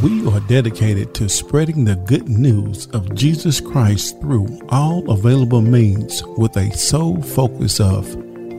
We 0.00 0.24
are 0.28 0.38
dedicated 0.38 1.12
to 1.16 1.28
spreading 1.28 1.84
the 1.84 1.96
good 1.96 2.28
news 2.28 2.86
of 2.88 3.16
Jesus 3.16 3.60
Christ 3.60 4.20
through 4.20 4.46
all 4.68 5.10
available 5.10 5.60
means 5.60 6.22
with 6.36 6.56
a 6.56 6.70
sole 6.70 7.20
focus 7.20 7.80
of 7.80 8.04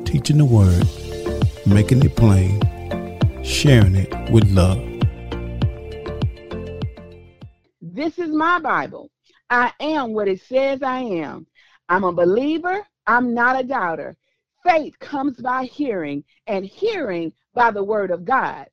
teaching 0.04 0.38
the 0.38 0.44
Word, 0.44 0.86
making 1.65 2.04
it 2.04 2.17
plain, 2.17 2.60
sharing 3.41 3.96
it 3.96 4.13
with 4.29 4.52
love. 4.52 4.83
This 7.81 8.19
is 8.19 8.35
my 8.35 8.60
Bible. 8.60 9.10
I 9.49 9.71
am 9.79 10.12
what 10.12 10.28
it 10.28 10.42
says 10.42 10.83
I 10.83 10.99
am. 10.99 11.47
I'm 11.87 12.03
a 12.03 12.12
believer. 12.12 12.85
I'm 13.08 13.33
not 13.33 13.58
a 13.58 13.63
doubter. 13.63 14.17
Faith 14.65 14.99
comes 14.99 15.37
by 15.37 15.63
hearing, 15.63 16.26
and 16.48 16.66
hearing 16.66 17.31
by 17.53 17.71
the 17.71 17.84
Word 17.84 18.12
of 18.12 18.26
God. 18.26 18.67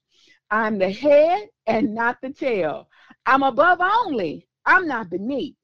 I'm 0.51 0.79
the 0.79 0.91
head 0.91 1.49
and 1.67 1.95
not 1.95 2.19
the 2.23 2.31
tail. 2.31 2.89
I'm 3.27 3.43
above 3.43 3.81
only. 3.81 4.47
I'm 4.65 4.87
not 4.87 5.11
beneath. 5.11 5.57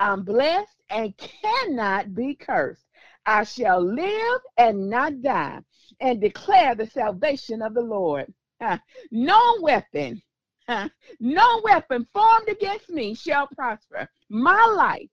I'm 0.00 0.22
blessed 0.24 0.76
and 0.90 1.16
cannot 1.16 2.14
be 2.14 2.34
cursed. 2.34 2.84
I 3.26 3.44
shall 3.44 3.80
live 3.80 4.40
and 4.58 4.90
not 4.90 5.22
die 5.22 5.60
and 6.00 6.20
declare 6.20 6.74
the 6.74 6.86
salvation 6.86 7.62
of 7.62 7.74
the 7.74 7.80
Lord. 7.80 8.32
No 9.10 9.58
weapon, 9.60 10.20
no 11.20 11.60
weapon 11.64 12.06
formed 12.12 12.48
against 12.48 12.90
me 12.90 13.14
shall 13.14 13.46
prosper. 13.46 14.08
My 14.28 14.64
life 14.76 15.08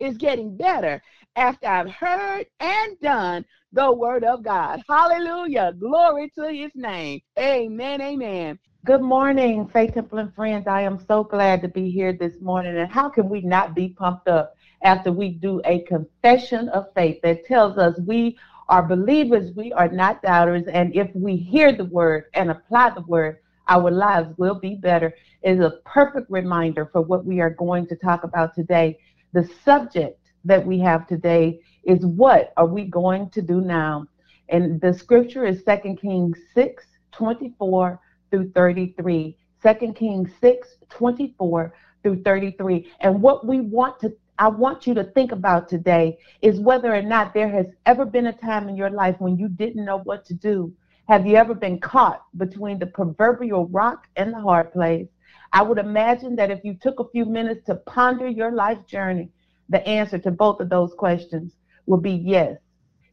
is 0.00 0.16
getting 0.16 0.56
better 0.56 1.02
after 1.36 1.66
I've 1.66 1.90
heard 1.90 2.46
and 2.60 2.98
done 3.00 3.44
the 3.72 3.92
word 3.92 4.24
of 4.24 4.42
God. 4.42 4.82
Hallelujah. 4.88 5.74
Glory 5.78 6.30
to 6.38 6.52
his 6.52 6.72
name. 6.74 7.20
Amen. 7.38 8.00
Amen. 8.00 8.58
Good 8.84 9.00
morning, 9.00 9.66
Faith 9.68 9.94
Temple 9.94 10.18
and 10.18 10.34
friends. 10.34 10.66
I 10.66 10.82
am 10.82 11.02
so 11.06 11.24
glad 11.24 11.62
to 11.62 11.68
be 11.68 11.90
here 11.90 12.12
this 12.12 12.38
morning. 12.42 12.76
And 12.76 12.92
how 12.92 13.08
can 13.08 13.30
we 13.30 13.40
not 13.40 13.74
be 13.74 13.88
pumped 13.88 14.28
up 14.28 14.58
after 14.82 15.10
we 15.10 15.30
do 15.30 15.62
a 15.64 15.78
confession 15.84 16.68
of 16.68 16.92
faith 16.92 17.18
that 17.22 17.46
tells 17.46 17.78
us 17.78 17.98
we 18.00 18.36
are 18.68 18.86
believers, 18.86 19.52
we 19.56 19.72
are 19.72 19.88
not 19.88 20.20
doubters, 20.20 20.64
and 20.70 20.94
if 20.94 21.08
we 21.14 21.34
hear 21.34 21.72
the 21.72 21.86
word 21.86 22.24
and 22.34 22.50
apply 22.50 22.90
the 22.90 23.00
word, 23.00 23.38
our 23.68 23.90
lives 23.90 24.28
will 24.36 24.56
be 24.56 24.74
better. 24.74 25.14
It 25.40 25.52
is 25.52 25.60
a 25.60 25.80
perfect 25.86 26.30
reminder 26.30 26.84
for 26.92 27.00
what 27.00 27.24
we 27.24 27.40
are 27.40 27.48
going 27.48 27.86
to 27.86 27.96
talk 27.96 28.24
about 28.24 28.54
today. 28.54 28.98
The 29.32 29.48
subject 29.64 30.20
that 30.44 30.66
we 30.66 30.78
have 30.80 31.06
today 31.06 31.58
is 31.84 32.04
what 32.04 32.52
are 32.58 32.66
we 32.66 32.84
going 32.84 33.30
to 33.30 33.40
do 33.40 33.62
now? 33.62 34.08
And 34.50 34.78
the 34.82 34.92
scripture 34.92 35.46
is 35.46 35.64
2 35.64 35.96
Kings 35.96 36.38
6 36.52 36.84
24 37.12 37.98
through 38.34 38.50
33. 38.50 39.36
2 39.62 39.92
Kings 39.92 40.30
6 40.40 40.76
24 40.90 41.74
through 42.02 42.22
33. 42.22 42.92
And 43.00 43.22
what 43.22 43.46
we 43.46 43.60
want 43.60 44.00
to 44.00 44.12
I 44.36 44.48
want 44.48 44.84
you 44.84 44.94
to 44.94 45.04
think 45.04 45.30
about 45.30 45.68
today 45.68 46.18
is 46.42 46.58
whether 46.58 46.92
or 46.92 47.02
not 47.02 47.32
there 47.32 47.48
has 47.48 47.66
ever 47.86 48.04
been 48.04 48.26
a 48.26 48.32
time 48.32 48.68
in 48.68 48.74
your 48.74 48.90
life 48.90 49.14
when 49.20 49.38
you 49.38 49.48
didn't 49.48 49.84
know 49.84 49.98
what 49.98 50.24
to 50.26 50.34
do. 50.34 50.72
Have 51.06 51.24
you 51.24 51.36
ever 51.36 51.54
been 51.54 51.78
caught 51.78 52.24
between 52.36 52.80
the 52.80 52.86
proverbial 52.86 53.68
rock 53.68 54.08
and 54.16 54.32
the 54.32 54.40
hard 54.40 54.72
place? 54.72 55.06
I 55.52 55.62
would 55.62 55.78
imagine 55.78 56.34
that 56.34 56.50
if 56.50 56.64
you 56.64 56.74
took 56.74 56.98
a 56.98 57.08
few 57.10 57.26
minutes 57.26 57.64
to 57.66 57.76
ponder 57.76 58.26
your 58.26 58.50
life 58.50 58.84
journey, 58.88 59.30
the 59.68 59.86
answer 59.86 60.18
to 60.18 60.32
both 60.32 60.58
of 60.58 60.68
those 60.68 60.92
questions 60.94 61.52
will 61.86 62.00
be 62.00 62.10
yes. 62.10 62.58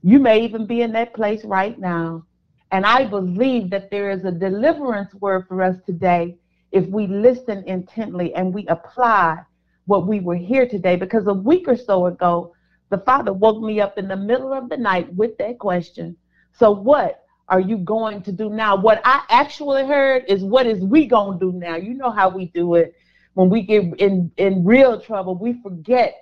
You 0.02 0.18
may 0.18 0.44
even 0.44 0.66
be 0.66 0.82
in 0.82 0.92
that 0.94 1.14
place 1.14 1.46
right 1.46 1.78
now. 1.78 2.24
And 2.72 2.86
I 2.86 3.06
believe 3.06 3.70
that 3.72 3.92
there 3.92 4.10
is 4.12 4.24
a 4.24 4.32
deliverance 4.32 5.14
word 5.16 5.46
for 5.48 5.62
us 5.62 5.76
today 5.86 6.38
if 6.72 6.88
we 6.88 7.06
listen 7.06 7.64
intently 7.68 8.34
and 8.34 8.54
we 8.54 8.66
apply 8.68 9.40
what 9.86 10.08
we 10.08 10.22
were 10.22 10.36
here 10.36 10.68
today. 10.68 10.96
Because 10.96 11.28
a 11.28 11.34
week 11.34 11.68
or 11.68 11.76
so 11.76 12.06
ago, 12.06 12.54
the 12.90 13.00
Father 13.00 13.34
woke 13.34 13.62
me 13.62 13.82
up 13.82 13.98
in 13.98 14.08
the 14.08 14.16
middle 14.16 14.54
of 14.54 14.70
the 14.70 14.78
night 14.78 15.14
with 15.14 15.38
that 15.38 15.60
question. 15.60 16.16
So, 16.54 16.72
what 16.72 17.26
are 17.50 17.60
you 17.60 17.78
going 17.78 18.22
to 18.24 18.32
do 18.32 18.50
now? 18.50 18.78
What 18.78 19.02
I 19.04 19.24
actually 19.30 19.86
heard 19.86 20.24
is, 20.28 20.44
what 20.44 20.66
is 20.66 20.84
we 20.84 21.06
going 21.06 21.40
to 21.40 21.52
do 21.52 21.58
now? 21.58 21.76
You 21.76 21.94
know 21.94 22.12
how 22.12 22.30
we 22.30 22.46
do 22.48 22.76
it. 22.76 22.96
When 23.34 23.50
we 23.50 23.62
get 23.64 24.00
in, 24.00 24.32
in 24.38 24.64
real 24.64 25.00
trouble, 25.00 25.36
we 25.36 25.62
forget 25.62 26.16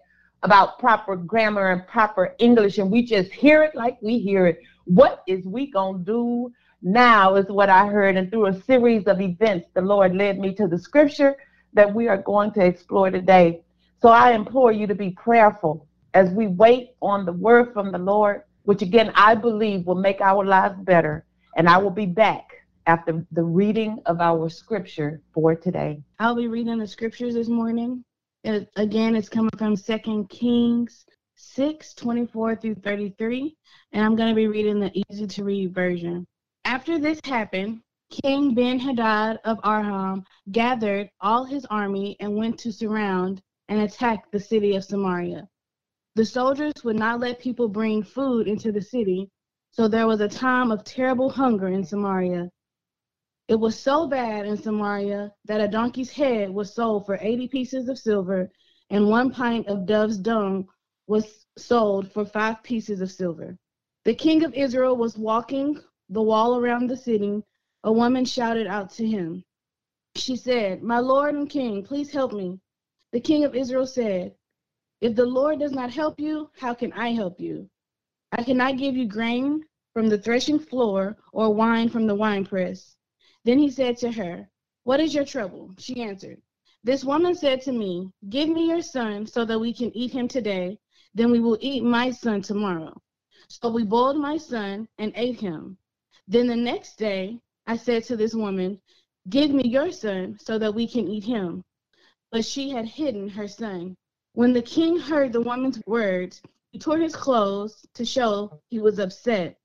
about 0.43 0.79
proper 0.79 1.15
grammar 1.15 1.71
and 1.71 1.85
proper 1.87 2.35
English, 2.39 2.77
and 2.77 2.89
we 2.89 3.03
just 3.03 3.31
hear 3.31 3.63
it 3.63 3.75
like 3.75 3.97
we 4.01 4.19
hear 4.19 4.47
it. 4.47 4.59
What 4.89 5.21
is 5.27 5.45
we 5.45 5.69
going 5.69 5.99
to 5.99 6.03
do 6.03 6.51
now 6.81 7.35
is 7.35 7.45
what 7.45 7.69
I 7.69 7.85
heard. 7.85 8.17
And 8.17 8.31
through 8.31 8.47
a 8.47 8.61
series 8.63 9.05
of 9.05 9.21
events, 9.21 9.67
the 9.75 9.81
Lord 9.81 10.15
led 10.15 10.39
me 10.39 10.51
to 10.55 10.67
the 10.67 10.79
scripture 10.79 11.35
that 11.73 11.93
we 11.93 12.07
are 12.07 12.17
going 12.17 12.51
to 12.53 12.65
explore 12.65 13.11
today. 13.11 13.61
So 14.01 14.09
I 14.09 14.31
implore 14.31 14.71
you 14.71 14.87
to 14.87 14.95
be 14.95 15.11
prayerful 15.11 15.87
as 16.15 16.31
we 16.31 16.47
wait 16.47 16.95
on 17.03 17.23
the 17.23 17.33
word 17.33 17.71
from 17.71 17.91
the 17.91 17.99
Lord, 17.99 18.41
which 18.63 18.81
again 18.81 19.11
I 19.13 19.35
believe 19.35 19.85
will 19.85 19.93
make 19.93 20.21
our 20.21 20.43
lives 20.43 20.81
better. 20.81 21.23
And 21.55 21.69
I 21.69 21.77
will 21.77 21.91
be 21.91 22.07
back 22.07 22.49
after 22.87 23.23
the 23.31 23.43
reading 23.43 24.01
of 24.07 24.19
our 24.19 24.49
scripture 24.49 25.21
for 25.35 25.53
today. 25.53 26.01
I'll 26.17 26.33
be 26.33 26.47
reading 26.47 26.79
the 26.79 26.87
scriptures 26.87 27.35
this 27.35 27.47
morning. 27.47 28.03
It, 28.43 28.67
again, 28.75 29.15
it's 29.15 29.29
coming 29.29 29.51
from 29.55 29.75
Second 29.75 30.29
Kings 30.29 31.05
6 31.41 31.93
24 31.93 32.57
through 32.57 32.75
33. 32.75 33.55
And 33.93 34.03
I'm 34.03 34.17
going 34.17 34.27
to 34.27 34.35
be 34.35 34.47
reading 34.47 34.81
the 34.81 34.91
easy 35.09 35.25
to 35.25 35.43
read 35.45 35.73
version. 35.73 36.27
After 36.65 36.99
this 36.99 37.21
happened, 37.23 37.81
King 38.09 38.53
Ben 38.53 38.77
Hadad 38.77 39.39
of 39.45 39.57
Aram 39.63 40.25
gathered 40.51 41.09
all 41.21 41.45
his 41.45 41.65
army 41.65 42.17
and 42.19 42.35
went 42.35 42.59
to 42.59 42.73
surround 42.73 43.41
and 43.69 43.81
attack 43.81 44.29
the 44.31 44.39
city 44.39 44.75
of 44.75 44.83
Samaria. 44.83 45.47
The 46.15 46.25
soldiers 46.25 46.83
would 46.83 46.97
not 46.97 47.21
let 47.21 47.39
people 47.39 47.69
bring 47.69 48.03
food 48.03 48.47
into 48.47 48.73
the 48.73 48.81
city, 48.81 49.29
so 49.71 49.87
there 49.87 50.07
was 50.07 50.19
a 50.19 50.27
time 50.27 50.71
of 50.71 50.83
terrible 50.83 51.29
hunger 51.29 51.69
in 51.69 51.85
Samaria. 51.85 52.49
It 53.47 53.55
was 53.55 53.79
so 53.79 54.07
bad 54.07 54.45
in 54.45 54.57
Samaria 54.57 55.31
that 55.45 55.61
a 55.61 55.69
donkey's 55.69 56.11
head 56.11 56.49
was 56.49 56.75
sold 56.75 57.05
for 57.05 57.17
80 57.21 57.47
pieces 57.47 57.87
of 57.87 57.97
silver, 57.97 58.51
and 58.89 59.07
one 59.07 59.31
pint 59.31 59.67
of 59.67 59.85
dove's 59.85 60.17
dung 60.17 60.67
was 61.09 61.47
sold 61.57 62.11
for 62.11 62.23
five 62.23 62.61
pieces 62.61 63.01
of 63.01 63.11
silver. 63.11 63.57
The 64.05 64.13
king 64.13 64.43
of 64.45 64.53
Israel 64.53 64.95
was 64.95 65.17
walking 65.17 65.81
the 66.07 66.21
wall 66.21 66.55
around 66.57 66.85
the 66.87 66.95
city 66.95 67.41
a 67.83 67.91
woman 67.91 68.25
shouted 68.25 68.67
out 68.67 68.91
to 68.91 69.07
him. 69.07 69.43
She 70.15 70.35
said, 70.35 70.83
My 70.83 70.99
Lord 70.99 71.33
and 71.33 71.49
King, 71.49 71.83
please 71.83 72.11
help 72.11 72.31
me. 72.31 72.59
The 73.11 73.19
king 73.19 73.43
of 73.43 73.55
Israel 73.55 73.87
said, 73.87 74.35
If 75.01 75.15
the 75.15 75.25
Lord 75.25 75.59
does 75.59 75.71
not 75.71 75.89
help 75.89 76.19
you, 76.19 76.51
how 76.59 76.75
can 76.75 76.93
I 76.93 77.13
help 77.13 77.39
you? 77.39 77.67
I 78.31 78.43
cannot 78.43 78.77
give 78.77 78.95
you 78.95 79.07
grain 79.07 79.63
from 79.93 80.09
the 80.09 80.19
threshing 80.19 80.59
floor 80.59 81.17
or 81.33 81.51
wine 81.51 81.89
from 81.89 82.05
the 82.05 82.13
winepress. 82.13 82.97
Then 83.45 83.57
he 83.57 83.71
said 83.71 83.97
to 83.97 84.11
her, 84.11 84.47
What 84.83 84.99
is 84.99 85.15
your 85.15 85.25
trouble? 85.25 85.73
She 85.79 86.03
answered, 86.03 86.39
This 86.83 87.03
woman 87.03 87.33
said 87.33 87.61
to 87.61 87.71
me, 87.71 88.11
Give 88.29 88.47
me 88.47 88.67
your 88.67 88.83
son 88.83 89.25
so 89.25 89.43
that 89.45 89.59
we 89.59 89.73
can 89.73 89.95
eat 89.97 90.11
him 90.11 90.27
today, 90.27 90.77
then 91.19 91.31
we 91.31 91.41
will 91.41 91.57
eat 91.59 91.83
my 91.83 92.09
son 92.09 92.41
tomorrow. 92.41 92.95
So 93.49 93.69
we 93.69 93.83
boiled 93.83 94.15
my 94.15 94.37
son 94.37 94.87
and 94.99 95.11
ate 95.17 95.37
him. 95.37 95.77
Then 96.29 96.47
the 96.47 96.55
next 96.55 96.97
day, 96.97 97.41
I 97.67 97.75
said 97.75 98.05
to 98.05 98.15
this 98.15 98.33
woman, 98.33 98.79
Give 99.27 99.51
me 99.51 99.63
your 99.67 99.91
son 99.91 100.37
so 100.39 100.57
that 100.57 100.73
we 100.73 100.87
can 100.87 101.09
eat 101.09 101.25
him. 101.25 101.65
But 102.31 102.45
she 102.45 102.69
had 102.69 102.85
hidden 102.85 103.27
her 103.27 103.49
son. 103.49 103.97
When 104.31 104.53
the 104.53 104.61
king 104.61 104.97
heard 104.97 105.33
the 105.33 105.41
woman's 105.41 105.81
words, 105.85 106.41
he 106.71 106.79
tore 106.79 106.99
his 106.99 107.17
clothes 107.17 107.85
to 107.95 108.05
show 108.05 108.61
he 108.69 108.79
was 108.79 108.97
upset. 108.97 109.59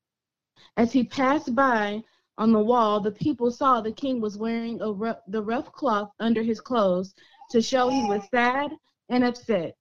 As 0.77 0.91
he 0.93 1.05
passed 1.05 1.55
by 1.55 2.03
on 2.37 2.51
the 2.51 2.59
wall, 2.59 2.99
the 2.99 3.13
people 3.13 3.53
saw 3.53 3.81
the 3.81 3.93
king 3.93 4.21
was 4.21 4.37
wearing 4.37 4.79
the 4.79 5.43
rough 5.43 5.71
cloth 5.71 6.11
under 6.19 6.43
his 6.43 6.61
clothes 6.61 7.15
to 7.51 7.63
show 7.63 7.91
he 7.91 8.05
was 8.09 8.29
sad 8.33 8.73
and 9.09 9.23
upset. 9.23 9.77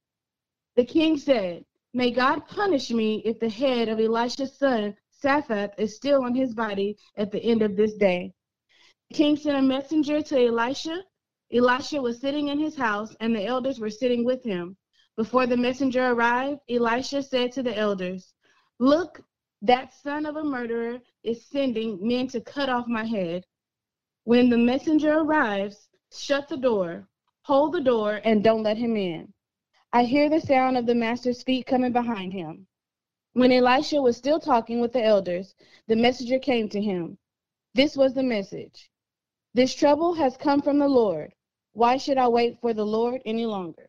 The 0.76 0.86
king 0.86 1.18
said, 1.18 1.66
May 1.94 2.10
God 2.10 2.48
punish 2.48 2.90
me 2.90 3.22
if 3.26 3.40
the 3.40 3.50
head 3.50 3.90
of 3.90 4.00
Elisha's 4.00 4.58
son 4.58 4.98
Shaphat 5.22 5.74
is 5.78 5.96
still 5.96 6.24
on 6.24 6.34
his 6.34 6.56
body 6.56 6.98
at 7.16 7.32
the 7.32 7.44
end 7.44 7.62
of 7.62 7.76
this 7.76 7.94
day. 7.94 8.34
The 9.10 9.16
king 9.16 9.38
sent 9.38 9.58
a 9.58 9.62
messenger 9.62 10.22
to 10.22 10.48
Elisha. 10.48 11.04
Elisha 11.52 12.02
was 12.02 12.20
sitting 12.20 12.48
in 12.48 12.58
his 12.58 12.76
house, 12.76 13.16
and 13.20 13.36
the 13.36 13.46
elders 13.46 13.80
were 13.80 13.92
sitting 13.92 14.26
with 14.26 14.44
him. 14.44 14.76
Before 15.16 15.46
the 15.46 15.56
messenger 15.56 16.08
arrived, 16.08 16.62
Elisha 16.68 17.22
said 17.22 17.52
to 17.52 17.62
the 17.62 17.78
elders, 17.78 18.34
Look, 18.80 19.24
that 19.62 19.94
son 19.94 20.26
of 20.26 20.36
a 20.36 20.44
murderer 20.44 21.02
is 21.24 21.46
sending 21.46 22.06
men 22.06 22.28
to 22.30 22.42
cut 22.42 22.68
off 22.68 22.88
my 22.88 23.06
head. 23.06 23.46
When 24.24 24.50
the 24.50 24.58
messenger 24.58 25.20
arrives, 25.20 25.90
shut 26.12 26.48
the 26.48 26.58
door, 26.58 27.08
hold 27.44 27.74
the 27.74 27.82
door, 27.82 28.22
and 28.24 28.44
don't 28.44 28.64
let 28.64 28.78
him 28.78 28.98
in. 28.98 29.33
I 29.96 30.06
hear 30.06 30.28
the 30.28 30.42
sound 30.42 30.76
of 30.76 30.88
the 30.88 30.96
master's 30.96 31.44
feet 31.44 31.68
coming 31.68 31.94
behind 31.94 32.34
him. 32.34 32.66
When 33.34 33.52
Elisha 33.52 34.02
was 34.02 34.18
still 34.18 34.40
talking 34.40 34.82
with 34.82 34.92
the 34.92 35.04
elders, 35.04 35.54
the 35.88 35.96
messenger 35.96 36.40
came 36.40 36.68
to 36.70 36.82
him. 36.82 37.20
This 37.76 37.96
was 37.96 38.16
the 38.16 38.24
message 38.24 38.90
This 39.54 39.76
trouble 39.76 40.16
has 40.16 40.36
come 40.36 40.64
from 40.64 40.80
the 40.80 40.88
Lord. 40.88 41.32
Why 41.74 41.98
should 41.98 42.18
I 42.18 42.28
wait 42.28 42.60
for 42.60 42.74
the 42.74 42.84
Lord 42.86 43.22
any 43.24 43.46
longer? 43.46 43.88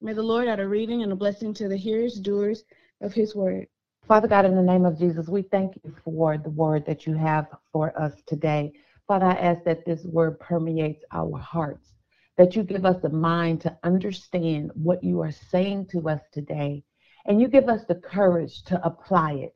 May 0.00 0.12
the 0.12 0.24
Lord 0.24 0.48
add 0.48 0.58
a 0.58 0.66
reading 0.66 1.04
and 1.04 1.12
a 1.12 1.16
blessing 1.16 1.54
to 1.54 1.68
the 1.68 1.76
hearers, 1.76 2.18
doers 2.18 2.64
of 3.00 3.12
his 3.12 3.36
word. 3.36 3.68
Father 4.08 4.26
God, 4.26 4.44
in 4.44 4.56
the 4.56 4.62
name 4.62 4.84
of 4.84 4.98
Jesus, 4.98 5.28
we 5.28 5.42
thank 5.42 5.76
you 5.84 5.94
for 6.04 6.36
the 6.36 6.50
word 6.50 6.84
that 6.86 7.06
you 7.06 7.14
have 7.14 7.46
for 7.72 7.96
us 7.96 8.22
today. 8.26 8.72
Father, 9.06 9.26
I 9.26 9.34
ask 9.34 9.62
that 9.62 9.84
this 9.84 10.04
word 10.04 10.40
permeates 10.40 11.04
our 11.12 11.38
hearts, 11.38 11.93
that 12.36 12.56
you 12.56 12.62
give 12.62 12.84
us 12.84 13.02
a 13.04 13.08
mind 13.08 13.60
to 13.60 13.78
understand 13.84 14.70
what 14.74 15.02
you 15.02 15.20
are 15.20 15.32
saying 15.32 15.86
to 15.86 16.08
us 16.08 16.20
today, 16.32 16.82
and 17.26 17.40
you 17.40 17.48
give 17.48 17.68
us 17.68 17.84
the 17.86 17.94
courage 17.94 18.62
to 18.64 18.84
apply 18.84 19.32
it, 19.32 19.54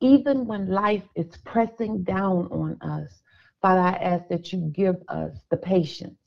even 0.00 0.46
when 0.46 0.70
life 0.70 1.04
is 1.16 1.36
pressing 1.44 2.02
down 2.02 2.46
on 2.50 2.76
us. 2.82 3.22
Father, 3.60 3.80
I 3.80 4.02
ask 4.02 4.28
that 4.28 4.52
you 4.52 4.70
give 4.72 4.96
us 5.08 5.32
the 5.50 5.56
patience, 5.56 6.18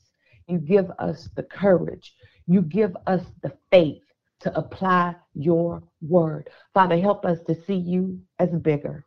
you 0.48 0.58
give 0.58 0.90
us 0.98 1.28
the 1.36 1.44
courage, 1.44 2.14
you 2.46 2.62
give 2.62 2.96
us 3.06 3.22
the 3.42 3.52
faith 3.70 4.02
to 4.40 4.56
apply 4.58 5.14
your 5.34 5.82
word. 6.00 6.50
Father, 6.74 6.98
help 6.98 7.24
us 7.24 7.38
to 7.46 7.54
see 7.64 7.76
you 7.76 8.20
as 8.40 8.50
bigger. 8.50 9.04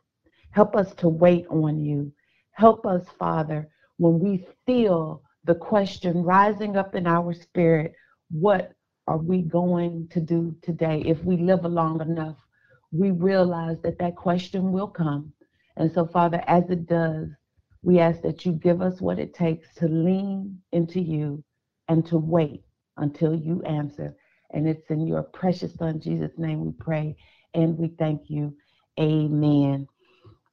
Help 0.52 0.76
us 0.76 0.94
to 0.96 1.10
wait 1.10 1.46
on 1.50 1.84
you. 1.84 2.12
Help 2.52 2.86
us, 2.86 3.06
Father, 3.20 3.68
when 3.98 4.18
we 4.18 4.48
feel 4.66 5.22
the 5.46 5.56
question 5.56 6.24
rising 6.24 6.76
up 6.76 6.96
in 6.96 7.08
our 7.08 7.34
spirit, 7.34 7.94
what 8.32 8.74
are 9.08 9.18
we 9.18 9.42
going 9.42 10.08
to 10.12 10.20
do 10.20 10.56
today? 10.62 11.04
If 11.06 11.24
we 11.24 11.38
live 11.38 11.64
long 11.64 12.02
enough, 12.02 12.38
we 12.92 13.12
realize 13.12 13.78
that 13.84 14.00
that 14.00 14.16
question 14.16 14.72
will 14.72 14.88
come. 14.88 15.32
And 15.78 15.92
so, 15.92 16.06
Father, 16.08 16.44
as 16.48 16.70
it 16.70 16.88
does, 16.88 17.30
we 17.84 18.00
ask 18.00 18.22
that 18.22 18.46
you 18.46 18.54
give 18.54 18.82
us 18.82 19.00
what 19.00 19.20
it 19.20 19.36
takes 19.36 19.74
to 19.76 19.88
lean 19.88 20.60
into 20.72 21.00
you 21.00 21.44
and 21.88 22.06
to 22.08 22.18
wait 22.18 22.64
until 22.98 23.36
you 23.36 23.62
answer. 23.64 24.16
And 24.52 24.68
it's 24.68 24.90
in 24.90 25.06
your 25.06 25.22
precious 25.22 25.76
Son, 25.76 26.00
Jesus' 26.00 26.38
name, 26.38 26.66
we 26.66 26.72
pray 26.72 27.16
and 27.54 27.78
we 27.78 27.90
thank 28.00 28.30
you. 28.30 28.56
Amen. 29.00 29.88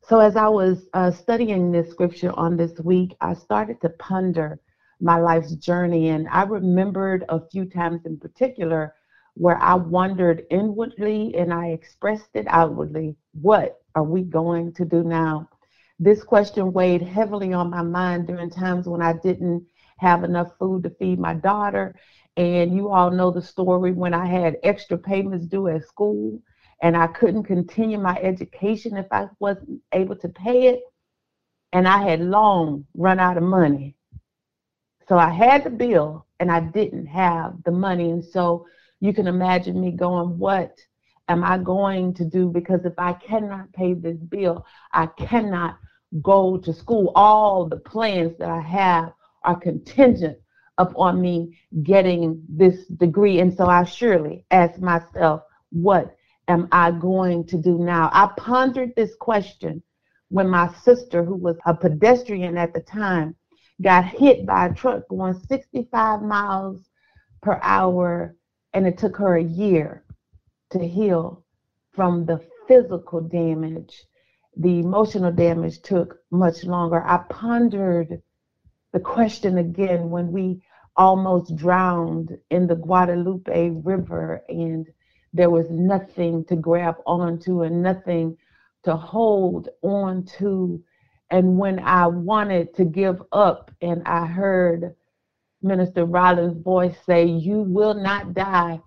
So, 0.02 0.18
as 0.18 0.36
I 0.36 0.48
was 0.48 0.88
uh, 0.92 1.12
studying 1.12 1.70
this 1.70 1.90
scripture 1.90 2.32
on 2.36 2.56
this 2.56 2.78
week, 2.80 3.14
I 3.20 3.34
started 3.34 3.80
to 3.82 3.88
ponder 3.90 4.58
my 5.02 5.18
life's 5.18 5.54
journey. 5.56 6.10
And 6.10 6.28
I 6.28 6.44
remembered 6.44 7.24
a 7.28 7.40
few 7.50 7.66
times 7.66 8.06
in 8.06 8.18
particular 8.18 8.94
where 9.34 9.58
I 9.58 9.74
wondered 9.74 10.44
inwardly 10.50 11.34
and 11.36 11.52
I 11.52 11.68
expressed 11.68 12.30
it 12.34 12.46
outwardly 12.48 13.16
what 13.32 13.80
are 13.94 14.04
we 14.04 14.22
going 14.22 14.72
to 14.74 14.84
do 14.84 15.02
now? 15.02 15.48
This 15.98 16.22
question 16.22 16.72
weighed 16.72 17.02
heavily 17.02 17.52
on 17.52 17.70
my 17.70 17.82
mind 17.82 18.26
during 18.28 18.50
times 18.50 18.88
when 18.88 19.02
I 19.02 19.14
didn't 19.14 19.66
have 19.98 20.24
enough 20.24 20.48
food 20.58 20.84
to 20.84 20.90
feed 20.90 21.18
my 21.18 21.34
daughter 21.34 21.94
and 22.36 22.74
you 22.74 22.90
all 22.90 23.10
know 23.10 23.30
the 23.30 23.42
story 23.42 23.92
when 23.92 24.14
I 24.14 24.26
had 24.26 24.56
extra 24.62 24.98
payments 24.98 25.46
due 25.46 25.68
at 25.68 25.84
school 25.84 26.40
and 26.82 26.96
I 26.96 27.06
couldn't 27.08 27.44
continue 27.44 27.98
my 27.98 28.18
education 28.20 28.96
if 28.96 29.06
I 29.12 29.28
wasn't 29.38 29.80
able 29.92 30.16
to 30.16 30.28
pay 30.28 30.68
it. 30.68 30.80
And 31.72 31.88
I 31.88 32.02
had 32.02 32.20
long 32.20 32.86
run 32.94 33.18
out 33.18 33.36
of 33.36 33.44
money. 33.44 33.96
So 35.08 35.18
I 35.18 35.30
had 35.30 35.64
the 35.64 35.70
bill 35.70 36.26
and 36.40 36.50
I 36.50 36.60
didn't 36.60 37.06
have 37.06 37.62
the 37.64 37.70
money. 37.70 38.10
And 38.10 38.24
so 38.24 38.66
you 39.00 39.12
can 39.12 39.26
imagine 39.26 39.80
me 39.80 39.92
going, 39.92 40.38
What 40.38 40.78
am 41.28 41.44
I 41.44 41.58
going 41.58 42.14
to 42.14 42.24
do? 42.24 42.48
Because 42.48 42.84
if 42.84 42.94
I 42.98 43.12
cannot 43.14 43.72
pay 43.72 43.94
this 43.94 44.18
bill, 44.18 44.64
I 44.92 45.06
cannot 45.06 45.78
go 46.20 46.56
to 46.58 46.72
school. 46.72 47.12
All 47.14 47.68
the 47.68 47.78
plans 47.78 48.36
that 48.38 48.48
I 48.48 48.60
have 48.60 49.12
are 49.44 49.58
contingent 49.58 50.38
upon 50.78 51.20
me 51.20 51.58
getting 51.82 52.42
this 52.48 52.86
degree. 52.86 53.40
And 53.40 53.54
so 53.54 53.66
I 53.66 53.84
surely 53.84 54.44
asked 54.50 54.80
myself, 54.80 55.42
what 55.70 56.16
am 56.48 56.68
I 56.72 56.90
going 56.90 57.46
to 57.46 57.56
do 57.56 57.78
now? 57.78 58.10
I 58.12 58.30
pondered 58.36 58.94
this 58.96 59.14
question 59.14 59.82
when 60.28 60.48
my 60.48 60.72
sister, 60.82 61.24
who 61.24 61.36
was 61.36 61.56
a 61.66 61.74
pedestrian 61.74 62.56
at 62.56 62.72
the 62.72 62.80
time, 62.80 63.34
got 63.80 64.04
hit 64.04 64.46
by 64.46 64.66
a 64.66 64.74
truck 64.74 65.08
going 65.08 65.34
65 65.34 66.22
miles 66.22 66.90
per 67.40 67.58
hour, 67.62 68.36
and 68.74 68.86
it 68.86 68.98
took 68.98 69.16
her 69.16 69.36
a 69.36 69.42
year 69.42 70.04
to 70.70 70.78
heal 70.86 71.44
from 71.92 72.24
the 72.26 72.40
physical 72.66 73.20
damage. 73.20 74.04
The 74.56 74.80
emotional 74.80 75.32
damage 75.32 75.80
took 75.82 76.18
much 76.30 76.64
longer. 76.64 77.02
I 77.06 77.18
pondered 77.28 78.22
the 78.92 79.00
question 79.00 79.58
again 79.58 80.10
when 80.10 80.30
we 80.32 80.62
almost 80.96 81.56
drowned 81.56 82.38
in 82.50 82.66
the 82.66 82.76
Guadalupe 82.76 83.70
River 83.82 84.42
and 84.48 84.86
there 85.32 85.50
was 85.50 85.70
nothing 85.70 86.44
to 86.44 86.56
grab 86.56 86.96
onto 87.06 87.62
and 87.62 87.82
nothing 87.82 88.36
to 88.84 88.94
hold 88.96 89.68
on 89.82 90.24
to. 90.38 90.82
And 91.32 91.56
when 91.56 91.78
I 91.78 92.06
wanted 92.06 92.74
to 92.74 92.84
give 92.84 93.22
up 93.32 93.70
and 93.80 94.06
I 94.06 94.26
heard 94.26 94.94
Minister 95.62 96.04
Rollins' 96.04 96.62
voice 96.62 96.94
say, 97.06 97.24
You 97.24 97.62
will 97.62 97.94
not 97.94 98.34
die 98.34 98.80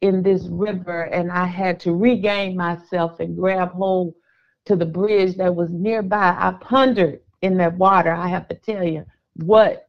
in 0.00 0.20
this 0.24 0.42
river, 0.48 1.02
and 1.02 1.30
I 1.30 1.46
had 1.46 1.78
to 1.80 1.94
regain 1.94 2.56
myself 2.56 3.20
and 3.20 3.36
grab 3.36 3.70
hold 3.70 4.14
to 4.64 4.74
the 4.74 4.84
bridge 4.84 5.36
that 5.36 5.54
was 5.54 5.70
nearby, 5.70 6.34
I 6.36 6.56
pondered 6.60 7.20
in 7.40 7.56
that 7.58 7.76
water, 7.78 8.12
I 8.12 8.26
have 8.26 8.48
to 8.48 8.56
tell 8.56 8.82
you, 8.82 9.06
what 9.36 9.88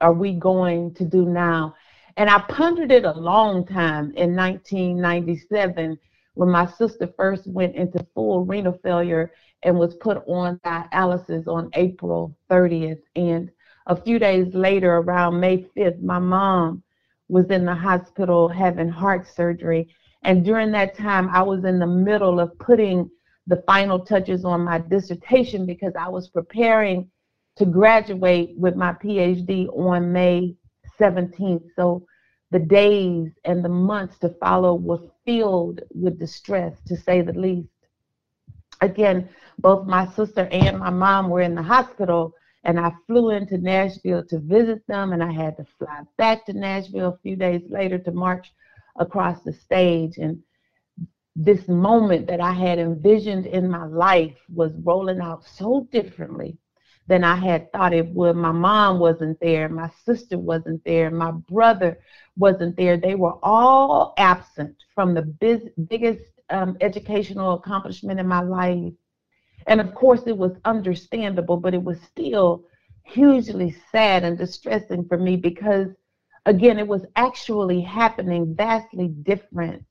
are 0.00 0.12
we 0.12 0.32
going 0.32 0.92
to 0.94 1.04
do 1.04 1.24
now? 1.24 1.76
And 2.16 2.28
I 2.28 2.40
pondered 2.40 2.90
it 2.90 3.04
a 3.04 3.12
long 3.12 3.64
time 3.64 4.12
in 4.16 4.34
1997 4.34 5.98
when 6.34 6.48
my 6.48 6.66
sister 6.66 7.08
first 7.16 7.46
went 7.46 7.76
into 7.76 8.04
full 8.12 8.44
renal 8.44 8.78
failure 8.82 9.32
and 9.64 9.78
was 9.78 9.94
put 9.96 10.22
on 10.28 10.60
dialysis 10.64 11.48
on 11.48 11.70
April 11.74 12.36
30th. 12.50 13.00
And 13.16 13.50
a 13.86 13.96
few 13.96 14.18
days 14.18 14.54
later, 14.54 14.96
around 14.96 15.40
May 15.40 15.66
5th, 15.76 16.00
my 16.02 16.18
mom 16.18 16.82
was 17.28 17.46
in 17.50 17.64
the 17.64 17.74
hospital 17.74 18.48
having 18.48 18.88
heart 18.88 19.26
surgery. 19.26 19.88
And 20.22 20.44
during 20.44 20.70
that 20.72 20.96
time, 20.96 21.28
I 21.30 21.42
was 21.42 21.64
in 21.64 21.78
the 21.78 21.86
middle 21.86 22.38
of 22.38 22.56
putting 22.58 23.10
the 23.46 23.62
final 23.66 23.98
touches 23.98 24.44
on 24.44 24.62
my 24.62 24.78
dissertation 24.78 25.66
because 25.66 25.92
I 25.98 26.08
was 26.08 26.28
preparing 26.28 27.10
to 27.56 27.66
graduate 27.66 28.54
with 28.56 28.74
my 28.74 28.92
PhD 28.92 29.68
on 29.68 30.12
May 30.12 30.54
17th. 30.98 31.64
So 31.76 32.06
the 32.50 32.58
days 32.58 33.32
and 33.44 33.64
the 33.64 33.68
months 33.68 34.18
to 34.18 34.30
follow 34.40 34.74
were 34.74 35.02
filled 35.24 35.80
with 35.94 36.18
distress, 36.18 36.76
to 36.86 36.96
say 36.96 37.20
the 37.22 37.32
least. 37.32 37.68
Again, 38.80 39.28
both 39.58 39.86
my 39.86 40.06
sister 40.06 40.48
and 40.50 40.78
my 40.78 40.90
mom 40.90 41.28
were 41.28 41.40
in 41.42 41.54
the 41.54 41.62
hospital, 41.62 42.34
and 42.64 42.78
I 42.80 42.92
flew 43.06 43.30
into 43.30 43.58
Nashville 43.58 44.24
to 44.26 44.38
visit 44.40 44.86
them, 44.86 45.12
and 45.12 45.22
I 45.22 45.32
had 45.32 45.56
to 45.58 45.66
fly 45.78 46.00
back 46.16 46.46
to 46.46 46.52
Nashville 46.52 47.10
a 47.10 47.18
few 47.18 47.36
days 47.36 47.62
later 47.68 47.98
to 47.98 48.12
march 48.12 48.52
across 48.96 49.42
the 49.42 49.52
stage. 49.52 50.18
And 50.18 50.42
this 51.36 51.68
moment 51.68 52.26
that 52.28 52.40
I 52.40 52.52
had 52.52 52.78
envisioned 52.78 53.46
in 53.46 53.68
my 53.68 53.84
life 53.86 54.36
was 54.52 54.72
rolling 54.82 55.20
out 55.20 55.44
so 55.44 55.86
differently 55.90 56.56
than 57.06 57.24
I 57.24 57.36
had 57.36 57.70
thought 57.72 57.92
it 57.92 58.06
would. 58.08 58.36
My 58.36 58.52
mom 58.52 58.98
wasn't 58.98 59.38
there, 59.40 59.68
my 59.68 59.90
sister 60.04 60.38
wasn't 60.38 60.82
there, 60.84 61.10
my 61.10 61.32
brother 61.32 61.98
wasn't 62.36 62.76
there. 62.76 62.96
They 62.96 63.14
were 63.14 63.34
all 63.42 64.14
absent 64.16 64.76
from 64.94 65.12
the 65.14 65.22
biz- 65.22 65.68
biggest 65.88 66.24
um, 66.50 66.76
educational 66.80 67.54
accomplishment 67.54 68.20
in 68.20 68.26
my 68.26 68.42
life. 68.42 68.92
And 69.66 69.80
of 69.80 69.94
course, 69.94 70.22
it 70.26 70.36
was 70.36 70.52
understandable, 70.64 71.56
but 71.56 71.74
it 71.74 71.82
was 71.82 72.00
still 72.02 72.64
hugely 73.04 73.74
sad 73.90 74.24
and 74.24 74.38
distressing 74.38 75.04
for 75.06 75.18
me 75.18 75.36
because, 75.36 75.88
again, 76.46 76.78
it 76.78 76.88
was 76.88 77.06
actually 77.16 77.80
happening 77.80 78.54
vastly 78.56 79.08
different 79.08 79.84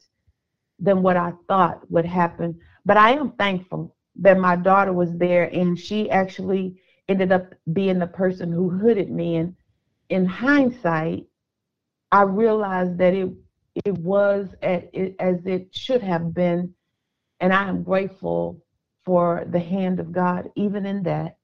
than 0.79 1.01
what 1.01 1.17
I 1.17 1.33
thought 1.47 1.89
would 1.89 2.05
happen. 2.05 2.59
But 2.85 2.97
I 2.97 3.11
am 3.11 3.31
thankful 3.33 3.95
that 4.17 4.39
my 4.39 4.55
daughter 4.55 4.93
was 4.93 5.17
there 5.17 5.45
and 5.53 5.77
she 5.77 6.09
actually 6.09 6.79
ended 7.07 7.31
up 7.31 7.53
being 7.73 7.99
the 7.99 8.07
person 8.07 8.51
who 8.51 8.69
hooded 8.69 9.09
me. 9.11 9.35
And 9.37 9.55
in 10.09 10.25
hindsight, 10.25 11.25
I 12.11 12.23
realized 12.23 12.97
that 12.99 13.13
it 13.13 13.29
it 13.85 13.97
was 13.97 14.49
at, 14.61 14.89
it, 14.93 15.15
as 15.19 15.45
it 15.45 15.75
should 15.75 16.01
have 16.01 16.33
been, 16.33 16.73
and 17.39 17.53
I 17.53 17.67
am 17.67 17.83
grateful 17.83 18.61
for 19.03 19.45
the 19.49 19.59
hand 19.59 19.99
of 19.99 20.11
God 20.11 20.49
even 20.55 20.85
in 20.85 21.03
that. 21.03 21.37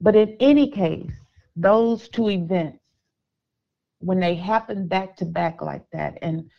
But 0.00 0.16
in 0.16 0.36
any 0.40 0.70
case, 0.70 1.12
those 1.56 2.08
two 2.08 2.30
events, 2.30 2.78
when 4.00 4.20
they 4.20 4.34
happen 4.34 4.86
back 4.86 5.16
to 5.16 5.24
back 5.24 5.62
like 5.62 5.84
that, 5.92 6.18
and 6.20 6.50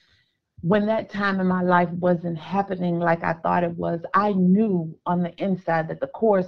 when 0.62 0.88
that 0.88 1.12
time 1.12 1.40
in 1.40 1.48
my 1.48 1.62
life 1.62 1.90
wasn't 1.92 2.38
happening 2.38 3.00
like 3.00 3.24
I 3.24 3.34
thought 3.34 3.64
it 3.64 3.78
was, 3.78 4.00
I 4.16 4.32
knew 4.34 4.98
on 5.06 5.22
the 5.22 5.36
inside 5.36 5.88
that 5.90 6.00
the 6.00 6.08
course 6.08 6.48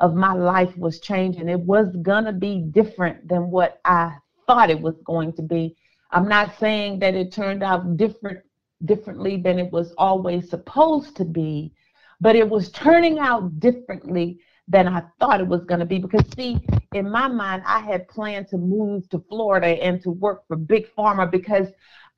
of 0.00 0.14
my 0.14 0.32
life 0.32 0.76
was 0.76 1.00
changing. 1.00 1.48
It 1.48 1.58
was 1.58 1.88
going 2.02 2.24
to 2.24 2.32
be 2.32 2.60
different 2.70 3.26
than 3.26 3.50
what 3.50 3.80
I 3.84 4.14
thought 4.46 4.70
it 4.70 4.80
was 4.80 4.94
going 5.04 5.32
to 5.34 5.42
be. 5.42 5.76
I'm 6.10 6.28
not 6.28 6.58
saying 6.58 7.00
that 7.00 7.14
it 7.14 7.32
turned 7.32 7.62
out 7.62 7.96
different 7.96 8.40
differently 8.84 9.36
than 9.36 9.58
it 9.58 9.72
was 9.72 9.92
always 9.98 10.48
supposed 10.48 11.16
to 11.16 11.24
be, 11.24 11.72
but 12.20 12.36
it 12.36 12.48
was 12.48 12.70
turning 12.70 13.18
out 13.18 13.58
differently 13.58 14.38
than 14.68 14.86
I 14.86 15.02
thought 15.18 15.40
it 15.40 15.48
was 15.48 15.64
going 15.64 15.80
to 15.80 15.86
be. 15.86 15.98
Because, 15.98 16.24
see, 16.36 16.60
in 16.94 17.10
my 17.10 17.28
mind, 17.28 17.62
I 17.66 17.80
had 17.80 18.08
planned 18.08 18.48
to 18.48 18.58
move 18.58 19.08
to 19.08 19.18
Florida 19.28 19.66
and 19.66 20.00
to 20.02 20.10
work 20.10 20.46
for 20.46 20.56
Big 20.56 20.86
Pharma 20.96 21.30
because 21.30 21.68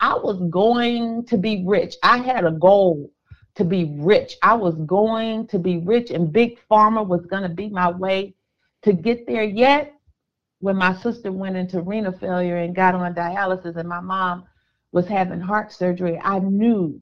I 0.01 0.15
was 0.15 0.41
going 0.51 1.25
to 1.27 1.37
be 1.37 1.65
rich. 1.67 1.97
I 2.03 2.19
had 2.19 2.45
a 2.45 2.53
goal 2.53 3.11
to 3.57 3.65
be 3.65 3.97
rich. 3.99 4.37
I 4.43 4.55
was 4.55 4.75
going 4.87 5.47
to 5.49 5.59
be 5.59 5.79
rich, 5.79 6.11
and 6.11 6.33
Big 6.33 6.59
Pharma 6.71 7.07
was 7.07 7.27
going 7.27 7.43
to 7.43 7.49
be 7.49 7.69
my 7.69 7.91
way 7.91 8.35
to 8.83 8.93
get 8.93 9.27
there. 9.27 9.45
Yet, 9.45 9.95
when 10.61 10.77
my 10.77 10.95
sister 10.95 11.33
went 11.33 11.57
into 11.57 11.81
renal 11.81 12.13
failure 12.13 12.59
and 12.59 12.75
got 12.75 12.95
on 12.95 13.15
dialysis, 13.15 13.77
and 13.77 13.89
my 13.89 14.01
mom 14.01 14.45
was 14.93 15.07
having 15.07 15.41
heart 15.41 15.73
surgery, 15.73 16.21
I 16.23 16.39
knew 16.39 17.01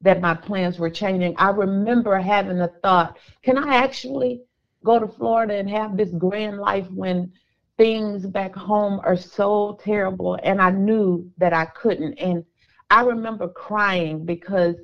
that 0.00 0.20
my 0.20 0.34
plans 0.34 0.78
were 0.78 0.90
changing. 0.90 1.34
I 1.36 1.50
remember 1.50 2.16
having 2.18 2.60
a 2.60 2.68
thought 2.82 3.18
can 3.42 3.58
I 3.58 3.76
actually 3.76 4.42
go 4.84 4.98
to 4.98 5.08
Florida 5.08 5.54
and 5.54 5.68
have 5.68 5.96
this 5.96 6.10
grand 6.10 6.58
life 6.58 6.88
when 6.90 7.32
things 7.76 8.26
back 8.26 8.54
home 8.54 9.00
are 9.04 9.16
so 9.16 9.78
terrible? 9.82 10.38
And 10.42 10.62
I 10.62 10.70
knew 10.70 11.30
that 11.38 11.52
I 11.52 11.66
couldn't. 11.66 12.14
And 12.14 12.44
I 12.90 13.02
remember 13.02 13.48
crying 13.48 14.24
because 14.24 14.76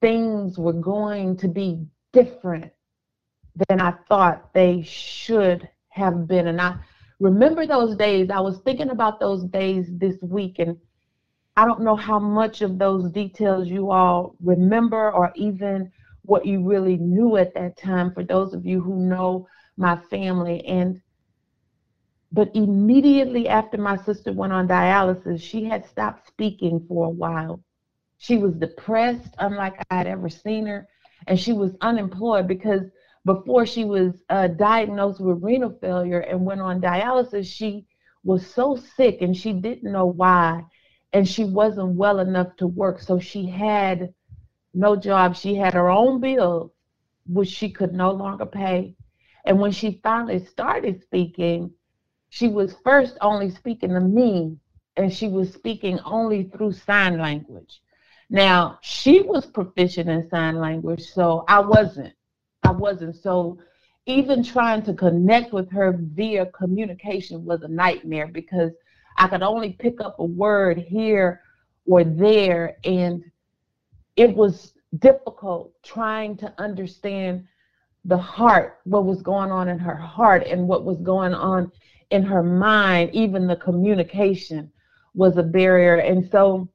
things 0.00 0.58
were 0.58 0.72
going 0.72 1.36
to 1.38 1.48
be 1.48 1.86
different 2.12 2.72
than 3.68 3.80
I 3.80 3.92
thought 4.08 4.52
they 4.52 4.82
should 4.82 5.68
have 5.88 6.26
been. 6.26 6.48
And 6.48 6.60
I 6.60 6.76
remember 7.20 7.66
those 7.66 7.96
days. 7.96 8.30
I 8.30 8.40
was 8.40 8.58
thinking 8.58 8.90
about 8.90 9.20
those 9.20 9.44
days 9.44 9.86
this 9.90 10.16
week, 10.22 10.58
and 10.58 10.76
I 11.56 11.64
don't 11.64 11.82
know 11.82 11.96
how 11.96 12.18
much 12.18 12.62
of 12.62 12.78
those 12.78 13.10
details 13.10 13.68
you 13.68 13.90
all 13.90 14.36
remember 14.42 15.10
or 15.12 15.32
even 15.36 15.90
what 16.24 16.44
you 16.44 16.62
really 16.68 16.96
knew 16.96 17.36
at 17.36 17.54
that 17.54 17.76
time 17.78 18.12
for 18.12 18.24
those 18.24 18.52
of 18.52 18.66
you 18.66 18.80
who 18.80 18.96
know 18.96 19.48
my 19.76 19.96
family. 20.10 20.64
And 20.66 21.00
but 22.32 22.50
immediately 22.54 23.48
after 23.48 23.78
my 23.78 23.96
sister 23.96 24.32
went 24.32 24.52
on 24.52 24.68
dialysis, 24.68 25.40
she 25.40 25.64
had 25.64 25.86
stopped 25.86 26.26
speaking 26.26 26.84
for 26.88 27.06
a 27.06 27.10
while. 27.10 27.60
She 28.18 28.36
was 28.36 28.54
depressed, 28.54 29.34
unlike 29.38 29.74
I 29.90 29.96
had 29.96 30.06
ever 30.06 30.28
seen 30.28 30.66
her, 30.66 30.88
and 31.26 31.38
she 31.38 31.52
was 31.52 31.76
unemployed 31.80 32.48
because 32.48 32.82
before 33.26 33.66
she 33.66 33.84
was 33.84 34.12
uh, 34.30 34.46
diagnosed 34.46 35.20
with 35.20 35.42
renal 35.42 35.76
failure 35.80 36.20
and 36.20 36.46
went 36.46 36.60
on 36.60 36.80
dialysis, 36.80 37.44
she 37.44 37.84
was 38.22 38.46
so 38.46 38.76
sick 38.76 39.20
and 39.20 39.36
she 39.36 39.52
didn't 39.52 39.92
know 39.92 40.06
why, 40.06 40.64
and 41.12 41.28
she 41.28 41.44
wasn't 41.44 41.96
well 41.96 42.20
enough 42.20 42.56
to 42.56 42.68
work. 42.68 43.00
So 43.00 43.18
she 43.18 43.44
had 43.44 44.14
no 44.72 44.94
job. 44.94 45.34
She 45.34 45.56
had 45.56 45.74
her 45.74 45.90
own 45.90 46.20
bills, 46.20 46.70
which 47.26 47.48
she 47.48 47.68
could 47.68 47.92
no 47.92 48.12
longer 48.12 48.46
pay. 48.46 48.94
And 49.44 49.58
when 49.58 49.72
she 49.72 50.00
finally 50.04 50.44
started 50.44 51.02
speaking, 51.02 51.72
she 52.28 52.46
was 52.46 52.76
first 52.84 53.18
only 53.20 53.50
speaking 53.50 53.90
to 53.90 54.00
me, 54.00 54.56
and 54.96 55.12
she 55.12 55.26
was 55.26 55.52
speaking 55.52 55.98
only 56.04 56.44
through 56.44 56.72
sign 56.72 57.18
language. 57.18 57.82
Now, 58.30 58.78
she 58.82 59.22
was 59.22 59.46
proficient 59.46 60.08
in 60.08 60.28
sign 60.30 60.60
language, 60.60 61.04
so 61.06 61.44
I 61.48 61.60
wasn't. 61.60 62.15
I 62.66 62.72
wasn't. 62.72 63.14
So 63.16 63.58
even 64.06 64.42
trying 64.42 64.82
to 64.82 64.94
connect 64.94 65.52
with 65.52 65.70
her 65.70 65.96
via 66.00 66.46
communication 66.46 67.44
was 67.44 67.62
a 67.62 67.68
nightmare 67.68 68.26
because 68.26 68.72
I 69.16 69.28
could 69.28 69.42
only 69.42 69.72
pick 69.72 70.00
up 70.00 70.18
a 70.18 70.24
word 70.24 70.78
here 70.78 71.40
or 71.86 72.02
there, 72.02 72.76
and 72.84 73.24
it 74.16 74.34
was 74.34 74.72
difficult 74.98 75.72
trying 75.84 76.36
to 76.38 76.52
understand 76.58 77.46
the 78.04 78.18
heart, 78.18 78.80
what 78.84 79.04
was 79.04 79.22
going 79.22 79.50
on 79.52 79.68
in 79.68 79.78
her 79.78 79.96
heart, 79.96 80.44
and 80.46 80.66
what 80.66 80.84
was 80.84 80.98
going 80.98 81.34
on 81.34 81.70
in 82.10 82.22
her 82.22 82.42
mind. 82.42 83.10
Even 83.12 83.46
the 83.46 83.56
communication 83.56 84.70
was 85.14 85.36
a 85.36 85.42
barrier. 85.42 85.96
And 85.96 86.28
so 86.30 86.68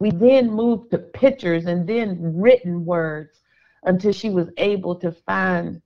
we 0.00 0.10
then 0.10 0.50
moved 0.50 0.90
to 0.90 0.98
pictures 0.98 1.66
and 1.66 1.86
then 1.86 2.18
written 2.20 2.84
words 2.84 3.40
until 3.84 4.12
she 4.12 4.30
was 4.30 4.48
able 4.56 4.94
to 4.96 5.12
find 5.12 5.80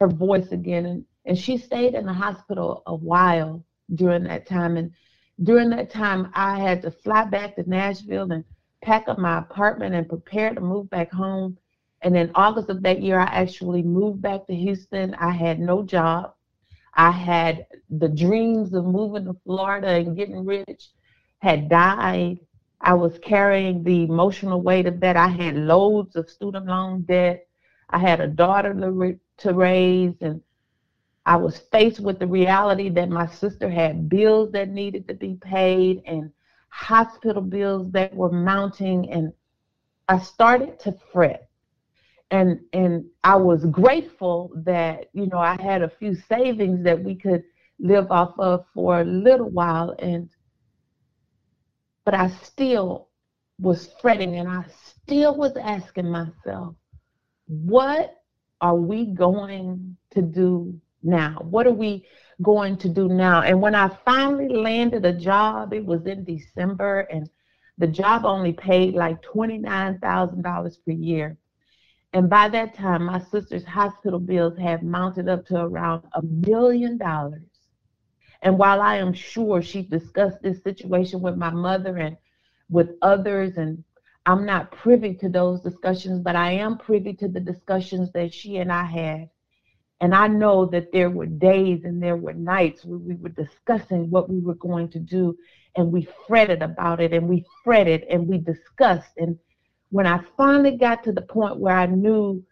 her 0.00 0.08
voice 0.08 0.52
again. 0.52 0.86
And, 0.86 1.04
and 1.26 1.38
she 1.38 1.56
stayed 1.56 1.94
in 1.94 2.06
the 2.06 2.12
hospital 2.12 2.82
a 2.86 2.94
while 2.94 3.64
during 3.94 4.24
that 4.24 4.46
time. 4.46 4.76
And 4.76 4.92
during 5.42 5.70
that 5.70 5.90
time, 5.90 6.30
I 6.34 6.58
had 6.58 6.82
to 6.82 6.90
fly 6.90 7.24
back 7.24 7.56
to 7.56 7.68
Nashville 7.68 8.30
and 8.32 8.44
pack 8.82 9.08
up 9.08 9.18
my 9.18 9.38
apartment 9.38 9.94
and 9.94 10.08
prepare 10.08 10.54
to 10.54 10.60
move 10.60 10.90
back 10.90 11.10
home. 11.10 11.56
And 12.02 12.16
in 12.16 12.30
August 12.34 12.68
of 12.68 12.82
that 12.82 13.00
year, 13.00 13.20
I 13.20 13.26
actually 13.26 13.82
moved 13.82 14.20
back 14.20 14.46
to 14.46 14.54
Houston. 14.54 15.14
I 15.14 15.30
had 15.30 15.60
no 15.60 15.82
job. 15.82 16.34
I 16.94 17.10
had 17.10 17.66
the 17.90 18.08
dreams 18.08 18.74
of 18.74 18.84
moving 18.84 19.24
to 19.24 19.36
Florida 19.44 19.88
and 19.88 20.16
getting 20.16 20.44
rich 20.44 20.90
had 21.38 21.68
died. 21.68 22.38
I 22.82 22.94
was 22.94 23.18
carrying 23.18 23.84
the 23.84 24.02
emotional 24.02 24.60
weight 24.60 24.86
of 24.86 24.98
that. 25.00 25.16
I 25.16 25.28
had 25.28 25.56
loads 25.56 26.16
of 26.16 26.28
student 26.28 26.66
loan 26.66 27.02
debt. 27.02 27.46
I 27.90 27.98
had 27.98 28.20
a 28.20 28.26
daughter 28.26 28.74
to, 29.38 29.52
raise, 29.52 30.14
and 30.20 30.40
I 31.24 31.36
was 31.36 31.58
faced 31.70 32.00
with 32.00 32.18
the 32.18 32.26
reality 32.26 32.88
that 32.90 33.08
my 33.08 33.26
sister 33.26 33.70
had 33.70 34.08
bills 34.08 34.50
that 34.52 34.68
needed 34.68 35.06
to 35.08 35.14
be 35.14 35.34
paid 35.34 36.02
and 36.06 36.32
hospital 36.70 37.42
bills 37.42 37.92
that 37.92 38.14
were 38.14 38.32
mounting. 38.32 39.10
And 39.10 39.32
I 40.08 40.18
started 40.18 40.80
to 40.80 40.96
fret. 41.12 41.48
And, 42.30 42.60
and 42.72 43.04
I 43.22 43.36
was 43.36 43.64
grateful 43.66 44.50
that, 44.64 45.10
you 45.12 45.26
know, 45.26 45.38
I 45.38 45.60
had 45.60 45.82
a 45.82 45.88
few 45.88 46.14
savings 46.14 46.82
that 46.82 47.00
we 47.00 47.14
could 47.14 47.44
live 47.78 48.10
off 48.10 48.34
of 48.38 48.64
for 48.74 49.00
a 49.00 49.04
little 49.04 49.50
while. 49.50 49.94
And 49.98 50.30
but 52.04 52.14
I 52.14 52.28
still 52.42 53.08
was 53.58 53.90
fretting 54.00 54.36
and 54.36 54.48
I 54.48 54.64
still 55.02 55.36
was 55.36 55.56
asking 55.56 56.10
myself, 56.10 56.74
what 57.46 58.22
are 58.60 58.76
we 58.76 59.06
going 59.06 59.96
to 60.12 60.22
do 60.22 60.80
now? 61.02 61.38
What 61.48 61.66
are 61.66 61.72
we 61.72 62.06
going 62.42 62.76
to 62.78 62.88
do 62.88 63.08
now? 63.08 63.42
And 63.42 63.60
when 63.60 63.74
I 63.74 63.88
finally 64.04 64.48
landed 64.48 65.04
a 65.04 65.12
job, 65.12 65.72
it 65.72 65.84
was 65.84 66.06
in 66.06 66.24
December, 66.24 67.00
and 67.00 67.28
the 67.78 67.86
job 67.86 68.24
only 68.24 68.52
paid 68.52 68.94
like 68.94 69.22
$29,000 69.22 70.76
per 70.84 70.92
year. 70.92 71.36
And 72.12 72.28
by 72.28 72.48
that 72.48 72.74
time, 72.74 73.04
my 73.04 73.20
sister's 73.20 73.64
hospital 73.64 74.18
bills 74.18 74.58
had 74.58 74.82
mounted 74.82 75.28
up 75.28 75.46
to 75.46 75.60
around 75.60 76.04
a 76.12 76.22
million 76.22 76.98
dollars. 76.98 77.42
And 78.42 78.58
while 78.58 78.80
I 78.80 78.96
am 78.96 79.12
sure 79.12 79.62
she 79.62 79.82
discussed 79.82 80.42
this 80.42 80.62
situation 80.62 81.20
with 81.20 81.36
my 81.36 81.50
mother 81.50 81.96
and 81.98 82.16
with 82.68 82.90
others, 83.00 83.56
and 83.56 83.84
I'm 84.26 84.44
not 84.44 84.72
privy 84.72 85.14
to 85.14 85.28
those 85.28 85.60
discussions, 85.60 86.20
but 86.20 86.36
I 86.36 86.52
am 86.52 86.76
privy 86.78 87.14
to 87.14 87.28
the 87.28 87.40
discussions 87.40 88.10
that 88.12 88.34
she 88.34 88.56
and 88.56 88.72
I 88.72 88.84
had. 88.84 89.30
And 90.00 90.14
I 90.14 90.26
know 90.26 90.66
that 90.66 90.90
there 90.90 91.10
were 91.10 91.26
days 91.26 91.84
and 91.84 92.02
there 92.02 92.16
were 92.16 92.32
nights 92.32 92.84
where 92.84 92.98
we 92.98 93.14
were 93.14 93.28
discussing 93.28 94.10
what 94.10 94.28
we 94.28 94.40
were 94.40 94.56
going 94.56 94.88
to 94.90 94.98
do, 94.98 95.36
and 95.76 95.92
we 95.92 96.08
fretted 96.26 96.62
about 96.62 97.00
it, 97.00 97.12
and 97.12 97.28
we 97.28 97.44
fretted, 97.62 98.02
and 98.10 98.26
we 98.26 98.38
discussed. 98.38 99.12
And 99.18 99.38
when 99.90 100.06
I 100.06 100.20
finally 100.36 100.76
got 100.76 101.04
to 101.04 101.12
the 101.12 101.22
point 101.22 101.58
where 101.58 101.76
I 101.76 101.86
knew 101.86 102.44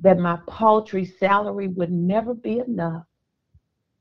that 0.00 0.18
my 0.18 0.38
paltry 0.46 1.06
salary 1.06 1.68
would 1.68 1.90
never 1.90 2.34
be 2.34 2.58
enough, 2.58 3.04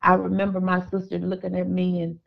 I 0.08 0.14
remember 0.14 0.62
my 0.62 0.90
sister 0.90 1.20
looking 1.20 1.54
at 1.54 1.68
me 1.68 2.02
and 2.02 2.18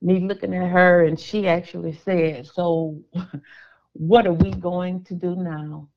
me 0.00 0.20
looking 0.20 0.54
at 0.54 0.70
her, 0.70 1.04
and 1.04 1.20
she 1.20 1.46
actually 1.46 1.92
said, 1.92 2.46
So, 2.46 2.98
what 3.92 4.26
are 4.26 4.32
we 4.32 4.52
going 4.52 5.04
to 5.04 5.14
do 5.14 5.36
now? 5.36 5.90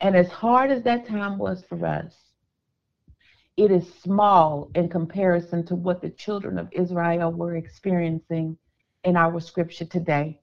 And 0.00 0.14
as 0.14 0.28
hard 0.28 0.70
as 0.70 0.84
that 0.84 1.08
time 1.08 1.38
was 1.38 1.64
for 1.68 1.84
us, 1.84 2.14
it 3.56 3.72
is 3.72 3.94
small 3.94 4.70
in 4.76 4.88
comparison 4.88 5.66
to 5.66 5.74
what 5.74 6.00
the 6.00 6.10
children 6.10 6.56
of 6.56 6.68
Israel 6.70 7.32
were 7.32 7.56
experiencing 7.56 8.56
in 9.02 9.16
our 9.16 9.40
scripture 9.40 9.86
today. 9.86 10.40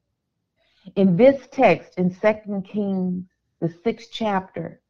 In 0.98 1.15
this 1.15 1.48
text, 1.53 1.98
in 1.98 2.13
2 2.13 2.63
Kings, 2.69 3.24
the 3.62 3.74
sixth 3.81 4.09
chapter, 4.12 4.81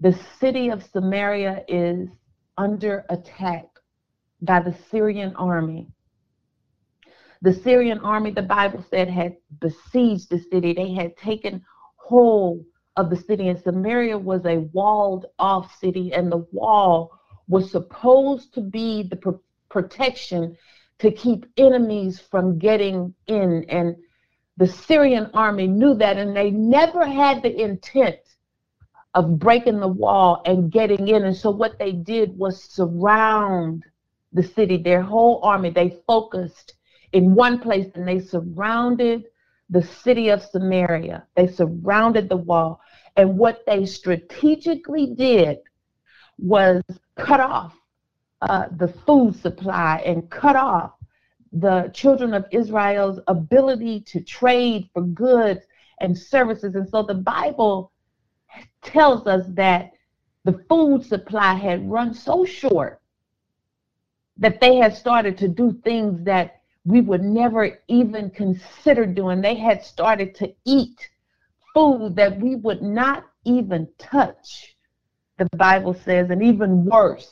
the 0.00 0.18
city 0.40 0.70
of 0.70 0.82
Samaria 0.82 1.66
is 1.68 2.08
under 2.56 3.04
attack 3.10 3.71
by 4.42 4.60
the 4.60 4.76
Syrian 4.90 5.34
army. 5.36 5.86
The 7.40 7.52
Syrian 7.52 7.98
army, 8.00 8.32
the 8.32 8.42
Bible 8.42 8.84
said, 8.90 9.08
had 9.08 9.36
besieged 9.60 10.30
the 10.30 10.38
city. 10.38 10.74
They 10.74 10.92
had 10.92 11.16
taken 11.16 11.64
hold 11.96 12.64
of 12.96 13.08
the 13.08 13.16
city, 13.16 13.48
and 13.48 13.58
Samaria 13.58 14.18
was 14.18 14.44
a 14.44 14.68
walled 14.72 15.26
off 15.38 15.74
city, 15.78 16.12
and 16.12 16.30
the 16.30 16.46
wall 16.52 17.18
was 17.48 17.70
supposed 17.70 18.52
to 18.54 18.60
be 18.60 19.02
the 19.04 19.16
pro- 19.16 19.40
protection 19.68 20.56
to 20.98 21.10
keep 21.10 21.46
enemies 21.56 22.20
from 22.20 22.58
getting 22.58 23.14
in. 23.26 23.64
And 23.68 23.96
the 24.56 24.66
Syrian 24.66 25.30
army 25.34 25.66
knew 25.66 25.94
that, 25.94 26.18
and 26.18 26.36
they 26.36 26.50
never 26.50 27.06
had 27.06 27.42
the 27.42 27.60
intent 27.60 28.18
of 29.14 29.38
breaking 29.38 29.80
the 29.80 29.88
wall 29.88 30.42
and 30.46 30.70
getting 30.70 31.08
in. 31.08 31.24
And 31.24 31.36
so 31.36 31.50
what 31.50 31.78
they 31.78 31.92
did 31.92 32.36
was 32.38 32.62
surround 32.62 33.84
the 34.32 34.42
city, 34.42 34.76
their 34.76 35.02
whole 35.02 35.40
army. 35.42 35.70
They 35.70 35.98
focused 36.06 36.74
in 37.12 37.34
one 37.34 37.58
place 37.58 37.90
and 37.94 38.06
they 38.06 38.20
surrounded 38.20 39.24
the 39.70 39.82
city 39.82 40.28
of 40.28 40.42
Samaria. 40.42 41.24
They 41.36 41.46
surrounded 41.46 42.28
the 42.28 42.36
wall. 42.36 42.80
And 43.16 43.38
what 43.38 43.64
they 43.66 43.84
strategically 43.84 45.14
did 45.14 45.58
was 46.38 46.82
cut 47.16 47.40
off 47.40 47.74
uh, 48.40 48.66
the 48.76 48.88
food 48.88 49.36
supply 49.36 50.02
and 50.04 50.28
cut 50.30 50.56
off 50.56 50.92
the 51.52 51.90
children 51.94 52.32
of 52.32 52.46
Israel's 52.50 53.20
ability 53.28 54.00
to 54.00 54.20
trade 54.20 54.88
for 54.94 55.02
goods 55.02 55.60
and 56.00 56.16
services. 56.16 56.74
And 56.74 56.88
so 56.88 57.02
the 57.02 57.14
Bible 57.14 57.92
tells 58.82 59.26
us 59.26 59.44
that 59.50 59.92
the 60.44 60.64
food 60.68 61.04
supply 61.04 61.54
had 61.54 61.88
run 61.88 62.14
so 62.14 62.44
short 62.44 63.01
that 64.38 64.60
they 64.60 64.76
had 64.76 64.94
started 64.94 65.38
to 65.38 65.48
do 65.48 65.72
things 65.84 66.24
that 66.24 66.62
we 66.84 67.00
would 67.00 67.22
never 67.22 67.78
even 67.88 68.30
consider 68.30 69.06
doing. 69.06 69.40
They 69.40 69.54
had 69.54 69.84
started 69.84 70.34
to 70.36 70.52
eat 70.64 70.98
food 71.74 72.16
that 72.16 72.38
we 72.40 72.56
would 72.56 72.82
not 72.82 73.24
even 73.44 73.88
touch, 73.98 74.76
the 75.38 75.48
Bible 75.56 75.94
says, 75.94 76.30
and 76.30 76.42
even 76.42 76.84
worse, 76.84 77.30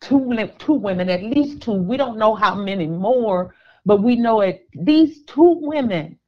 two, 0.00 0.34
two 0.58 0.74
women, 0.74 1.08
at 1.08 1.22
least 1.22 1.62
two, 1.62 1.72
we 1.72 1.96
don't 1.96 2.18
know 2.18 2.34
how 2.34 2.54
many 2.54 2.86
more, 2.86 3.54
but 3.84 4.02
we 4.02 4.16
know 4.16 4.40
it. 4.40 4.68
These 4.74 5.22
two 5.24 5.58
women 5.60 6.18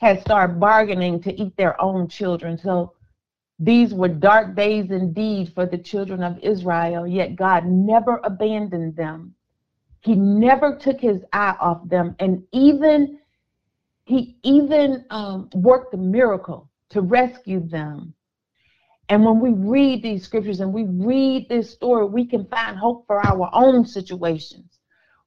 had 0.00 0.20
started 0.20 0.60
bargaining 0.60 1.22
to 1.22 1.32
eat 1.40 1.56
their 1.56 1.80
own 1.80 2.08
children. 2.08 2.58
So 2.58 2.92
these 3.58 3.94
were 3.94 4.08
dark 4.08 4.56
days 4.56 4.90
indeed 4.90 5.52
for 5.54 5.66
the 5.66 5.78
children 5.78 6.22
of 6.22 6.38
Israel, 6.42 7.06
yet 7.06 7.36
God 7.36 7.64
never 7.66 8.20
abandoned 8.24 8.96
them. 8.96 9.34
He 10.04 10.14
never 10.14 10.76
took 10.76 11.00
his 11.00 11.24
eye 11.32 11.56
off 11.58 11.88
them, 11.88 12.14
and 12.18 12.44
even 12.52 13.20
he 14.04 14.36
even 14.42 15.06
um, 15.08 15.48
worked 15.54 15.94
a 15.94 15.96
miracle 15.96 16.68
to 16.90 17.00
rescue 17.00 17.66
them. 17.66 18.12
And 19.08 19.24
when 19.24 19.40
we 19.40 19.50
read 19.50 20.02
these 20.02 20.24
scriptures 20.24 20.60
and 20.60 20.74
we 20.74 20.84
read 20.84 21.48
this 21.48 21.70
story, 21.70 22.04
we 22.04 22.26
can 22.26 22.44
find 22.46 22.76
hope 22.76 23.06
for 23.06 23.26
our 23.26 23.48
own 23.54 23.86
situations. 23.86 24.78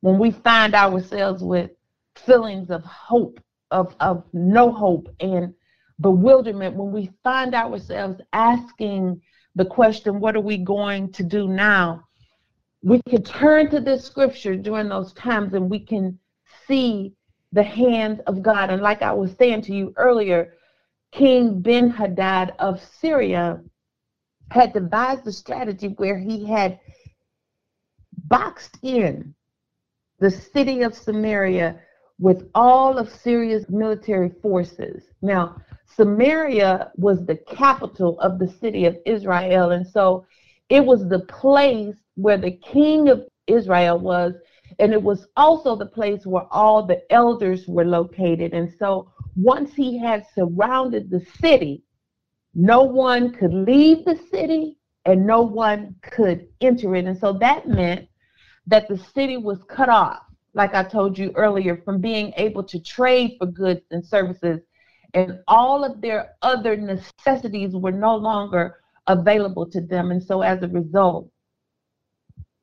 When 0.02 0.20
we 0.20 0.30
find 0.30 0.76
ourselves 0.76 1.42
with 1.42 1.72
feelings 2.16 2.70
of 2.70 2.84
hope, 2.84 3.40
of, 3.72 3.96
of 4.00 4.26
no 4.32 4.72
hope, 4.72 5.10
and 5.20 5.56
bewilderment, 6.00 6.76
when 6.76 6.92
we 6.92 7.10
find 7.24 7.56
ourselves 7.56 8.22
asking 8.32 9.22
the 9.56 9.66
question, 9.66 10.20
What 10.20 10.36
are 10.36 10.42
we 10.42 10.58
going 10.58 11.12
to 11.14 11.24
do 11.24 11.48
now? 11.48 12.07
We 12.84 13.02
can 13.10 13.24
turn 13.24 13.70
to 13.72 13.80
this 13.80 14.06
scripture 14.06 14.56
during 14.56 14.90
those 14.90 15.14
times 15.14 15.54
and 15.54 15.70
we 15.70 15.80
can 15.80 16.18
see 16.68 17.14
the 17.52 17.64
hand 17.64 18.22
of 18.28 18.42
God. 18.42 18.70
And 18.70 18.82
like 18.82 19.02
I 19.02 19.14
was 19.14 19.32
saying 19.38 19.64
to 19.64 19.74
you 19.74 19.94
earlier, 19.98 20.54
King 21.12 21.62
Ben 21.62 21.90
Hadad 21.90 22.54
of 22.60 22.84
Syria 22.84 23.62
had 24.52 24.74
devised 24.74 25.26
a 25.28 25.32
strategy 25.32 25.88
where 25.98 26.18
he 26.18 26.46
had 26.46 26.80
boxed 28.28 28.78
in 28.82 29.34
the 30.20 30.32
city 30.32 30.82
of 30.82 30.96
Samaria 30.96 31.80
with 32.20 32.50
all 32.56 32.98
of 32.98 33.10
Syria's 33.10 33.70
military 33.70 34.30
forces. 34.42 35.04
Now, 35.22 35.58
Samaria 35.86 36.92
was 36.96 37.26
the 37.26 37.36
capital 37.36 38.20
of 38.20 38.40
the 38.40 38.48
city 38.48 38.86
of 38.86 38.98
Israel, 39.06 39.72
and 39.72 39.88
so 39.88 40.26
it 40.70 40.84
was 40.84 41.08
the 41.08 41.20
place 41.20 41.96
where 42.18 42.38
the 42.38 42.52
king 42.52 43.10
of 43.10 43.26
Israel 43.46 44.00
was, 44.00 44.34
and 44.80 44.92
it 44.92 45.02
was 45.02 45.28
also 45.38 45.76
the 45.76 45.86
place 45.86 46.26
where 46.26 46.52
all 46.52 46.86
the 46.86 47.02
elders 47.12 47.66
were 47.68 47.86
located. 47.86 48.54
And 48.54 48.74
so 48.78 49.12
once 49.36 49.74
he 49.74 49.98
had 49.98 50.26
surrounded 50.36 51.10
the 51.10 51.26
city, 51.40 51.84
no 52.54 52.82
one 52.82 53.32
could 53.32 53.54
leave 53.54 54.04
the 54.04 54.20
city 54.32 54.78
and 55.06 55.26
no 55.26 55.42
one 55.42 55.96
could 56.02 56.48
enter 56.60 56.96
it. 56.96 57.06
And 57.06 57.18
so 57.18 57.34
that 57.34 57.68
meant 57.68 58.10
that 58.66 58.88
the 58.90 58.98
city 58.98 59.38
was 59.38 59.60
cut 59.70 59.90
off, 59.90 60.20
like 60.54 60.74
I 60.74 60.84
told 60.84 61.18
you 61.18 61.32
earlier, 61.36 61.78
from 61.86 62.02
being 62.02 62.34
able 62.36 62.64
to 62.64 62.80
trade 62.80 63.36
for 63.38 63.46
goods 63.46 63.82
and 63.92 64.06
services. 64.06 64.60
And 65.14 65.40
all 65.48 65.86
of 65.86 66.02
their 66.02 66.36
other 66.42 66.76
necessities 66.76 67.74
were 67.74 67.92
no 67.92 68.16
longer 68.16 68.78
available 69.06 69.66
to 69.70 69.80
them. 69.80 70.12
And 70.12 70.22
so 70.22 70.42
as 70.42 70.62
a 70.64 70.68
result, 70.68 71.32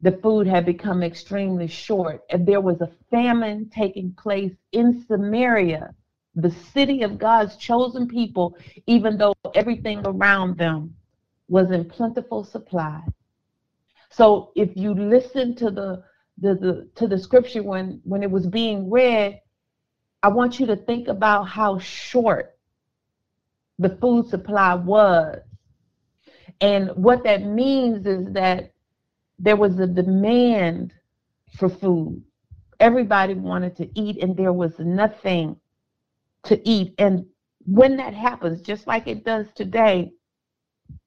the 0.04 0.12
food 0.22 0.46
had 0.46 0.66
become 0.66 1.02
extremely 1.02 1.66
short. 1.66 2.22
And 2.28 2.46
there 2.46 2.60
was 2.60 2.78
a 2.82 2.90
famine 3.10 3.70
taking 3.74 4.12
place 4.12 4.52
in 4.70 5.02
Samaria, 5.08 5.94
the 6.34 6.50
city 6.50 7.02
of 7.02 7.18
God's 7.18 7.56
chosen 7.56 8.06
people, 8.06 8.54
even 8.86 9.16
though 9.16 9.32
everything 9.54 10.02
around 10.04 10.58
them 10.58 10.94
was 11.48 11.70
in 11.70 11.88
plentiful 11.88 12.44
supply. 12.44 13.00
So 14.10 14.52
if 14.54 14.76
you 14.76 14.92
listen 14.92 15.56
to 15.56 15.70
the, 15.70 16.04
the, 16.36 16.54
the 16.54 16.90
to 16.96 17.06
the 17.06 17.18
scripture 17.18 17.62
when, 17.62 18.02
when 18.04 18.22
it 18.22 18.30
was 18.30 18.46
being 18.46 18.90
read, 18.90 19.40
I 20.22 20.28
want 20.28 20.60
you 20.60 20.66
to 20.66 20.76
think 20.76 21.08
about 21.08 21.44
how 21.44 21.78
short 21.78 22.58
the 23.78 23.96
food 24.02 24.28
supply 24.28 24.74
was. 24.74 25.38
And 26.60 26.90
what 26.90 27.24
that 27.24 27.42
means 27.42 28.06
is 28.06 28.30
that 28.34 28.73
there 29.44 29.56
was 29.56 29.78
a 29.78 29.86
demand 29.86 30.94
for 31.58 31.68
food. 31.68 32.22
Everybody 32.80 33.34
wanted 33.34 33.76
to 33.76 33.88
eat, 33.94 34.22
and 34.22 34.34
there 34.34 34.54
was 34.54 34.78
nothing 34.78 35.56
to 36.44 36.66
eat. 36.66 36.94
And 36.96 37.26
when 37.66 37.98
that 37.98 38.14
happens, 38.14 38.62
just 38.62 38.86
like 38.86 39.06
it 39.06 39.22
does 39.22 39.46
today, 39.54 40.12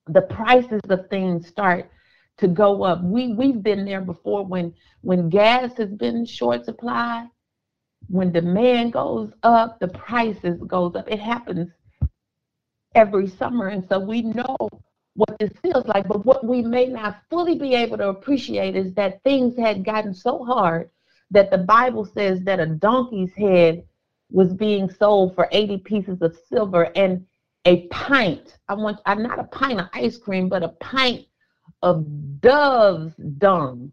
the 0.05 0.21
prices 0.21 0.81
of 0.87 1.09
things 1.09 1.47
start 1.47 1.89
to 2.37 2.47
go 2.47 2.83
up. 2.83 3.03
We 3.03 3.33
we've 3.33 3.63
been 3.63 3.85
there 3.85 4.01
before 4.01 4.45
when 4.45 4.71
when 5.01 5.29
gas 5.29 5.75
has 5.77 5.89
been 5.89 6.23
short 6.23 6.63
supply, 6.63 7.25
when 8.07 8.31
demand 8.31 8.93
goes 8.93 9.31
up, 9.41 9.79
the 9.79 9.87
prices 9.87 10.61
goes 10.67 10.95
up. 10.95 11.09
It 11.09 11.19
happens 11.19 11.71
every 12.93 13.27
summer, 13.27 13.69
and 13.69 13.83
so 13.89 13.97
we 13.97 14.21
know 14.21 14.69
what 15.17 15.37
this 15.39 15.51
feels 15.61 15.85
like. 15.87 16.07
But 16.07 16.25
what 16.25 16.45
we 16.45 16.61
may 16.61 16.85
not 16.85 17.21
fully 17.29 17.57
be 17.57 17.73
able 17.73 17.97
to 17.97 18.09
appreciate 18.09 18.75
is 18.75 18.93
that 18.93 19.21
things 19.23 19.57
had 19.57 19.83
gotten 19.83 20.13
so 20.13 20.45
hard 20.45 20.89
that 21.31 21.51
the 21.51 21.57
Bible 21.57 22.05
says 22.05 22.41
that 22.43 22.59
a 22.59 22.67
donkey's 22.67 23.33
head 23.33 23.83
was 24.31 24.53
being 24.53 24.89
sold 24.89 25.35
for 25.35 25.49
80 25.51 25.79
pieces 25.79 26.21
of 26.21 26.37
silver 26.47 26.91
and 26.95 27.25
a 27.65 27.87
pint. 27.87 28.57
I 28.69 28.75
want 28.75 28.99
I'm 29.05 29.23
not 29.23 29.39
a 29.39 29.43
pint 29.45 29.79
of 29.79 29.87
ice 29.93 30.17
cream, 30.17 30.49
but 30.49 30.63
a 30.63 30.69
pint 30.69 31.25
of 31.81 32.05
dove's 32.39 33.13
dung, 33.37 33.91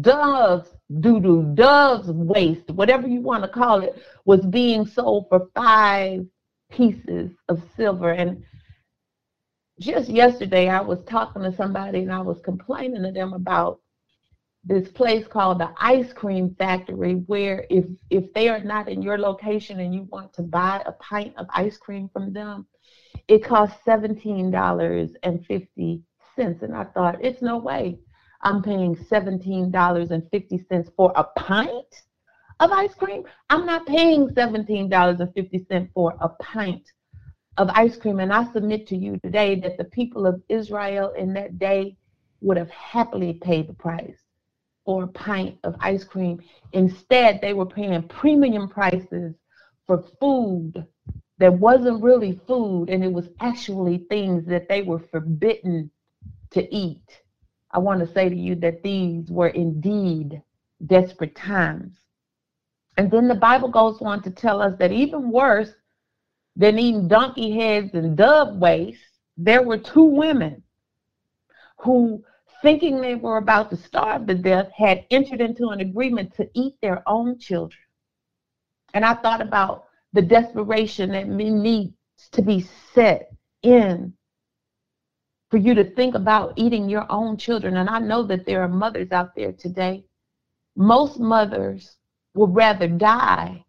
dove's 0.00 0.70
doo-doo, 1.00 1.52
dove's 1.54 2.10
waste, 2.10 2.70
whatever 2.70 3.06
you 3.06 3.20
want 3.20 3.42
to 3.42 3.48
call 3.48 3.80
it, 3.80 4.02
was 4.24 4.40
being 4.46 4.86
sold 4.86 5.26
for 5.28 5.48
five 5.54 6.24
pieces 6.70 7.30
of 7.48 7.62
silver. 7.76 8.12
And 8.12 8.42
just 9.80 10.08
yesterday 10.08 10.68
I 10.68 10.80
was 10.80 11.02
talking 11.04 11.42
to 11.42 11.52
somebody 11.52 11.98
and 12.00 12.12
I 12.12 12.20
was 12.20 12.40
complaining 12.40 13.02
to 13.02 13.10
them 13.10 13.32
about 13.32 13.80
this 14.62 14.88
place 14.88 15.26
called 15.26 15.58
the 15.58 15.72
ice 15.78 16.12
cream 16.12 16.54
factory 16.58 17.14
where 17.26 17.66
if 17.70 17.86
if 18.08 18.32
they 18.34 18.48
are 18.48 18.62
not 18.62 18.88
in 18.88 19.02
your 19.02 19.18
location 19.18 19.80
and 19.80 19.92
you 19.94 20.04
want 20.04 20.32
to 20.34 20.42
buy 20.42 20.80
a 20.86 20.92
pint 20.92 21.34
of 21.36 21.46
ice 21.50 21.76
cream 21.76 22.08
from 22.12 22.32
them 22.32 22.66
it 23.26 23.42
costs 23.44 23.76
$17.50 23.86 26.02
and 26.36 26.74
i 26.74 26.84
thought 26.84 27.24
it's 27.24 27.42
no 27.42 27.58
way. 27.58 27.98
I'm 28.42 28.62
paying 28.62 28.94
$17.50 28.94 30.92
for 30.96 31.12
a 31.16 31.24
pint 31.24 32.02
of 32.60 32.70
ice 32.70 32.94
cream? 32.94 33.24
I'm 33.50 33.66
not 33.66 33.86
paying 33.86 34.28
$17.50 34.28 35.88
for 35.94 36.14
a 36.20 36.28
pint 36.28 36.92
of 37.56 37.70
ice 37.74 37.96
cream. 37.96 38.20
And 38.20 38.32
I 38.32 38.50
submit 38.52 38.86
to 38.88 38.96
you 38.96 39.18
today 39.18 39.54
that 39.60 39.76
the 39.78 39.84
people 39.84 40.26
of 40.26 40.42
Israel 40.48 41.12
in 41.16 41.32
that 41.34 41.58
day 41.58 41.96
would 42.40 42.56
have 42.56 42.70
happily 42.70 43.34
paid 43.34 43.68
the 43.68 43.74
price 43.74 44.18
for 44.84 45.04
a 45.04 45.08
pint 45.08 45.58
of 45.64 45.76
ice 45.80 46.04
cream. 46.04 46.42
Instead, 46.72 47.40
they 47.40 47.54
were 47.54 47.66
paying 47.66 48.02
premium 48.08 48.68
prices 48.68 49.34
for 49.86 50.04
food 50.20 50.86
that 51.38 51.52
wasn't 51.52 52.02
really 52.02 52.40
food 52.46 52.90
and 52.90 53.02
it 53.02 53.12
was 53.12 53.28
actually 53.40 53.98
things 54.08 54.44
that 54.46 54.68
they 54.68 54.82
were 54.82 54.98
forbidden 54.98 55.90
to 56.50 56.74
eat. 56.74 57.02
I 57.72 57.78
want 57.78 58.00
to 58.00 58.12
say 58.12 58.28
to 58.28 58.36
you 58.36 58.54
that 58.56 58.82
these 58.82 59.30
were 59.30 59.48
indeed 59.48 60.40
desperate 60.86 61.34
times. 61.34 61.96
And 62.96 63.10
then 63.10 63.26
the 63.26 63.34
Bible 63.34 63.68
goes 63.68 64.00
on 64.00 64.22
to 64.22 64.30
tell 64.30 64.62
us 64.62 64.78
that 64.78 64.92
even 64.92 65.30
worse 65.30 65.72
than 66.56 66.78
eating 66.78 67.08
donkey 67.08 67.52
heads 67.58 67.94
and 67.94 68.16
dove 68.16 68.56
waste, 68.56 69.00
there 69.36 69.62
were 69.62 69.78
two 69.78 70.04
women 70.04 70.62
who, 71.78 72.22
thinking 72.62 73.00
they 73.00 73.14
were 73.14 73.38
about 73.38 73.70
to 73.70 73.76
starve 73.76 74.26
to 74.26 74.34
death, 74.34 74.70
had 74.76 75.04
entered 75.10 75.40
into 75.40 75.68
an 75.68 75.80
agreement 75.80 76.34
to 76.34 76.48
eat 76.54 76.74
their 76.80 77.02
own 77.08 77.38
children. 77.38 77.80
And 78.94 79.04
I 79.04 79.14
thought 79.14 79.40
about 79.40 79.86
the 80.12 80.22
desperation 80.22 81.10
that 81.10 81.28
needs 81.28 81.92
to 82.30 82.42
be 82.42 82.64
set 82.94 83.32
in 83.62 84.12
for 85.50 85.58
you 85.58 85.74
to 85.74 85.84
think 85.84 86.14
about 86.14 86.52
eating 86.56 86.88
your 86.88 87.06
own 87.10 87.36
children. 87.36 87.76
And 87.76 87.88
I 87.88 87.98
know 87.98 88.22
that 88.24 88.46
there 88.46 88.62
are 88.62 88.68
mothers 88.68 89.10
out 89.10 89.34
there 89.34 89.52
today. 89.52 90.04
Most 90.76 91.18
mothers 91.18 91.96
would 92.34 92.54
rather 92.54 92.88
die 92.88 93.64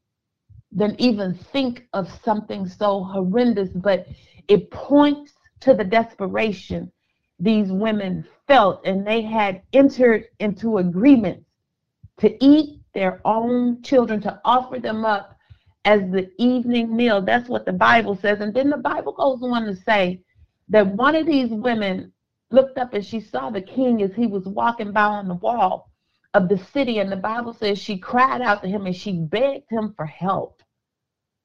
than 0.76 0.96
even 1.00 1.34
think 1.34 1.88
of 1.94 2.12
something 2.24 2.68
so 2.68 3.04
horrendous, 3.04 3.70
but 3.70 4.06
it 4.48 4.70
points 4.70 5.34
to 5.62 5.74
the 5.74 5.84
desperation 5.84 6.92
these 7.40 7.72
women 7.72 8.28
felt, 8.48 8.86
and 8.86 9.08
they 9.08 9.22
had 9.22 9.62
entered 9.74 10.26
into 10.40 10.78
agreements 10.78 11.50
to 12.18 12.44
eat 12.44 12.82
their 12.94 13.22
own 13.26 13.82
children, 13.82 14.22
to 14.22 14.40
offer 14.46 14.80
them 14.80 15.04
up 15.06 15.36
as 15.86 16.02
the 16.12 16.30
evening 16.38 16.96
meal. 16.96 17.22
That's 17.22 17.50
what 17.50 17.66
the 17.66 17.74
Bible 17.74 18.16
says. 18.16 18.42
And 18.42 18.54
then 18.54 18.70
the 18.70 18.78
Bible 18.78 19.14
goes 19.14 19.42
on 19.42 19.66
to 19.66 19.76
say 19.76 20.22
that 20.70 20.88
one 20.88 21.16
of 21.16 21.26
these 21.26 21.50
women 21.50 22.12
looked 22.52 22.78
up 22.78 22.94
and 22.94 23.06
she 23.06 23.20
saw 23.20 23.50
the 23.50 23.62
king 23.62 24.02
as 24.02 24.14
he 24.14 24.28
was 24.28 24.46
walking 24.46 24.92
by 24.92 25.04
on 25.04 25.28
the 25.28 25.36
wall 25.36 25.92
of 26.34 26.48
the 26.48 26.58
city. 26.58 27.00
And 27.00 27.12
the 27.12 27.18
Bible 27.18 27.54
says 27.54 27.78
she 27.78 27.98
cried 27.98 28.42
out 28.42 28.62
to 28.64 28.70
him 28.70 28.86
and 28.86 28.96
she 28.96 29.20
begged 29.20 29.70
him 29.70 29.94
for 29.96 30.06
help. 30.06 30.55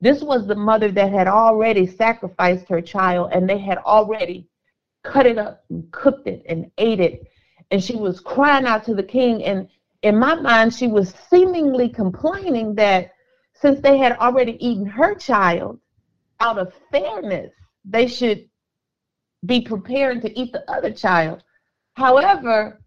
This 0.00 0.22
was 0.22 0.46
the 0.46 0.54
mother 0.54 0.90
that 0.92 1.12
had 1.12 1.28
already 1.28 1.86
sacrificed 1.86 2.68
her 2.68 2.80
child 2.80 3.32
and 3.32 3.48
they 3.48 3.58
had 3.58 3.78
already 3.78 4.48
cut 5.04 5.26
it 5.26 5.36
up 5.36 5.64
and 5.68 5.90
cooked 5.92 6.26
it 6.26 6.42
and 6.48 6.70
ate 6.78 7.00
it. 7.00 7.26
And 7.70 7.82
she 7.82 7.96
was 7.96 8.18
crying 8.20 8.64
out 8.64 8.84
to 8.84 8.94
the 8.94 9.02
king. 9.02 9.44
And 9.44 9.68
in 10.02 10.18
my 10.18 10.34
mind, 10.34 10.72
she 10.72 10.86
was 10.86 11.14
seemingly 11.28 11.88
complaining 11.88 12.74
that 12.76 13.12
since 13.52 13.80
they 13.80 13.98
had 13.98 14.16
already 14.16 14.56
eaten 14.64 14.86
her 14.86 15.14
child, 15.14 15.78
out 16.40 16.58
of 16.58 16.72
fairness, 16.90 17.52
they 17.84 18.06
should 18.06 18.48
be 19.44 19.60
preparing 19.60 20.22
to 20.22 20.38
eat 20.38 20.52
the 20.52 20.70
other 20.70 20.90
child. 20.90 21.42
However, 21.94 22.80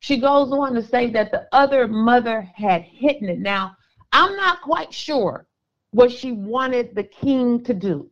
she 0.00 0.18
goes 0.18 0.50
on 0.50 0.74
to 0.74 0.82
say 0.82 1.10
that 1.10 1.30
the 1.30 1.46
other 1.52 1.86
mother 1.86 2.40
had 2.54 2.82
hidden 2.82 3.28
it. 3.28 3.38
Now, 3.38 3.76
I'm 4.12 4.34
not 4.36 4.62
quite 4.62 4.92
sure 4.92 5.46
what 5.94 6.10
she 6.10 6.32
wanted 6.32 6.92
the 6.92 7.04
king 7.04 7.62
to 7.62 7.72
do. 7.72 8.10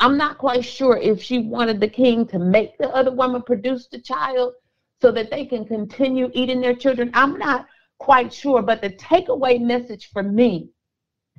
I'm 0.00 0.18
not 0.18 0.36
quite 0.36 0.64
sure 0.64 0.96
if 0.96 1.22
she 1.22 1.38
wanted 1.38 1.78
the 1.78 1.88
king 1.88 2.26
to 2.26 2.40
make 2.40 2.76
the 2.76 2.88
other 2.88 3.12
woman 3.12 3.42
produce 3.42 3.86
the 3.86 4.00
child 4.00 4.54
so 5.00 5.12
that 5.12 5.30
they 5.30 5.46
can 5.46 5.64
continue 5.64 6.28
eating 6.34 6.60
their 6.60 6.74
children. 6.74 7.12
I'm 7.14 7.38
not 7.38 7.66
quite 8.00 8.34
sure, 8.34 8.62
but 8.62 8.82
the 8.82 8.90
takeaway 8.90 9.60
message 9.60 10.10
for 10.12 10.24
me 10.24 10.70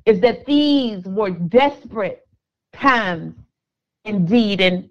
is 0.06 0.22
that 0.22 0.46
these 0.46 1.04
were 1.04 1.32
desperate 1.32 2.26
times 2.72 3.36
indeed. 4.06 4.62
And 4.62 4.90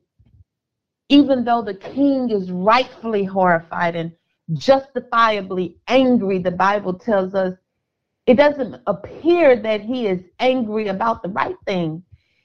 even 1.08 1.44
though 1.44 1.62
the 1.62 1.80
king 1.96 2.28
is 2.28 2.52
rightfully 2.52 3.24
horrified 3.24 3.96
and 3.96 4.12
justifiably 4.52 5.78
angry, 5.88 6.40
the 6.40 6.50
Bible 6.50 6.92
tells 6.92 7.34
us 7.34 7.54
it 8.26 8.34
doesn't 8.34 8.80
appear 8.86 9.56
that 9.56 9.80
he 9.80 10.06
is 10.06 10.20
angry 10.38 10.88
about 10.88 11.22
the 11.22 11.28
right 11.28 11.56
thing. 11.66 12.02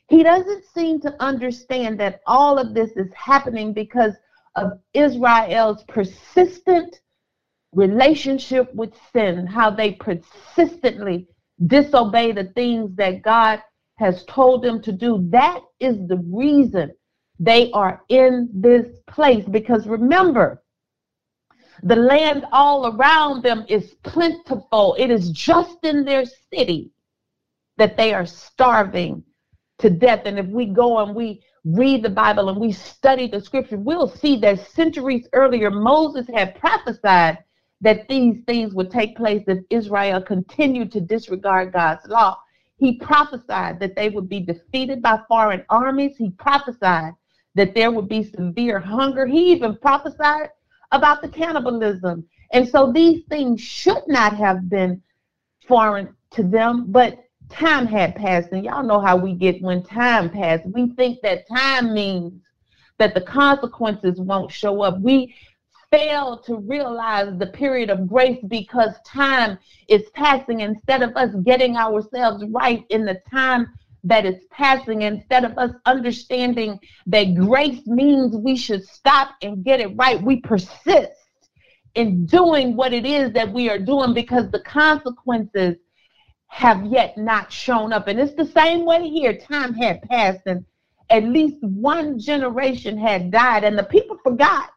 He 0.08 0.24
doesn't 0.24 0.66
seem 0.74 1.00
to 1.02 1.16
understand 1.22 2.00
that 2.00 2.22
all 2.26 2.58
of 2.58 2.74
this 2.74 2.92
is 2.92 3.12
happening 3.14 3.74
because 3.74 4.14
of 4.56 4.80
Israel's 4.94 5.84
persistent 5.84 7.00
relationship 7.74 8.74
with 8.74 8.94
sin, 9.14 9.46
how 9.46 9.70
they 9.70 9.94
persistently 9.94 11.28
disobey 11.68 12.32
the 12.32 12.46
things 12.56 12.96
that 12.96 13.22
God 13.22 13.62
has 13.98 14.26
told 14.26 14.64
them 14.64 14.82
to 14.82 14.92
do. 14.92 15.28
That 15.30 15.62
is 15.80 15.96
the 16.08 16.22
reason 16.32 16.92
they 17.40 17.72
are 17.72 18.02
in 18.10 18.50
this 18.54 18.88
place. 19.08 19.46
Because 19.46 19.88
remember, 19.88 20.64
the 21.84 21.96
land 21.96 22.46
all 22.52 22.96
around 22.96 23.44
them 23.44 23.66
is 23.68 23.96
plentiful. 24.04 24.96
It 24.98 25.10
is 25.10 25.32
just 25.32 25.84
in 25.84 26.04
their 26.04 26.26
city 26.26 26.92
that 27.78 27.98
they 27.98 28.14
are 28.14 28.26
starving 28.26 29.24
to 29.80 29.90
death. 29.90 30.22
And 30.26 30.38
if 30.38 30.48
we 30.48 30.66
go 30.66 31.00
and 31.00 31.16
we 31.16 31.42
read 31.64 32.04
the 32.04 32.10
Bible 32.10 32.50
and 32.50 32.60
we 32.60 32.72
study 32.72 33.28
the 33.28 33.42
scripture, 33.42 33.78
we'll 33.78 34.10
see 34.10 34.38
that 34.42 34.68
centuries 34.68 35.28
earlier, 35.34 35.70
Moses 35.70 36.28
had 36.34 36.60
prophesied 36.60 37.38
that 37.82 38.08
these 38.10 38.44
things 38.46 38.74
would 38.74 38.92
take 38.92 39.16
place 39.16 39.44
if 39.48 39.64
Israel 39.70 40.22
continued 40.22 40.92
to 40.92 41.00
disregard 41.02 41.72
God's 41.72 42.06
law. 42.08 42.38
He 42.76 42.98
prophesied 42.98 43.80
that 43.80 43.96
they 43.96 44.10
would 44.10 44.28
be 44.28 44.42
defeated 44.42 45.02
by 45.02 45.20
foreign 45.28 45.64
armies. 45.70 46.18
He 46.18 46.32
prophesied 46.32 47.14
that 47.56 47.74
there 47.76 47.92
would 47.92 48.08
be 48.10 48.24
severe 48.24 48.80
hunger. 48.80 49.26
He 49.26 49.52
even 49.52 49.78
prophesied 49.78 50.50
about 50.92 51.22
the 51.22 51.30
cannibalism. 51.30 52.28
And 52.52 52.68
so 52.68 52.92
these 52.92 53.24
things 53.30 53.62
should 53.62 54.04
not 54.08 54.36
have 54.36 54.70
been 54.70 55.02
foreign 55.68 56.16
to 56.32 56.44
them, 56.44 56.86
but 56.88 57.24
time 57.50 57.86
had 57.86 58.16
passed. 58.16 58.52
And 58.52 58.64
y'all 58.64 58.84
know 58.84 59.00
how 59.00 59.18
we 59.18 59.34
get 59.34 59.62
when 59.62 59.84
time 59.84 60.30
passed. 60.30 60.66
We 60.66 60.92
think 60.94 61.20
that 61.22 61.48
time 61.48 61.94
means 61.94 62.34
that 62.98 63.14
the 63.14 63.22
consequences 63.22 64.20
won't 64.20 64.52
show 64.52 64.82
up. 64.82 65.00
We 65.00 65.34
fail 65.92 66.38
to 66.46 66.58
realize 66.58 67.38
the 67.38 67.48
period 67.48 67.90
of 67.90 68.08
grace 68.08 68.40
because 68.48 68.94
time 69.06 69.58
is 69.88 70.04
passing 70.14 70.60
instead 70.60 71.02
of 71.02 71.16
us 71.16 71.34
getting 71.44 71.78
ourselves 71.78 72.44
right 72.50 72.86
in 72.90 73.06
the 73.06 73.20
time 73.32 73.68
that 74.04 74.26
is 74.26 74.44
passing 74.52 75.02
instead 75.02 75.44
of 75.44 75.58
us 75.58 75.72
understanding 75.86 76.80
that 77.08 77.36
grace 77.36 77.86
means 77.86 78.36
we 78.36 78.56
should 78.56 78.86
stop 78.86 79.32
and 79.42 79.64
get 79.64 79.80
it 79.80 79.96
right. 79.96 80.22
We 80.22 80.42
persist 80.42 81.12
in 81.96 82.26
doing 82.26 82.76
what 82.76 82.94
it 82.94 83.06
is 83.06 83.34
that 83.34 83.52
we 83.52 83.70
are 83.70 83.80
doing 83.80 84.14
because 84.14 84.50
the 84.52 84.62
consequences 84.62 85.76
have 86.48 86.86
yet 86.86 87.18
not 87.18 87.52
shown 87.52 87.94
up. 87.94 88.08
And 88.08 88.20
it's 88.20 88.36
the 88.36 88.46
same 88.46 88.86
way 88.86 89.08
here. 89.10 89.38
Time 89.38 89.74
had 89.74 90.02
passed 90.04 90.42
and 90.46 90.66
at 91.10 91.24
least 91.24 91.58
one 91.62 92.20
generation 92.20 92.98
had 92.98 93.32
died 93.32 93.64
and 93.64 93.78
the 93.78 93.84
people 93.84 94.18
forgot 94.24 94.70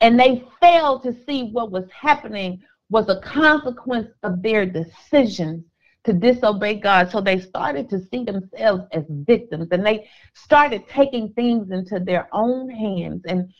and 0.00 0.18
they 0.18 0.44
failed 0.60 1.02
to 1.04 1.14
see 1.24 1.50
what 1.52 1.70
was 1.70 1.88
happening 1.90 2.60
was 2.90 3.08
a 3.08 3.20
consequence 3.20 4.08
of 4.22 4.42
their 4.42 4.66
decisions 4.66 5.64
to 6.04 6.12
disobey 6.12 6.74
God. 6.74 7.10
So 7.10 7.20
they 7.20 7.38
started 7.38 7.88
to 7.90 8.00
see 8.10 8.24
themselves 8.24 8.84
as 8.92 9.04
victims 9.08 9.68
and 9.70 9.84
they 9.84 10.08
started 10.34 10.88
taking 10.88 11.32
things 11.32 11.70
into 11.70 12.00
their 12.00 12.28
own 12.32 12.68
hands. 12.68 13.22
And 13.26 13.52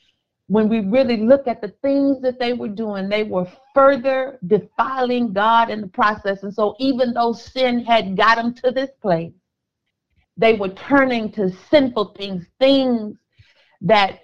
when 0.48 0.68
we 0.68 0.81
really 0.81 1.18
look 1.18 1.46
at 1.46 1.61
the 1.61 1.72
things 1.83 2.20
that 2.22 2.38
they 2.38 2.52
were 2.52 2.68
doing, 2.68 3.09
they 3.09 3.22
were 3.22 3.46
further 3.74 4.38
defiling 4.46 5.33
God 5.33 5.70
in 5.70 5.81
the 5.81 5.87
process. 5.87 6.42
And 6.42 6.52
so 6.52 6.74
even 6.78 7.14
though 7.14 7.33
sin 7.33 7.85
had 7.85 8.16
got 8.16 8.37
them 8.37 8.55
to 8.55 8.70
this 8.70 8.90
place, 9.00 9.33
they 10.37 10.55
were 10.55 10.70
turning 10.70 11.31
to 11.33 11.50
sinful 11.70 12.14
things, 12.18 12.44
things 12.59 13.16
that 13.83 14.20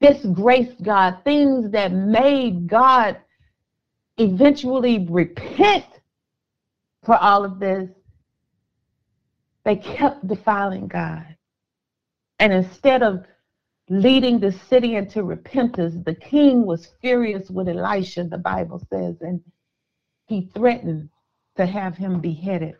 disgraced 0.00 0.82
God, 0.82 1.18
things 1.24 1.70
that 1.70 1.92
made 1.92 2.66
God 2.66 3.18
eventually 4.18 5.06
repent 5.08 5.84
for 7.04 7.16
all 7.16 7.44
of 7.44 7.58
this, 7.58 7.88
they 9.64 9.76
kept 9.76 10.26
defiling 10.26 10.88
God. 10.88 11.36
And 12.38 12.52
instead 12.52 13.02
of 13.02 13.24
leading 13.88 14.40
the 14.40 14.52
city 14.52 14.96
into 14.96 15.22
repentance, 15.22 15.94
the 16.04 16.14
king 16.14 16.64
was 16.64 16.92
furious 17.00 17.50
with 17.50 17.68
Elisha, 17.68 18.24
the 18.24 18.38
Bible 18.38 18.80
says, 18.90 19.16
and 19.20 19.40
he 20.26 20.48
threatened 20.54 21.08
to 21.56 21.66
have 21.66 21.96
him 21.96 22.20
beheaded. 22.20 22.76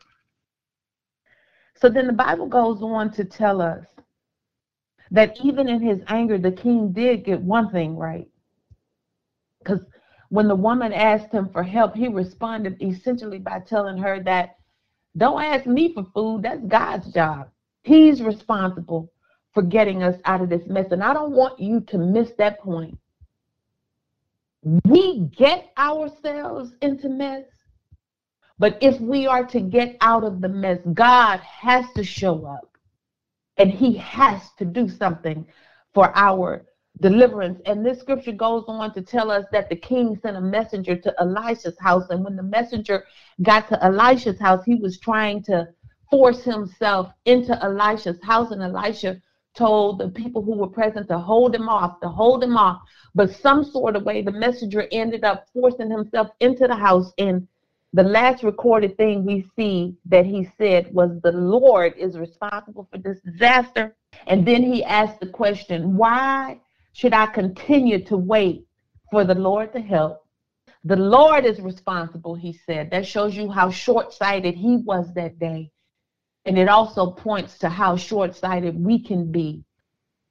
So 1.75 1.89
then 1.89 2.07
the 2.07 2.13
Bible 2.13 2.47
goes 2.47 2.83
on 2.83 3.11
to 3.13 3.25
tell 3.25 3.61
us 3.61 3.85
that 5.11 5.37
even 5.43 5.69
in 5.69 5.81
his 5.81 6.01
anger, 6.07 6.39
the 6.39 6.53
king 6.53 6.93
did 6.93 7.25
get 7.25 7.41
one 7.41 7.71
thing 7.71 7.97
right. 7.97 8.29
Because 9.59 9.81
when 10.31 10.49
the 10.49 10.57
woman 10.57 10.93
asked 10.95 11.33
him 11.33 11.51
for 11.51 11.65
help, 11.65 11.97
he 11.97 12.09
responded 12.09 12.83
essentially 12.83 13.39
by 13.41 13.61
telling 13.61 13.99
her 13.99 14.23
that 14.25 14.57
don't 15.17 15.43
ask 15.43 15.67
me 15.67 15.95
for 15.95 16.07
food, 16.15 16.45
that's 16.45 16.65
God's 16.67 17.13
job. 17.13 17.51
He's 17.85 18.23
responsible 18.23 19.13
for 19.55 19.63
getting 19.63 20.03
us 20.05 20.21
out 20.27 20.43
of 20.43 20.51
this 20.51 20.67
mess. 20.69 20.93
And 20.93 21.05
I 21.05 21.15
don't 21.15 21.33
want 21.33 21.61
you 21.61 21.83
to 21.83 21.99
miss 21.99 22.33
that 22.39 22.61
point. 22.61 22.99
We 24.87 25.31
get 25.37 25.73
ourselves 25.79 26.73
into 26.83 27.09
mess 27.11 27.45
But 28.59 28.79
if 28.83 29.01
we 29.01 29.29
are 29.29 29.47
to 29.49 29.61
get 29.61 29.99
out 30.03 30.25
of 30.25 30.41
the 30.41 30.49
mess, 30.49 30.81
God 30.95 31.41
has 31.41 31.87
to 31.97 32.05
show 32.05 32.47
up 32.47 32.77
and 33.59 33.71
he 33.71 33.97
has 33.99 34.43
to 34.59 34.67
do 34.67 34.89
something 34.89 35.47
for 35.95 36.17
our 36.17 36.67
deliverance. 37.01 37.61
And 37.67 37.85
this 37.85 38.01
scripture 38.01 38.33
goes 38.33 38.65
on 38.69 38.93
to 38.95 39.03
tell 39.03 39.31
us 39.31 39.45
that 39.53 39.69
the 39.69 39.77
king 39.77 40.19
sent 40.23 40.37
a 40.37 40.41
messenger 40.41 40.97
to 40.97 41.15
Elisha's 41.21 41.79
house. 41.81 42.09
And 42.11 42.25
when 42.25 42.37
the 42.37 42.43
messenger 42.43 43.05
got 43.43 43.69
to 43.69 43.83
Elisha's 43.85 44.39
house, 44.39 44.65
he 44.65 44.75
was 44.75 44.99
trying 44.99 45.43
to 45.45 45.69
force 46.11 46.45
himself 46.45 47.13
into 47.25 47.61
Elisha's 47.63 48.23
house. 48.23 48.51
And 48.51 48.63
Elisha 48.63 49.21
told 49.55 49.99
the 49.99 50.09
people 50.09 50.43
who 50.43 50.57
were 50.57 50.69
present 50.69 51.09
to 51.09 51.19
hold 51.19 51.55
him 51.55 51.69
off, 51.69 52.01
to 52.01 52.09
hold 52.09 52.45
him 52.45 52.57
off. 52.57 52.81
But 53.15 53.35
some 53.35 53.65
sort 53.65 53.97
of 53.97 54.05
way, 54.05 54.23
the 54.23 54.33
messenger 54.33 54.87
ended 54.93 55.25
up 55.25 55.47
forcing 55.53 55.91
himself 55.91 56.29
into 56.41 56.67
the 56.67 56.77
house. 56.77 57.13
And 57.19 57.49
the 57.93 58.05
last 58.05 58.45
recorded 58.45 58.97
thing 58.97 59.25
we 59.25 59.47
see 59.57 59.97
that 60.05 60.27
he 60.27 60.49
said 60.59 60.93
was, 60.93 61.19
The 61.23 61.33
Lord 61.33 61.95
is 61.97 62.19
responsible 62.19 62.87
for 62.91 62.99
this 62.99 63.21
disaster. 63.23 63.97
And 64.27 64.47
then 64.47 64.63
he 64.63 64.85
asked 64.85 65.21
the 65.21 65.27
question, 65.27 65.97
Why 65.97 66.61
should 66.93 67.13
I 67.13 67.27
continue 67.27 68.05
to 68.07 68.17
wait 68.17 68.67
for 69.11 69.25
the 69.25 69.35
Lord 69.35 69.73
to 69.73 69.81
help? 69.81 70.27
The 70.85 70.97
Lord 70.97 71.45
is 71.45 71.61
responsible, 71.61 72.35
he 72.35 72.53
said. 72.53 72.91
That 72.91 73.07
shows 73.07 73.37
you 73.37 73.51
how 73.51 73.71
short 73.71 74.13
sighted 74.13 74.55
he 74.55 74.77
was 74.77 75.13
that 75.15 75.39
day. 75.39 75.71
And 76.47 76.59
it 76.59 76.69
also 76.69 77.11
points 77.11 77.59
to 77.59 77.69
how 77.69 77.97
short 77.97 78.35
sighted 78.35 78.83
we 78.83 79.03
can 79.03 79.31
be 79.31 79.63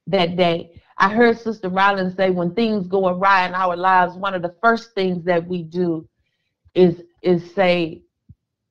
that 0.08 0.36
day. 0.36 0.82
I 0.98 1.08
heard 1.08 1.38
Sister 1.38 1.68
Rollins 1.68 2.16
say 2.16 2.30
when 2.30 2.54
things 2.54 2.88
go 2.88 3.08
awry 3.08 3.46
in 3.46 3.54
our 3.54 3.76
lives, 3.76 4.16
one 4.16 4.34
of 4.34 4.42
the 4.42 4.56
first 4.62 4.92
things 4.94 5.24
that 5.24 5.46
we 5.46 5.62
do 5.62 6.08
is 6.74 7.02
is 7.22 7.54
say 7.54 8.02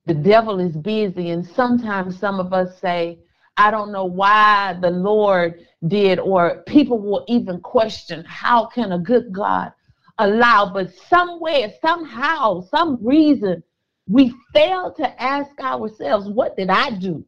the 0.06 0.14
devil 0.14 0.58
is 0.58 0.76
busy 0.76 1.30
and 1.30 1.46
sometimes 1.46 2.18
some 2.18 2.40
of 2.40 2.52
us 2.52 2.78
say 2.80 3.18
I 3.60 3.70
don't 3.70 3.92
know 3.92 4.06
why 4.06 4.78
the 4.80 4.90
Lord 4.90 5.66
did, 5.86 6.18
or 6.18 6.62
people 6.66 6.98
will 6.98 7.26
even 7.28 7.60
question 7.60 8.24
how 8.24 8.64
can 8.64 8.92
a 8.92 8.98
good 8.98 9.32
God 9.32 9.70
allow, 10.16 10.72
but 10.72 10.94
somewhere, 11.10 11.70
somehow, 11.82 12.62
some 12.62 12.96
reason, 13.02 13.62
we 14.08 14.34
fail 14.54 14.94
to 14.94 15.22
ask 15.22 15.50
ourselves, 15.60 16.26
what 16.26 16.56
did 16.56 16.70
I 16.70 16.92
do? 16.92 17.22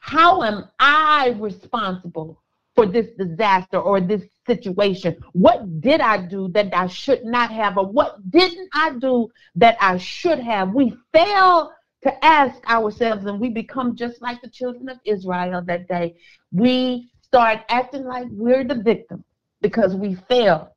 How 0.00 0.42
am 0.42 0.68
I 0.80 1.36
responsible 1.38 2.42
for 2.74 2.84
this 2.84 3.06
disaster 3.16 3.78
or 3.78 4.00
this 4.00 4.24
situation? 4.46 5.16
What 5.32 5.80
did 5.80 6.00
I 6.00 6.26
do 6.26 6.48
that 6.54 6.74
I 6.74 6.88
should 6.88 7.24
not 7.24 7.52
have, 7.52 7.78
or 7.78 7.86
what 7.86 8.18
didn't 8.30 8.68
I 8.74 8.98
do 8.98 9.28
that 9.54 9.76
I 9.80 9.98
should 9.98 10.40
have? 10.40 10.74
We 10.74 10.92
fail 11.12 11.70
to 12.06 12.24
ask 12.24 12.64
ourselves, 12.70 13.26
and 13.26 13.40
we 13.40 13.50
become 13.50 13.96
just 13.96 14.22
like 14.22 14.40
the 14.40 14.48
children 14.48 14.88
of 14.88 14.98
Israel 15.04 15.62
that 15.66 15.88
day. 15.88 16.16
We 16.52 17.10
start 17.22 17.60
acting 17.68 18.04
like 18.04 18.26
we're 18.30 18.64
the 18.64 18.76
victim 18.76 19.24
because 19.60 19.94
we 19.94 20.14
fail 20.28 20.72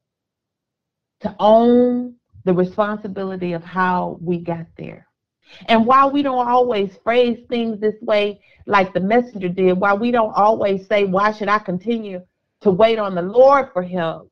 to 1.22 1.36
own 1.40 2.16
the 2.46 2.54
responsibility 2.54 3.54
of 3.54 3.64
how 3.64 4.18
we 4.22 4.40
got 4.40 4.66
there. 4.78 5.06
And 5.68 5.86
while 5.86 6.12
we 6.12 6.24
don't 6.24 6.48
always 6.48 6.98
phrase 7.04 7.40
things 7.50 7.80
this 7.80 7.96
way, 8.02 8.40
like 8.66 8.94
the 8.94 9.00
messenger 9.00 9.50
did, 9.50 9.74
while 9.80 9.98
we 9.98 10.12
don't 10.12 10.34
always 10.34 10.88
say, 10.88 11.06
Why 11.06 11.32
should 11.32 11.50
I 11.50 11.60
continue 11.60 12.22
to 12.62 12.72
wait 12.72 12.98
on 13.00 13.16
the 13.16 13.22
Lord 13.22 13.70
for 13.74 13.84
help? 13.84 14.32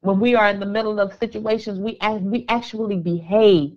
When 0.00 0.20
we 0.20 0.34
are 0.36 0.48
in 0.48 0.60
the 0.60 0.66
middle 0.66 1.00
of 1.00 1.18
situations, 1.18 1.80
we, 1.80 1.98
we 2.20 2.46
actually 2.48 2.96
behave 2.96 3.76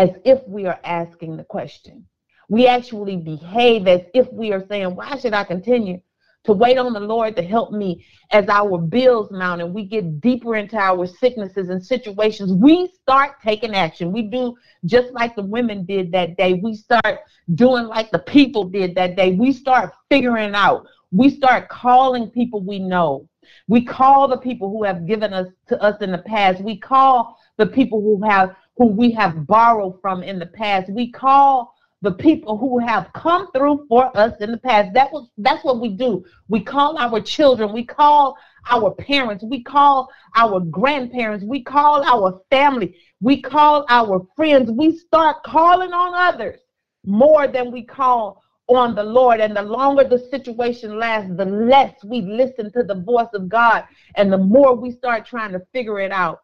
as 0.00 0.08
if 0.24 0.40
we 0.48 0.64
are 0.64 0.80
asking 0.82 1.36
the 1.36 1.44
question. 1.44 2.06
We 2.48 2.66
actually 2.66 3.18
behave 3.18 3.86
as 3.86 4.00
if 4.14 4.32
we 4.32 4.50
are 4.50 4.64
saying, 4.66 4.96
Why 4.96 5.18
should 5.18 5.34
I 5.34 5.44
continue 5.44 6.00
to 6.44 6.54
wait 6.54 6.78
on 6.78 6.94
the 6.94 7.00
Lord 7.00 7.36
to 7.36 7.42
help 7.42 7.70
me 7.70 8.06
as 8.30 8.48
our 8.48 8.78
bills 8.78 9.30
mount 9.30 9.60
and 9.60 9.74
we 9.74 9.84
get 9.84 10.22
deeper 10.22 10.56
into 10.56 10.78
our 10.78 11.06
sicknesses 11.06 11.68
and 11.68 11.84
situations? 11.84 12.50
We 12.50 12.90
start 13.02 13.42
taking 13.44 13.74
action. 13.74 14.10
We 14.10 14.22
do 14.22 14.56
just 14.86 15.12
like 15.12 15.36
the 15.36 15.42
women 15.42 15.84
did 15.84 16.10
that 16.12 16.38
day. 16.38 16.54
We 16.54 16.76
start 16.76 17.18
doing 17.54 17.84
like 17.84 18.10
the 18.10 18.20
people 18.20 18.64
did 18.64 18.94
that 18.94 19.16
day. 19.16 19.32
We 19.32 19.52
start 19.52 19.92
figuring 20.08 20.54
out. 20.54 20.86
We 21.12 21.28
start 21.28 21.68
calling 21.68 22.30
people 22.30 22.64
we 22.64 22.78
know. 22.78 23.28
We 23.68 23.84
call 23.84 24.28
the 24.28 24.38
people 24.38 24.70
who 24.70 24.82
have 24.84 25.06
given 25.06 25.34
us 25.34 25.48
to 25.68 25.82
us 25.82 26.00
in 26.00 26.10
the 26.10 26.18
past. 26.18 26.62
We 26.62 26.78
call 26.78 27.36
the 27.58 27.66
people 27.66 28.00
who 28.00 28.26
have 28.26 28.56
who 28.80 28.86
we 28.86 29.10
have 29.10 29.46
borrowed 29.46 30.00
from 30.00 30.22
in 30.22 30.38
the 30.38 30.46
past. 30.46 30.90
We 30.90 31.10
call 31.10 31.74
the 32.00 32.12
people 32.12 32.56
who 32.56 32.78
have 32.78 33.12
come 33.12 33.52
through 33.52 33.84
for 33.90 34.10
us 34.16 34.32
in 34.40 34.52
the 34.52 34.56
past. 34.56 34.94
That 34.94 35.12
was 35.12 35.28
that's 35.36 35.62
what 35.62 35.80
we 35.80 35.90
do. 35.90 36.24
We 36.48 36.62
call 36.62 36.96
our 36.96 37.20
children, 37.20 37.74
we 37.74 37.84
call 37.84 38.38
our 38.70 38.90
parents, 38.90 39.44
we 39.44 39.62
call 39.62 40.08
our 40.34 40.60
grandparents, 40.60 41.44
we 41.44 41.62
call 41.62 42.02
our 42.04 42.40
family, 42.48 42.96
we 43.20 43.42
call 43.42 43.84
our 43.90 44.26
friends. 44.34 44.70
We 44.70 44.96
start 44.96 45.42
calling 45.44 45.92
on 45.92 46.14
others 46.14 46.58
more 47.04 47.46
than 47.48 47.70
we 47.70 47.82
call 47.82 48.42
on 48.66 48.94
the 48.94 49.04
Lord. 49.04 49.40
And 49.40 49.54
the 49.54 49.60
longer 49.60 50.04
the 50.04 50.26
situation 50.30 50.98
lasts, 50.98 51.30
the 51.36 51.44
less 51.44 51.92
we 52.02 52.22
listen 52.22 52.72
to 52.72 52.82
the 52.82 52.94
voice 52.94 53.34
of 53.34 53.46
God 53.50 53.84
and 54.14 54.32
the 54.32 54.38
more 54.38 54.74
we 54.74 54.90
start 54.90 55.26
trying 55.26 55.52
to 55.52 55.60
figure 55.74 56.00
it 56.00 56.12
out. 56.12 56.38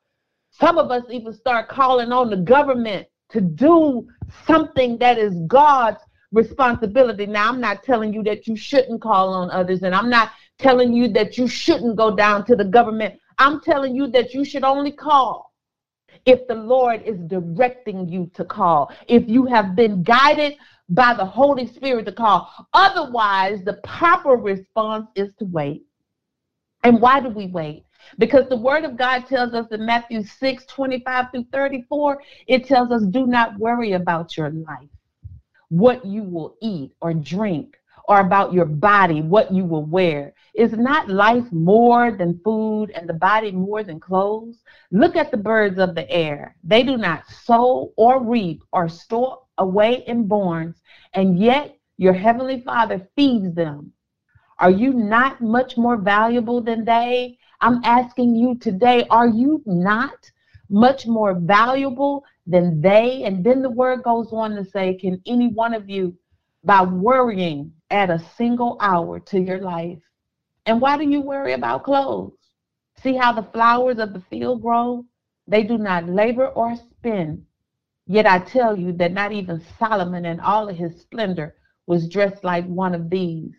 Some 0.58 0.78
of 0.78 0.90
us 0.90 1.04
even 1.10 1.34
start 1.34 1.68
calling 1.68 2.12
on 2.12 2.30
the 2.30 2.36
government 2.36 3.06
to 3.30 3.40
do 3.40 4.06
something 4.46 4.96
that 4.98 5.18
is 5.18 5.34
God's 5.46 6.00
responsibility. 6.32 7.26
Now, 7.26 7.48
I'm 7.48 7.60
not 7.60 7.82
telling 7.82 8.14
you 8.14 8.22
that 8.24 8.46
you 8.46 8.56
shouldn't 8.56 9.02
call 9.02 9.34
on 9.34 9.50
others, 9.50 9.82
and 9.82 9.94
I'm 9.94 10.08
not 10.08 10.30
telling 10.58 10.94
you 10.94 11.08
that 11.08 11.36
you 11.36 11.46
shouldn't 11.46 11.96
go 11.96 12.16
down 12.16 12.44
to 12.46 12.56
the 12.56 12.64
government. 12.64 13.20
I'm 13.38 13.60
telling 13.60 13.94
you 13.94 14.06
that 14.08 14.32
you 14.32 14.44
should 14.44 14.64
only 14.64 14.92
call 14.92 15.52
if 16.24 16.46
the 16.48 16.54
Lord 16.54 17.02
is 17.04 17.18
directing 17.26 18.08
you 18.08 18.30
to 18.34 18.44
call, 18.44 18.90
if 19.08 19.28
you 19.28 19.44
have 19.46 19.76
been 19.76 20.02
guided 20.02 20.54
by 20.88 21.12
the 21.14 21.24
Holy 21.24 21.66
Spirit 21.66 22.06
to 22.06 22.12
call. 22.12 22.50
Otherwise, 22.72 23.62
the 23.64 23.74
proper 23.84 24.30
response 24.30 25.06
is 25.14 25.34
to 25.38 25.44
wait. 25.44 25.84
And 26.82 27.00
why 27.00 27.20
do 27.20 27.28
we 27.28 27.48
wait? 27.48 27.85
Because 28.18 28.48
the 28.48 28.56
word 28.56 28.84
of 28.84 28.96
God 28.96 29.26
tells 29.26 29.54
us 29.54 29.66
in 29.70 29.84
Matthew 29.84 30.22
6 30.22 30.66
25 30.66 31.26
through 31.30 31.46
34, 31.52 32.22
it 32.46 32.66
tells 32.66 32.90
us, 32.90 33.02
do 33.04 33.26
not 33.26 33.58
worry 33.58 33.92
about 33.92 34.36
your 34.36 34.50
life, 34.50 34.88
what 35.68 36.04
you 36.04 36.22
will 36.22 36.56
eat 36.60 36.92
or 37.00 37.12
drink, 37.14 37.76
or 38.08 38.20
about 38.20 38.52
your 38.52 38.64
body, 38.64 39.20
what 39.20 39.52
you 39.52 39.64
will 39.64 39.84
wear. 39.84 40.32
Is 40.54 40.72
not 40.72 41.08
life 41.08 41.50
more 41.52 42.12
than 42.12 42.40
food 42.44 42.90
and 42.90 43.08
the 43.08 43.14
body 43.14 43.52
more 43.52 43.82
than 43.82 44.00
clothes? 44.00 44.62
Look 44.90 45.16
at 45.16 45.30
the 45.30 45.36
birds 45.36 45.78
of 45.78 45.94
the 45.94 46.08
air. 46.10 46.56
They 46.64 46.82
do 46.82 46.96
not 46.96 47.26
sow 47.44 47.92
or 47.96 48.22
reap 48.22 48.62
or 48.72 48.88
store 48.88 49.40
away 49.58 50.04
in 50.06 50.28
barns, 50.28 50.76
and 51.12 51.38
yet 51.38 51.76
your 51.98 52.12
heavenly 52.12 52.60
Father 52.60 53.08
feeds 53.16 53.54
them. 53.54 53.92
Are 54.58 54.70
you 54.70 54.92
not 54.92 55.40
much 55.40 55.76
more 55.76 55.96
valuable 55.96 56.62
than 56.62 56.84
they? 56.84 57.38
I'm 57.60 57.80
asking 57.84 58.36
you 58.36 58.56
today, 58.56 59.06
are 59.10 59.28
you 59.28 59.62
not 59.66 60.30
much 60.68 61.06
more 61.06 61.34
valuable 61.34 62.24
than 62.46 62.80
they? 62.80 63.22
And 63.24 63.44
then 63.44 63.62
the 63.62 63.70
word 63.70 64.02
goes 64.02 64.32
on 64.32 64.52
to 64.56 64.64
say, 64.64 64.94
can 64.94 65.20
any 65.26 65.48
one 65.48 65.74
of 65.74 65.88
you, 65.88 66.16
by 66.64 66.82
worrying, 66.82 67.72
add 67.90 68.10
a 68.10 68.24
single 68.36 68.76
hour 68.80 69.20
to 69.20 69.40
your 69.40 69.60
life? 69.60 69.98
And 70.66 70.80
why 70.80 70.96
do 70.96 71.08
you 71.08 71.20
worry 71.20 71.52
about 71.52 71.84
clothes? 71.84 72.32
See 73.02 73.14
how 73.14 73.32
the 73.32 73.48
flowers 73.52 73.98
of 73.98 74.12
the 74.12 74.22
field 74.28 74.62
grow? 74.62 75.04
They 75.46 75.62
do 75.62 75.78
not 75.78 76.08
labor 76.08 76.48
or 76.48 76.74
spin. 76.76 77.46
Yet 78.06 78.26
I 78.26 78.40
tell 78.40 78.78
you 78.78 78.92
that 78.94 79.12
not 79.12 79.32
even 79.32 79.62
Solomon 79.78 80.24
in 80.24 80.40
all 80.40 80.68
of 80.68 80.76
his 80.76 81.00
splendor 81.00 81.54
was 81.86 82.08
dressed 82.08 82.42
like 82.42 82.66
one 82.66 82.94
of 82.94 83.10
these. 83.10 83.52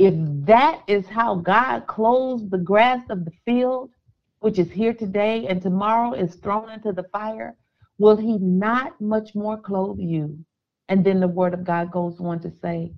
If 0.00 0.14
that 0.46 0.82
is 0.86 1.06
how 1.08 1.34
God 1.34 1.86
clothes 1.86 2.48
the 2.48 2.56
grass 2.56 3.02
of 3.10 3.26
the 3.26 3.32
field, 3.44 3.90
which 4.38 4.58
is 4.58 4.70
here 4.70 4.94
today 4.94 5.46
and 5.46 5.60
tomorrow 5.60 6.14
is 6.14 6.36
thrown 6.36 6.70
into 6.70 6.92
the 6.92 7.02
fire, 7.12 7.54
will 7.98 8.16
he 8.16 8.38
not 8.38 8.98
much 8.98 9.34
more 9.34 9.60
clothe 9.60 9.98
you? 9.98 10.38
And 10.88 11.04
then 11.04 11.20
the 11.20 11.28
word 11.28 11.52
of 11.52 11.64
God 11.64 11.92
goes 11.92 12.18
on 12.18 12.40
to 12.40 12.50
say, 12.62 12.94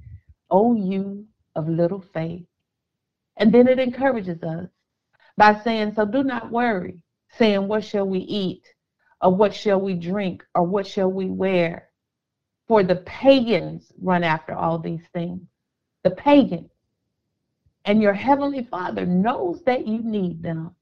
O 0.48 0.76
you 0.76 1.26
of 1.56 1.68
little 1.68 2.04
faith. 2.14 2.44
And 3.36 3.52
then 3.52 3.66
it 3.66 3.80
encourages 3.80 4.40
us 4.44 4.68
by 5.36 5.60
saying, 5.64 5.94
So 5.96 6.04
do 6.04 6.22
not 6.22 6.52
worry, 6.52 7.02
saying, 7.36 7.66
What 7.66 7.82
shall 7.82 8.06
we 8.06 8.20
eat? 8.20 8.62
Or 9.20 9.34
what 9.34 9.52
shall 9.52 9.80
we 9.80 9.94
drink? 9.94 10.44
Or 10.54 10.62
what 10.62 10.86
shall 10.86 11.10
we 11.10 11.26
wear? 11.26 11.88
For 12.68 12.84
the 12.84 12.96
pagans 12.96 13.90
run 14.00 14.22
after 14.22 14.54
all 14.54 14.78
these 14.78 15.04
things. 15.12 15.40
The 16.04 16.12
pagans. 16.12 16.71
And 17.84 18.00
your 18.00 18.12
heavenly 18.12 18.64
Father 18.64 19.04
knows 19.04 19.62
that 19.64 19.86
you 19.86 20.02
need 20.02 20.42
them. 20.42 20.74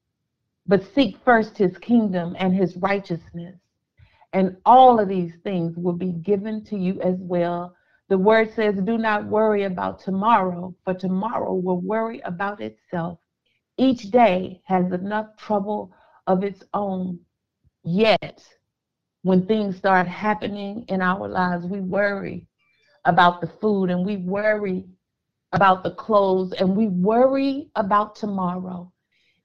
But 0.67 0.85
seek 0.95 1.17
first 1.25 1.57
his 1.57 1.79
kingdom 1.79 2.37
and 2.39 2.55
his 2.55 2.77
righteousness, 2.77 3.59
and 4.33 4.57
all 4.65 5.01
of 5.01 5.09
these 5.09 5.33
things 5.43 5.77
will 5.77 5.95
be 5.95 6.13
given 6.13 6.63
to 6.67 6.77
you 6.77 7.01
as 7.01 7.17
well. 7.19 7.75
The 8.09 8.19
word 8.19 8.53
says, 8.53 8.77
Do 8.77 8.99
not 8.99 9.25
worry 9.27 9.65
about 9.65 10.01
tomorrow, 10.01 10.75
for 10.85 10.95
tomorrow 10.95 11.55
will 11.55 11.81
worry 11.81 12.21
about 12.21 12.61
itself. 12.61 13.19
Each 13.79 14.11
day 14.11 14.61
has 14.65 14.93
enough 14.93 15.37
trouble 15.37 15.93
of 16.27 16.45
its 16.45 16.63
own. 16.75 17.19
Yet, 17.83 18.47
when 19.23 19.47
things 19.47 19.77
start 19.77 20.07
happening 20.07 20.85
in 20.89 21.01
our 21.01 21.27
lives, 21.29 21.67
we 21.67 21.81
worry 21.81 22.47
about 23.05 23.41
the 23.41 23.47
food 23.47 23.91
and 23.91 24.05
we 24.05 24.19
worry 24.19 24.85
about 25.53 25.83
the 25.83 25.91
clothes 25.93 26.53
and 26.53 26.77
we 26.77 26.89
worry 26.89 27.69
about 27.75 28.15
tomorrow, 28.15 28.91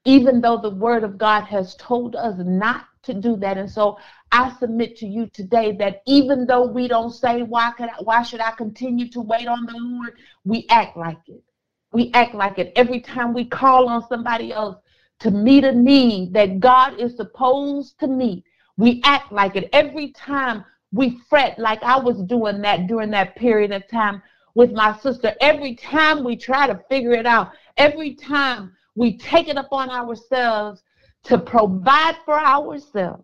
even 0.05 0.41
though 0.41 0.57
the 0.57 0.69
word 0.69 1.03
of 1.03 1.17
God 1.17 1.41
has 1.45 1.75
told 1.75 2.15
us 2.15 2.35
not 2.37 2.85
to 3.03 3.13
do 3.13 3.35
that. 3.37 3.57
And 3.57 3.69
so 3.69 3.97
I 4.31 4.55
submit 4.59 4.97
to 4.97 5.07
you 5.07 5.27
today 5.27 5.71
that 5.79 6.01
even 6.05 6.45
though 6.45 6.65
we 6.65 6.87
don't 6.87 7.11
say, 7.11 7.41
why, 7.43 7.71
could 7.77 7.89
I, 7.89 7.95
why 8.03 8.23
should 8.23 8.41
I 8.41 8.51
continue 8.51 9.09
to 9.11 9.21
wait 9.21 9.47
on 9.47 9.65
the 9.65 9.77
Lord? 9.77 10.17
We 10.43 10.65
act 10.69 10.97
like 10.97 11.17
it. 11.27 11.43
We 11.91 12.11
act 12.13 12.35
like 12.35 12.59
it. 12.59 12.73
Every 12.75 12.99
time 12.99 13.33
we 13.33 13.45
call 13.45 13.87
on 13.87 14.07
somebody 14.07 14.51
else 14.51 14.77
to 15.19 15.31
meet 15.31 15.63
a 15.63 15.71
need 15.71 16.33
that 16.33 16.59
God 16.59 16.99
is 16.99 17.15
supposed 17.15 17.99
to 17.99 18.07
meet, 18.07 18.43
we 18.77 19.01
act 19.05 19.31
like 19.31 19.55
it. 19.55 19.69
Every 19.71 20.11
time 20.11 20.65
we 20.91 21.19
fret 21.29 21.57
like 21.57 21.81
I 21.83 21.97
was 21.97 22.21
doing 22.23 22.61
that 22.61 22.87
during 22.87 23.11
that 23.11 23.35
period 23.35 23.71
of 23.71 23.87
time 23.87 24.21
with 24.55 24.71
my 24.71 24.97
sister. 24.99 25.35
Every 25.41 25.75
time 25.75 26.23
we 26.23 26.35
try 26.35 26.65
to 26.65 26.81
figure 26.89 27.11
it 27.11 27.25
out, 27.25 27.51
every 27.77 28.15
time 28.15 28.73
we 28.95 29.17
take 29.17 29.47
it 29.47 29.57
upon 29.57 29.89
ourselves 29.91 30.81
to 31.25 31.37
provide 31.37 32.15
for 32.25 32.39
ourselves, 32.39 33.23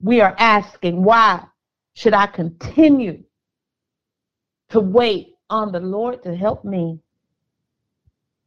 we 0.00 0.20
are 0.20 0.36
asking, 0.38 1.02
why 1.02 1.44
should 1.94 2.14
I 2.14 2.26
continue 2.26 3.24
to 4.68 4.80
wait 4.80 5.34
on 5.48 5.72
the 5.72 5.80
Lord 5.80 6.22
to 6.22 6.36
help 6.36 6.64
me? 6.64 7.00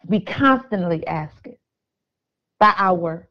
We 0.08 0.22
constantly 0.22 1.06
ask 1.08 1.46
it 1.46 1.60
by 2.60 2.74
our 2.78 3.30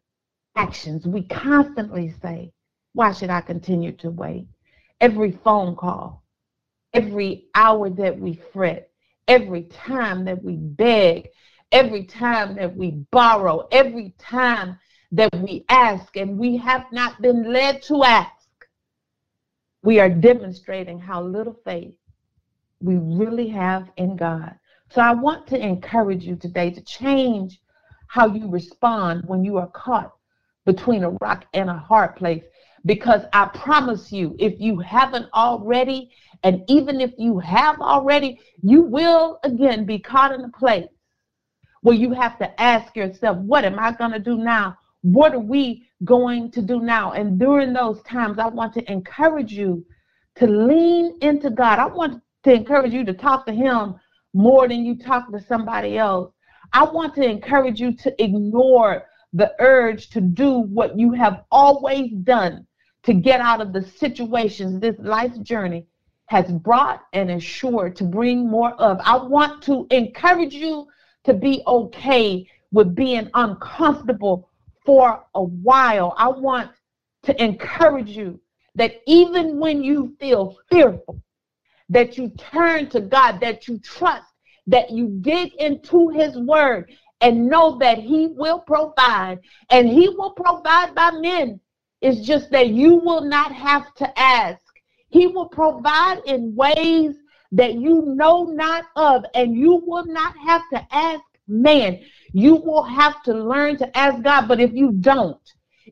actions. 0.56 1.06
We 1.06 1.22
constantly 1.24 2.14
say, 2.22 2.52
why 2.94 3.12
should 3.12 3.30
I 3.30 3.40
continue 3.40 3.92
to 3.98 4.10
wait? 4.10 4.46
Every 5.00 5.32
phone 5.44 5.76
call, 5.76 6.21
every 6.94 7.46
hour 7.54 7.90
that 7.90 8.18
we 8.18 8.40
fret, 8.52 8.90
every 9.28 9.64
time 9.64 10.24
that 10.24 10.42
we 10.42 10.56
beg, 10.56 11.28
every 11.70 12.04
time 12.04 12.54
that 12.56 12.76
we 12.76 12.90
borrow, 13.10 13.66
every 13.72 14.14
time 14.18 14.78
that 15.12 15.34
we 15.36 15.64
ask 15.68 16.16
and 16.16 16.38
we 16.38 16.56
have 16.56 16.84
not 16.92 17.20
been 17.20 17.52
led 17.52 17.82
to 17.82 18.02
ask, 18.04 18.46
we 19.82 19.98
are 20.00 20.08
demonstrating 20.08 20.98
how 20.98 21.22
little 21.22 21.56
faith 21.64 21.94
we 22.80 22.96
really 22.96 23.48
have 23.48 23.90
in 23.96 24.16
God. 24.16 24.54
So 24.90 25.00
I 25.00 25.12
want 25.14 25.46
to 25.48 25.58
encourage 25.58 26.24
you 26.24 26.36
today 26.36 26.70
to 26.70 26.80
change 26.82 27.60
how 28.08 28.26
you 28.26 28.48
respond 28.48 29.22
when 29.26 29.42
you 29.44 29.56
are 29.56 29.68
caught 29.68 30.12
between 30.66 31.04
a 31.04 31.10
rock 31.22 31.46
and 31.54 31.70
a 31.70 31.78
hard 31.78 32.16
place. 32.16 32.44
Because 32.84 33.22
I 33.32 33.46
promise 33.46 34.12
you, 34.12 34.36
if 34.38 34.60
you 34.60 34.78
haven't 34.78 35.26
already, 35.32 36.10
and 36.42 36.62
even 36.68 37.00
if 37.00 37.12
you 37.18 37.38
have 37.38 37.80
already, 37.80 38.40
you 38.62 38.82
will 38.82 39.38
again 39.44 39.84
be 39.84 39.98
caught 39.98 40.32
in 40.32 40.44
a 40.44 40.48
place 40.50 40.88
where 41.82 41.94
you 41.94 42.12
have 42.12 42.38
to 42.38 42.60
ask 42.60 42.96
yourself, 42.96 43.38
what 43.38 43.64
am 43.64 43.78
I 43.78 43.92
going 43.92 44.12
to 44.12 44.18
do 44.18 44.36
now? 44.36 44.76
What 45.02 45.34
are 45.34 45.40
we 45.40 45.88
going 46.04 46.50
to 46.52 46.62
do 46.62 46.80
now? 46.80 47.12
And 47.12 47.38
during 47.38 47.72
those 47.72 48.02
times, 48.02 48.38
I 48.38 48.46
want 48.46 48.72
to 48.74 48.92
encourage 48.92 49.52
you 49.52 49.84
to 50.36 50.46
lean 50.46 51.18
into 51.20 51.50
God. 51.50 51.78
I 51.78 51.86
want 51.86 52.22
to 52.44 52.52
encourage 52.52 52.92
you 52.92 53.04
to 53.04 53.12
talk 53.12 53.46
to 53.46 53.52
Him 53.52 53.96
more 54.34 54.68
than 54.68 54.84
you 54.84 54.96
talk 54.96 55.30
to 55.32 55.40
somebody 55.40 55.98
else. 55.98 56.32
I 56.72 56.84
want 56.84 57.14
to 57.16 57.24
encourage 57.24 57.80
you 57.80 57.94
to 57.96 58.22
ignore 58.22 59.04
the 59.32 59.52
urge 59.58 60.10
to 60.10 60.20
do 60.20 60.60
what 60.60 60.98
you 60.98 61.12
have 61.12 61.44
always 61.50 62.12
done 62.22 62.66
to 63.04 63.12
get 63.12 63.40
out 63.40 63.60
of 63.60 63.72
the 63.72 63.82
situations 63.82 64.80
this 64.80 64.96
life 64.98 65.32
journey 65.42 65.86
has 66.32 66.50
brought 66.50 67.02
and 67.12 67.30
is 67.30 67.44
sure 67.44 67.90
to 67.90 68.04
bring 68.04 68.48
more 68.48 68.72
of. 68.80 68.98
I 69.04 69.18
want 69.18 69.62
to 69.64 69.86
encourage 69.90 70.54
you 70.54 70.86
to 71.24 71.34
be 71.34 71.62
okay 71.66 72.48
with 72.72 72.94
being 72.94 73.28
uncomfortable 73.34 74.48
for 74.86 75.22
a 75.34 75.42
while. 75.42 76.14
I 76.16 76.28
want 76.28 76.70
to 77.24 77.42
encourage 77.42 78.08
you 78.08 78.40
that 78.76 78.94
even 79.06 79.58
when 79.58 79.84
you 79.84 80.16
feel 80.18 80.56
fearful, 80.70 81.20
that 81.90 82.16
you 82.16 82.30
turn 82.30 82.88
to 82.88 83.02
God, 83.02 83.38
that 83.40 83.68
you 83.68 83.78
trust, 83.80 84.24
that 84.66 84.90
you 84.90 85.08
dig 85.20 85.52
into 85.56 86.08
His 86.08 86.38
Word 86.38 86.90
and 87.20 87.46
know 87.46 87.76
that 87.76 87.98
He 87.98 88.28
will 88.28 88.60
provide, 88.60 89.38
and 89.68 89.86
He 89.86 90.08
will 90.08 90.30
provide 90.30 90.94
by 90.94 91.10
men 91.10 91.60
it's 92.02 92.26
just 92.26 92.50
that 92.50 92.70
you 92.70 92.96
will 92.96 93.20
not 93.20 93.52
have 93.52 93.94
to 93.94 94.18
ask. 94.18 94.60
He 95.12 95.26
will 95.26 95.48
provide 95.48 96.20
in 96.24 96.54
ways 96.56 97.16
that 97.52 97.74
you 97.74 98.02
know 98.16 98.44
not 98.44 98.84
of, 98.96 99.24
and 99.34 99.54
you 99.54 99.82
will 99.86 100.06
not 100.06 100.34
have 100.38 100.62
to 100.72 100.86
ask 100.90 101.22
man. 101.46 102.00
You 102.32 102.56
will 102.56 102.82
have 102.82 103.22
to 103.24 103.34
learn 103.34 103.76
to 103.76 103.98
ask 103.98 104.22
God. 104.22 104.48
But 104.48 104.58
if 104.58 104.72
you 104.72 104.92
don't, 104.92 105.38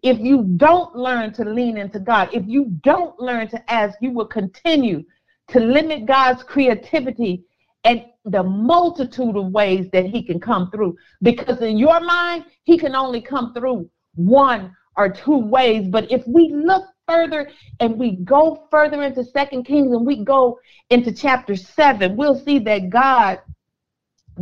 if 0.02 0.18
you 0.18 0.44
don't 0.56 0.96
learn 0.96 1.34
to 1.34 1.44
lean 1.44 1.76
into 1.76 2.00
God, 2.00 2.30
if 2.32 2.44
you 2.46 2.66
don't 2.82 3.18
learn 3.20 3.48
to 3.48 3.70
ask, 3.70 3.98
you 4.00 4.10
will 4.10 4.26
continue 4.26 5.04
to 5.48 5.60
limit 5.60 6.06
God's 6.06 6.42
creativity 6.42 7.44
and 7.84 8.06
the 8.24 8.42
multitude 8.42 9.36
of 9.36 9.52
ways 9.52 9.86
that 9.92 10.06
He 10.06 10.22
can 10.22 10.40
come 10.40 10.70
through. 10.70 10.96
Because 11.20 11.60
in 11.60 11.76
your 11.76 12.00
mind, 12.00 12.46
He 12.64 12.78
can 12.78 12.94
only 12.94 13.20
come 13.20 13.52
through 13.52 13.90
one 14.14 14.74
or 14.96 15.10
two 15.10 15.36
ways. 15.36 15.88
But 15.88 16.10
if 16.10 16.26
we 16.26 16.50
look 16.54 16.84
further 17.10 17.50
and 17.80 17.98
we 17.98 18.16
go 18.16 18.66
further 18.70 19.02
into 19.02 19.24
Second 19.24 19.64
Kings 19.64 19.92
and 19.92 20.06
we 20.06 20.24
go 20.24 20.58
into 20.90 21.12
chapter 21.12 21.56
seven, 21.56 22.16
we'll 22.16 22.38
see 22.38 22.58
that 22.60 22.90
God 22.90 23.40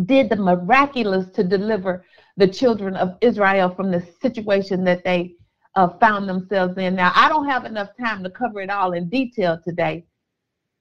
did 0.05 0.29
the 0.29 0.37
miraculous 0.37 1.31
to 1.31 1.43
deliver 1.43 2.05
the 2.37 2.47
children 2.47 2.95
of 2.95 3.17
Israel 3.21 3.71
from 3.75 3.91
the 3.91 4.07
situation 4.21 4.85
that 4.85 5.03
they 5.03 5.35
uh, 5.75 5.89
found 5.99 6.29
themselves 6.29 6.77
in. 6.77 6.95
Now, 6.95 7.13
I 7.15 7.29
don't 7.29 7.49
have 7.49 7.65
enough 7.65 7.89
time 7.99 8.23
to 8.23 8.31
cover 8.31 8.61
it 8.61 8.71
all 8.71 8.93
in 8.93 9.09
detail 9.09 9.59
today, 9.65 10.05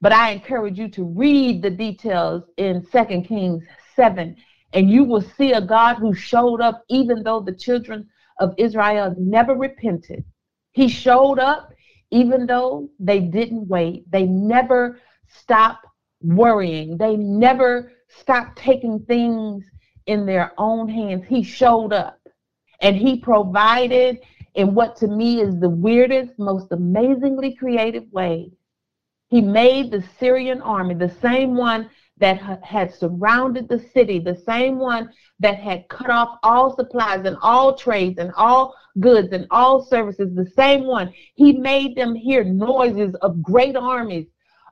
but 0.01 0.11
I 0.11 0.31
encourage 0.31 0.77
you 0.77 0.89
to 0.89 1.03
read 1.03 1.61
the 1.61 1.69
details 1.69 2.43
in 2.57 2.85
Second 2.91 3.23
Kings 3.23 3.63
7, 3.95 4.35
and 4.73 4.89
you 4.89 5.03
will 5.03 5.21
see 5.21 5.53
a 5.53 5.61
God 5.61 5.95
who 5.95 6.13
showed 6.13 6.61
up 6.61 6.83
even 6.89 7.23
though 7.23 7.39
the 7.39 7.55
children 7.55 8.07
of 8.39 8.53
Israel 8.57 9.15
never 9.17 9.55
repented. 9.55 10.23
He 10.73 10.87
showed 10.87 11.39
up 11.39 11.73
even 12.11 12.45
though 12.45 12.89
they 12.99 13.19
didn't 13.19 13.67
wait. 13.67 14.09
They 14.11 14.23
never 14.23 14.99
stopped 15.27 15.85
worrying. 16.21 16.97
They 16.97 17.15
never 17.15 17.91
stopped 18.07 18.57
taking 18.57 18.99
things 19.05 19.65
in 20.05 20.25
their 20.25 20.53
own 20.57 20.87
hands. 20.87 21.25
He 21.27 21.43
showed 21.43 21.93
up 21.93 22.19
and 22.81 22.95
he 22.95 23.19
provided 23.19 24.19
in 24.55 24.73
what 24.73 24.95
to 24.97 25.07
me 25.07 25.41
is 25.41 25.59
the 25.59 25.69
weirdest, 25.69 26.31
most 26.39 26.71
amazingly 26.71 27.55
creative 27.55 28.11
way. 28.11 28.51
He 29.29 29.41
made 29.41 29.91
the 29.91 30.03
Syrian 30.19 30.61
army, 30.61 30.95
the 30.95 31.13
same 31.21 31.55
one 31.55 31.89
that 32.19 32.63
had 32.63 32.93
surrounded 32.93 33.69
the 33.69 33.79
city, 33.93 34.19
the 34.19 34.41
same 34.47 34.79
one 34.79 35.09
that 35.39 35.59
had 35.59 35.87
cut 35.87 36.09
off 36.09 36.39
all 36.43 36.75
supplies 36.75 37.25
and 37.25 37.37
all 37.41 37.75
trades 37.75 38.17
and 38.17 38.31
all 38.35 38.73
goods 38.99 39.31
and 39.31 39.45
all 39.51 39.83
services, 39.83 40.33
the 40.33 40.49
same 40.55 40.85
one. 40.85 41.13
He 41.35 41.53
made 41.53 41.95
them 41.95 42.15
hear 42.15 42.43
noises 42.43 43.13
of 43.21 43.43
great 43.43 43.75
armies 43.75 44.27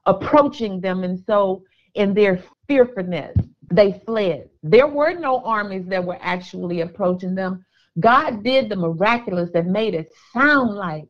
approaching 0.06 0.82
them. 0.82 1.04
And 1.04 1.24
so, 1.26 1.64
in 1.94 2.14
their 2.14 2.44
fearfulness, 2.68 3.38
they 3.72 4.02
fled. 4.06 4.50
There 4.64 4.88
were 4.88 5.14
no 5.14 5.42
armies 5.44 5.86
that 5.88 6.04
were 6.04 6.18
actually 6.22 6.82
approaching 6.82 7.36
them. 7.36 7.64
God 8.00 8.44
did 8.44 8.70
the 8.70 8.76
miraculous 8.76 9.52
that 9.54 9.66
made 9.66 9.94
it 9.94 10.12
sound 10.34 10.72
like 10.72 11.06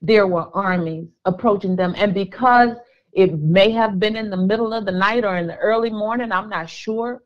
there 0.00 0.26
were 0.26 0.48
armies 0.54 1.08
approaching 1.24 1.76
them. 1.76 1.94
And 1.96 2.14
because 2.14 2.70
it 3.12 3.38
may 3.38 3.70
have 3.70 4.00
been 4.00 4.16
in 4.16 4.30
the 4.30 4.36
middle 4.36 4.72
of 4.72 4.86
the 4.86 4.92
night 4.92 5.24
or 5.24 5.36
in 5.36 5.46
the 5.46 5.58
early 5.58 5.90
morning, 5.90 6.32
I'm 6.32 6.48
not 6.48 6.68
sure. 6.68 7.22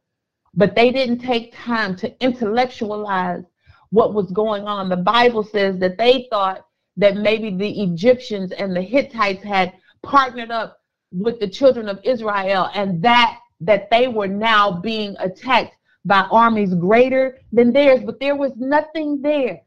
But 0.55 0.75
they 0.75 0.91
didn't 0.91 1.19
take 1.19 1.55
time 1.55 1.97
to 1.97 2.25
intellectualize 2.25 3.45
what 3.91 4.15
was 4.15 4.31
going 4.33 4.65
on. 4.67 4.89
The 4.89 4.97
Bible 4.97 5.45
says 5.45 5.79
that 5.79 5.99
they 5.99 6.27
thought 6.31 6.67
that 6.97 7.17
maybe 7.17 7.51
the 7.51 7.83
Egyptians 7.83 8.53
and 8.53 8.75
the 8.75 8.83
Hittites 8.83 9.45
had 9.45 9.75
partnered 10.03 10.51
up 10.51 10.79
with 11.13 11.39
the 11.39 11.49
children 11.49 11.89
of 11.89 12.01
Israel 12.03 12.69
and 12.75 13.03
that 13.03 13.39
that 13.61 13.89
they 13.91 14.07
were 14.09 14.29
now 14.29 14.71
being 14.71 15.17
attacked 15.19 15.75
by 16.05 16.21
armies 16.31 16.75
greater 16.75 17.39
than 17.53 17.73
theirs, 17.73 18.01
but 18.05 18.21
there 18.21 18.37
was 18.37 18.53
nothing 18.57 19.23
there. 19.23 19.61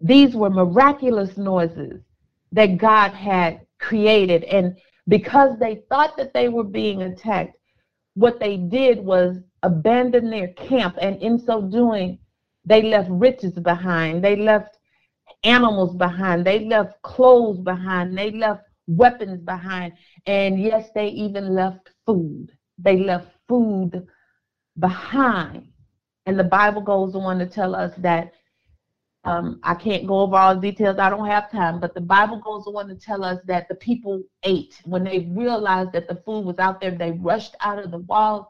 These 0.00 0.34
were 0.34 0.50
miraculous 0.50 1.36
noises 1.36 2.02
that 2.52 2.78
God 2.78 3.10
had 3.12 3.66
created. 3.78 4.44
And 4.44 4.76
because 5.08 5.58
they 5.58 5.82
thought 5.88 6.16
that 6.16 6.34
they 6.34 6.48
were 6.48 6.64
being 6.64 7.02
attacked, 7.02 7.56
what 8.14 8.38
they 8.38 8.56
did 8.56 8.98
was 8.98 9.38
abandon 9.62 10.30
their 10.30 10.48
camp. 10.48 10.96
And 11.00 11.20
in 11.22 11.38
so 11.38 11.62
doing, 11.62 12.18
they 12.64 12.82
left 12.82 13.08
riches 13.10 13.52
behind. 13.52 14.22
They 14.22 14.36
left 14.36 14.76
animals 15.44 15.96
behind. 15.96 16.44
They 16.44 16.66
left 16.66 17.00
clothes 17.02 17.60
behind. 17.60 18.16
They 18.16 18.30
left 18.30 18.64
weapons 18.86 19.40
behind. 19.42 19.94
And 20.26 20.60
yes, 20.60 20.90
they 20.94 21.08
even 21.08 21.54
left 21.54 21.90
food. 22.04 22.48
They 22.78 22.98
left 22.98 23.28
food 23.48 24.06
behind. 24.78 25.68
And 26.26 26.38
the 26.38 26.44
Bible 26.44 26.82
goes 26.82 27.14
on 27.14 27.38
to 27.38 27.46
tell 27.46 27.74
us 27.74 27.92
that 27.98 28.32
um, 29.28 29.60
I 29.62 29.74
can't 29.74 30.06
go 30.06 30.20
over 30.20 30.36
all 30.36 30.54
the 30.54 30.60
details. 30.60 30.98
I 30.98 31.10
don't 31.10 31.26
have 31.26 31.50
time, 31.50 31.80
but 31.80 31.94
the 31.94 32.00
Bible 32.00 32.40
goes 32.40 32.66
on 32.66 32.88
to 32.88 32.94
tell 32.94 33.24
us 33.24 33.38
that 33.46 33.68
the 33.68 33.74
people 33.74 34.22
ate. 34.42 34.80
When 34.84 35.04
they 35.04 35.30
realized 35.30 35.92
that 35.92 36.08
the 36.08 36.22
food 36.24 36.44
was 36.44 36.58
out 36.58 36.80
there, 36.80 36.90
they 36.90 37.12
rushed 37.12 37.56
out 37.60 37.78
of 37.78 37.90
the 37.90 37.98
walls 37.98 38.46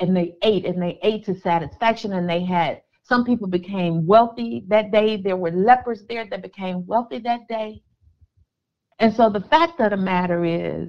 and 0.00 0.16
they 0.16 0.36
ate 0.42 0.66
and 0.66 0.80
they 0.80 0.98
ate 1.02 1.24
to 1.26 1.38
satisfaction 1.38 2.12
and 2.12 2.28
they 2.28 2.44
had 2.44 2.82
some 3.04 3.24
people 3.24 3.46
became 3.46 4.06
wealthy 4.06 4.64
that 4.68 4.90
day. 4.90 5.18
There 5.18 5.36
were 5.36 5.50
lepers 5.50 6.04
there 6.08 6.26
that 6.30 6.42
became 6.42 6.86
wealthy 6.86 7.18
that 7.18 7.46
day. 7.48 7.82
And 8.98 9.14
so 9.14 9.28
the 9.28 9.42
fact 9.42 9.78
of 9.80 9.90
the 9.90 9.96
matter 9.96 10.44
is, 10.44 10.88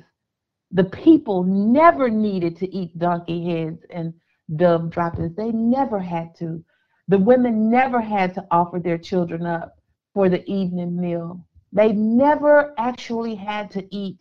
the 0.72 0.86
people 0.86 1.44
never 1.44 2.10
needed 2.10 2.58
to 2.58 2.74
eat 2.74 2.98
donkey 2.98 3.46
heads 3.46 3.82
and 3.90 4.14
dove 4.56 4.90
droppings. 4.92 5.36
They 5.36 5.52
never 5.52 6.00
had 6.00 6.36
to. 6.40 6.64
The 7.08 7.20
women 7.20 7.70
never 7.70 8.02
had 8.02 8.34
to 8.34 8.48
offer 8.50 8.80
their 8.80 8.98
children 8.98 9.46
up 9.46 9.78
for 10.14 10.28
the 10.28 10.44
evening 10.50 11.00
meal. 11.00 11.46
They 11.72 11.92
never 11.92 12.74
actually 12.78 13.36
had 13.36 13.70
to 13.72 13.96
eat 13.96 14.20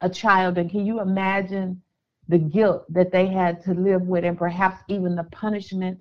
a 0.00 0.08
child. 0.08 0.58
And 0.58 0.70
can 0.70 0.84
you 0.84 1.00
imagine 1.00 1.82
the 2.28 2.38
guilt 2.38 2.92
that 2.92 3.12
they 3.12 3.26
had 3.26 3.62
to 3.64 3.74
live 3.74 4.02
with 4.02 4.24
and 4.24 4.36
perhaps 4.36 4.82
even 4.88 5.14
the 5.14 5.24
punishment 5.24 6.00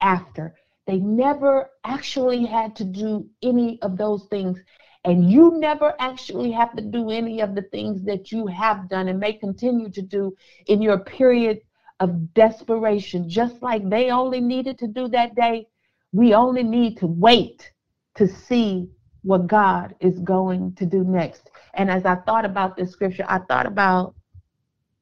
after? 0.00 0.54
They 0.86 0.98
never 0.98 1.70
actually 1.84 2.46
had 2.46 2.74
to 2.76 2.84
do 2.84 3.28
any 3.42 3.80
of 3.82 3.98
those 3.98 4.26
things. 4.28 4.58
And 5.04 5.30
you 5.30 5.58
never 5.58 5.94
actually 5.98 6.52
have 6.52 6.74
to 6.76 6.82
do 6.82 7.10
any 7.10 7.40
of 7.40 7.54
the 7.54 7.62
things 7.62 8.02
that 8.04 8.32
you 8.32 8.46
have 8.46 8.88
done 8.88 9.08
and 9.08 9.20
may 9.20 9.34
continue 9.34 9.90
to 9.90 10.02
do 10.02 10.34
in 10.66 10.80
your 10.80 10.98
period 10.98 11.60
of 12.00 12.34
desperation, 12.34 13.28
just 13.28 13.62
like 13.62 13.88
they 13.88 14.10
only 14.10 14.40
needed 14.40 14.78
to 14.78 14.88
do 14.88 15.08
that 15.08 15.34
day. 15.34 15.68
We 16.12 16.34
only 16.34 16.62
need 16.62 16.96
to 16.98 17.06
wait 17.06 17.70
to 18.16 18.26
see 18.26 18.88
what 19.22 19.46
God 19.46 19.94
is 20.00 20.18
going 20.20 20.74
to 20.76 20.86
do 20.86 21.04
next. 21.04 21.50
And 21.74 21.90
as 21.90 22.04
I 22.04 22.16
thought 22.16 22.44
about 22.44 22.76
this 22.76 22.90
scripture, 22.90 23.26
I 23.28 23.38
thought 23.38 23.66
about 23.66 24.14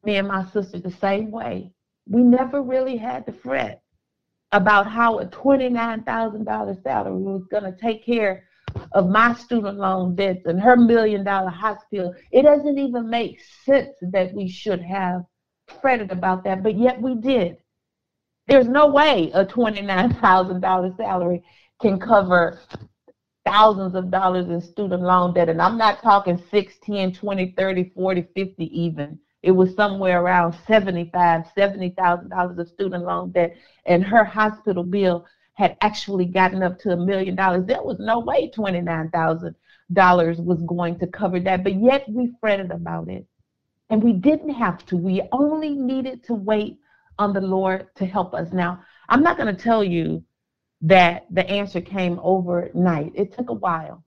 me 0.05 0.17
and 0.17 0.29
my 0.29 0.45
sister 0.47 0.81
the 0.81 0.91
same 0.91 1.31
way. 1.31 1.73
We 2.07 2.23
never 2.23 2.63
really 2.63 2.97
had 2.97 3.27
to 3.27 3.33
fret 3.33 3.83
about 4.53 4.87
how 4.87 5.19
a 5.19 5.27
$29,000 5.27 6.83
salary 6.83 7.23
was 7.23 7.45
going 7.51 7.65
to 7.65 7.79
take 7.81 8.05
care 8.05 8.45
of 8.93 9.09
my 9.09 9.35
student 9.35 9.79
loan 9.79 10.15
debts 10.15 10.47
and 10.47 10.61
her 10.61 10.77
million 10.77 11.25
dollar 11.25 11.51
hospital. 11.51 12.15
It 12.33 12.43
doesn't 12.43 12.79
even 12.79 13.09
make 13.09 13.41
sense 13.65 13.95
that 14.01 14.35
we 14.35 14.49
should 14.49 14.81
have 14.83 15.25
fretted 15.81 16.11
about 16.11 16.45
that, 16.45 16.63
but 16.63 16.77
yet 16.77 17.01
we 17.01 17.15
did. 17.15 17.59
There's 18.47 18.69
no 18.69 18.87
way 18.87 19.31
a 19.35 19.45
$29,000 19.45 20.97
salary 20.97 21.45
can 21.81 22.01
cover 22.01 22.59
thousands 23.45 23.95
of 23.95 24.11
dollars 24.11 24.49
in 24.49 24.61
student 24.61 25.03
loan 25.03 25.35
debt. 25.35 25.49
And 25.49 25.61
I'm 25.61 25.79
not 25.79 26.03
talking 26.03 26.43
6, 26.51 26.75
10, 26.83 27.13
20, 27.15 27.55
30, 27.57 27.93
40, 27.95 28.27
50 28.35 28.81
even. 28.81 29.19
It 29.43 29.53
was 29.53 29.75
somewhere 29.75 30.21
around 30.23 30.57
75, 30.67 31.45
$70,000 31.57 32.59
of 32.59 32.69
student 32.69 33.05
loan 33.05 33.31
debt. 33.31 33.57
And 33.87 34.03
her 34.05 34.25
hospital 34.25 34.83
bill 34.83 35.27
had 35.55 35.77
actually 35.81 36.27
gotten 36.27 36.63
up 36.63 36.79
to 36.81 36.91
a 36.91 36.97
million 36.97 37.35
dollars. 37.35 37.67
There 37.67 37.83
was 37.83 37.99
no 37.99 38.21
way 38.21 38.51
$29,000 38.51 40.45
was 40.45 40.63
going 40.63 40.99
to 40.99 41.07
cover 41.07 41.41
that. 41.41 41.65
But 41.65 41.81
yet 41.81 42.09
we 42.09 42.33
fretted 42.41 42.71
about 42.71 43.09
it. 43.09 43.27
And 43.91 44.03
we 44.03 44.13
didn't 44.13 44.51
have 44.51 44.85
to. 44.87 44.97
We 44.97 45.23
only 45.33 45.71
needed 45.71 46.25
to 46.25 46.35
wait 46.35 46.79
on 47.19 47.33
the 47.33 47.41
Lord 47.41 47.89
to 47.97 48.07
help 48.07 48.35
us. 48.35 48.53
Now, 48.53 48.83
I'm 49.09 49.23
not 49.23 49.37
going 49.37 49.55
to 49.55 49.63
tell 49.63 49.83
you 49.83 50.23
that 50.83 51.27
the 51.31 51.49
answer 51.49 51.81
came 51.81 52.21
overnight. 52.23 53.13
It 53.15 53.33
took 53.33 53.51
a 53.51 53.55
while. 53.55 54.05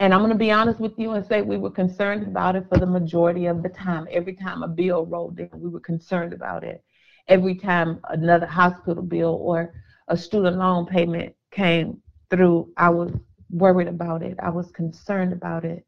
And 0.00 0.12
I'm 0.12 0.20
going 0.20 0.32
to 0.32 0.38
be 0.38 0.50
honest 0.50 0.80
with 0.80 0.98
you 0.98 1.12
and 1.12 1.24
say 1.24 1.42
we 1.42 1.56
were 1.56 1.70
concerned 1.70 2.26
about 2.26 2.56
it 2.56 2.66
for 2.68 2.78
the 2.78 2.86
majority 2.86 3.46
of 3.46 3.62
the 3.62 3.68
time. 3.68 4.06
Every 4.10 4.34
time 4.34 4.62
a 4.62 4.68
bill 4.68 5.06
rolled 5.06 5.38
in, 5.38 5.48
we 5.52 5.68
were 5.68 5.80
concerned 5.80 6.32
about 6.32 6.64
it. 6.64 6.82
Every 7.28 7.54
time 7.54 8.00
another 8.10 8.46
hospital 8.46 9.02
bill 9.02 9.38
or 9.40 9.72
a 10.08 10.16
student 10.16 10.58
loan 10.58 10.86
payment 10.86 11.34
came 11.50 12.02
through, 12.30 12.72
I 12.76 12.90
was 12.90 13.12
worried 13.50 13.88
about 13.88 14.22
it. 14.22 14.36
I 14.42 14.50
was 14.50 14.70
concerned 14.72 15.32
about 15.32 15.64
it. 15.64 15.86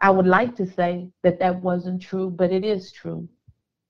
I 0.00 0.10
would 0.10 0.26
like 0.26 0.56
to 0.56 0.66
say 0.66 1.10
that 1.22 1.38
that 1.40 1.62
wasn't 1.62 2.02
true, 2.02 2.30
but 2.30 2.52
it 2.52 2.64
is 2.64 2.92
true. 2.92 3.28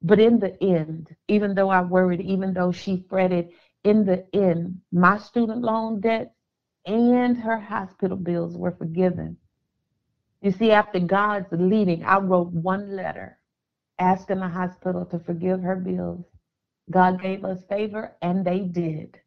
But 0.02 0.20
in 0.20 0.38
the 0.38 0.52
end, 0.62 1.14
even 1.28 1.54
though 1.54 1.70
I 1.70 1.82
worried, 1.82 2.20
even 2.20 2.52
though 2.54 2.72
she 2.72 3.04
fretted, 3.09 3.46
in 3.84 4.04
the 4.04 4.24
end, 4.34 4.80
my 4.92 5.18
student 5.18 5.62
loan 5.62 6.00
debt 6.00 6.28
and 6.86 7.36
her 7.38 7.59
hospital 7.59 8.16
bills 8.16 8.57
were 8.57 8.72
forgiven. 8.72 9.36
You 10.42 10.52
see, 10.52 10.72
after 10.72 11.00
God's 11.00 11.48
leading, 11.52 12.04
I 12.04 12.18
wrote 12.18 12.52
one 12.52 12.94
letter 12.96 13.38
asking 13.98 14.40
the 14.40 14.48
hospital 14.48 15.04
to 15.07 15.18
forgive 15.18 15.62
her 15.62 15.76
bills. 15.76 16.24
God 16.90 17.20
gave 17.20 17.44
us 17.44 17.64
favor, 17.68 18.12
and 18.22 18.44
they 18.44 18.61
did. 18.61 19.18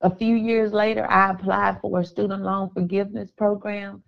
A 0.00 0.10
few 0.10 0.36
years 0.36 0.72
later, 0.72 1.10
I 1.10 1.30
applied 1.30 1.80
for 1.80 2.00
a 2.00 2.04
student 2.04 2.42
loan 2.42 2.70
forgiveness 2.74 3.30
program, 3.32 4.02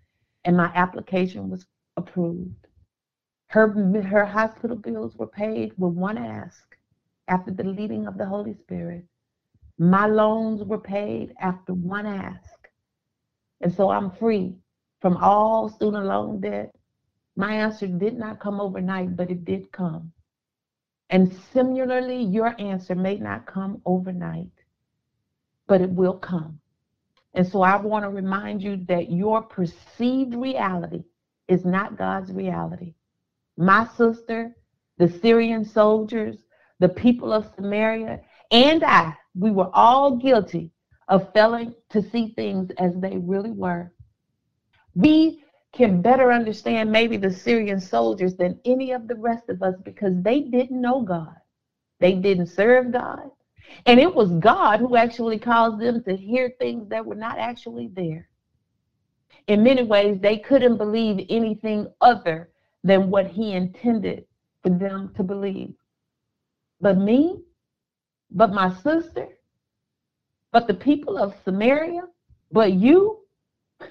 and 0.47 0.57
my 0.57 0.71
application 0.75 1.51
was 1.51 1.67
approved. 1.97 2.69
Her, 3.49 3.69
her 4.03 4.25
hospital 4.25 4.77
bills 4.77 5.17
were 5.17 5.27
paid 5.27 5.73
with 5.77 5.93
one 5.93 6.17
ask 6.17 6.77
after 7.29 7.51
the 7.51 7.65
leading 7.65 8.07
of 8.07 8.17
the 8.17 8.27
Holy 8.27 8.55
Spirit. 8.55 9.05
My 9.79 10.07
loans 10.07 10.63
were 10.63 10.79
paid 10.79 11.35
after 11.41 11.75
one 11.75 12.07
ask. 12.07 12.69
And 13.61 13.75
so 13.75 13.91
I'm 13.91 14.11
free 14.13 14.55
from 15.01 15.17
all 15.17 15.69
student 15.69 16.07
loan 16.07 16.41
debt. 16.41 16.73
My 17.35 17.53
answer 17.53 17.89
did 17.89 18.17
not 18.17 18.41
come 18.41 18.61
overnight, 18.61 19.17
but 19.17 19.31
it 19.31 19.45
did 19.45 19.73
come. 19.73 20.13
And 21.11 21.33
similarly, 21.53 22.23
your 22.23 22.55
answer 22.61 22.95
may 22.95 23.17
not 23.17 23.47
come 23.47 23.83
overnight, 23.85 24.51
but 25.67 25.81
it 25.81 25.91
will 25.91 26.19
come. 26.19 26.61
And 27.37 27.47
so 27.47 27.63
I 27.63 27.77
want 27.77 28.05
to 28.05 28.09
remind 28.09 28.63
you 28.63 28.79
that 28.89 29.13
your 29.13 29.43
perceived 29.43 30.35
reality 30.35 31.05
is 31.49 31.67
not 31.67 31.99
God's 31.99 32.33
reality. 32.33 32.95
My 33.59 33.87
sister, 33.97 34.57
the 34.99 35.09
Syrian 35.09 35.65
soldiers, 35.65 36.39
the 36.81 36.89
people 36.89 37.35
of 37.35 37.51
Samaria, 37.55 38.21
and 38.51 38.83
I, 38.83 39.15
we 39.35 39.51
were 39.51 39.71
all 39.75 40.17
guilty 40.17 40.73
of 41.09 41.33
failing 41.35 41.75
to 41.91 42.03
see 42.03 42.33
things 42.35 42.71
as 42.79 42.95
they 42.97 43.19
really 43.19 43.53
were. 43.53 43.93
We 44.95 45.45
can 45.75 46.01
better 46.01 46.33
understand 46.33 46.91
maybe 46.91 47.19
the 47.19 47.31
Syrian 47.31 47.81
soldiers 47.81 48.35
than 48.37 48.59
any 48.65 48.93
of 48.93 49.09
the 49.09 49.15
rest 49.15 49.51
of 49.51 49.63
us 49.63 49.75
because 49.85 50.15
they 50.23 50.41
didn't 50.41 50.81
know 50.81 51.03
God. 51.03 51.37
They 52.01 52.15
didn't 52.15 52.47
serve 52.47 52.93
God. 52.93 53.31
And 53.87 54.01
it 54.01 54.15
was 54.15 54.31
God 54.33 54.81
who 54.81 54.97
actually 54.97 55.39
caused 55.39 55.81
them 55.81 56.03
to 56.05 56.17
hear 56.17 56.53
things 56.59 56.89
that 56.89 57.05
were 57.05 57.15
not 57.15 57.39
actually 57.39 57.89
there. 57.89 58.29
In 59.47 59.63
many 59.63 59.83
ways, 59.83 60.19
they 60.21 60.39
couldn't 60.39 60.77
believe 60.77 61.27
anything 61.29 61.87
other 62.01 62.51
than 62.83 63.11
what 63.11 63.29
He 63.29 63.53
intended 63.53 64.25
for 64.63 64.71
them 64.71 65.13
to 65.17 65.23
believe. 65.23 65.75
But 66.81 66.99
me, 66.99 67.43
but 68.31 68.53
my 68.53 68.75
sister, 68.75 69.29
but 70.53 70.67
the 70.67 70.75
people 70.75 71.17
of 71.17 71.35
Samaria, 71.45 72.03
but 72.51 72.73
you, 72.73 73.21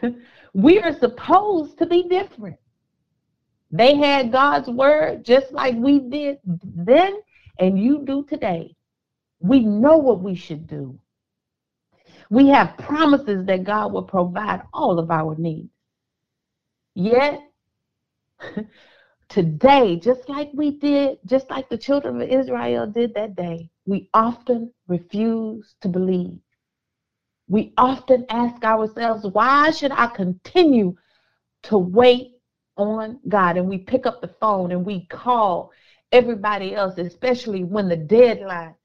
we 0.53 0.79
are 0.79 0.93
supposed 0.93 1.77
to 1.77 1.85
be 1.85 2.03
different. 2.03 2.57
They 3.71 3.95
had 3.95 4.31
God's 4.31 4.69
word 4.69 5.25
just 5.25 5.51
like 5.51 5.75
we 5.75 5.99
did 5.99 6.39
then 6.45 7.21
and 7.59 7.79
you 7.79 8.03
do 8.05 8.23
today. 8.23 8.74
We 9.39 9.59
know 9.59 9.97
what 9.97 10.21
we 10.21 10.35
should 10.35 10.67
do. 10.67 10.99
We 12.29 12.47
have 12.47 12.77
promises 12.77 13.45
that 13.45 13.63
God 13.63 13.93
will 13.93 14.03
provide 14.03 14.63
all 14.73 14.99
of 14.99 15.11
our 15.11 15.35
needs. 15.35 15.69
Yet, 16.95 17.41
today, 19.29 19.97
just 19.97 20.27
like 20.29 20.49
we 20.53 20.71
did, 20.71 21.19
just 21.25 21.49
like 21.49 21.69
the 21.69 21.77
children 21.77 22.21
of 22.21 22.29
Israel 22.29 22.87
did 22.87 23.13
that 23.13 23.35
day, 23.35 23.69
we 23.85 24.09
often 24.13 24.73
refuse 24.87 25.75
to 25.81 25.89
believe. 25.89 26.39
We 27.47 27.73
often 27.77 28.25
ask 28.29 28.63
ourselves, 28.63 29.25
why 29.27 29.71
should 29.71 29.91
I 29.91 30.07
continue 30.07 30.95
to 31.63 31.77
wait 31.77 32.31
on 32.77 33.19
God 33.27 33.57
and 33.57 33.67
we 33.67 33.79
pick 33.79 34.05
up 34.05 34.21
the 34.21 34.35
phone 34.39 34.71
and 34.71 34.85
we 34.85 35.05
call 35.07 35.71
everybody 36.11 36.73
else, 36.73 36.97
especially 36.97 37.63
when 37.63 37.87
the 37.87 37.95
deadline 37.95 38.75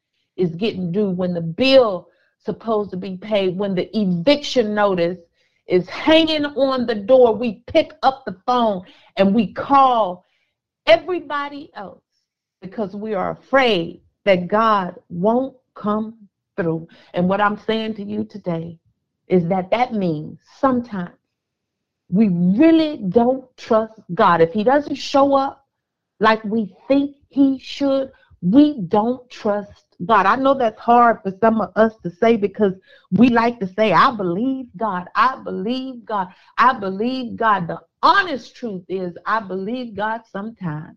is 0.41 0.55
getting 0.55 0.91
due, 0.91 1.11
when 1.11 1.34
the 1.34 1.41
bill 1.41 2.09
supposed 2.38 2.91
to 2.91 2.97
be 2.97 3.16
paid, 3.16 3.57
when 3.57 3.74
the 3.74 3.88
eviction 3.97 4.74
notice 4.74 5.18
is 5.66 5.88
hanging 5.88 6.45
on 6.45 6.86
the 6.86 6.95
door, 6.95 7.34
we 7.34 7.62
pick 7.66 7.93
up 8.03 8.24
the 8.24 8.36
phone 8.47 8.82
and 9.16 9.34
we 9.34 9.53
call 9.53 10.24
everybody 10.86 11.70
else 11.74 12.03
because 12.61 12.97
we 12.97 13.14
are 13.14 13.30
afraid 13.30 14.01
that 14.24 14.49
God 14.49 14.97
won't 15.09 15.57
come 15.74 16.28
through. 16.57 16.88
And 17.14 17.28
what 17.28 17.41
I'm 17.41 17.59
saying 17.59 17.95
to 17.95 18.03
you 18.03 18.24
today 18.24 18.78
is 19.28 19.47
that 19.49 19.70
that 19.70 19.93
means 19.93 20.38
sometimes 20.59 21.16
we 22.09 22.28
really 22.28 22.97
don't 23.09 23.45
trust 23.57 24.01
God. 24.14 24.41
If 24.41 24.53
He 24.53 24.64
doesn't 24.64 24.97
show 24.97 25.34
up 25.34 25.68
like 26.18 26.43
we 26.43 26.74
think 26.88 27.16
He 27.28 27.59
should, 27.59 28.11
we 28.43 28.80
don't 28.88 29.28
trust 29.30 29.89
God. 30.05 30.26
I 30.26 30.36
know 30.36 30.55
that's 30.55 30.80
hard 30.80 31.18
for 31.22 31.32
some 31.40 31.61
of 31.61 31.70
us 31.76 31.94
to 32.03 32.11
say 32.11 32.36
because 32.36 32.74
we 33.11 33.28
like 33.28 33.61
to 33.61 33.66
say, 33.66 33.92
I 33.92 34.14
believe 34.14 34.66
God. 34.76 35.09
I 35.14 35.36
believe 35.42 36.05
God. 36.05 36.28
I 36.57 36.78
believe 36.78 37.36
God. 37.36 37.68
The 37.68 37.80
honest 38.03 38.57
truth 38.57 38.84
is, 38.88 39.16
I 39.26 39.40
believe 39.40 39.94
God 39.94 40.22
sometimes. 40.30 40.96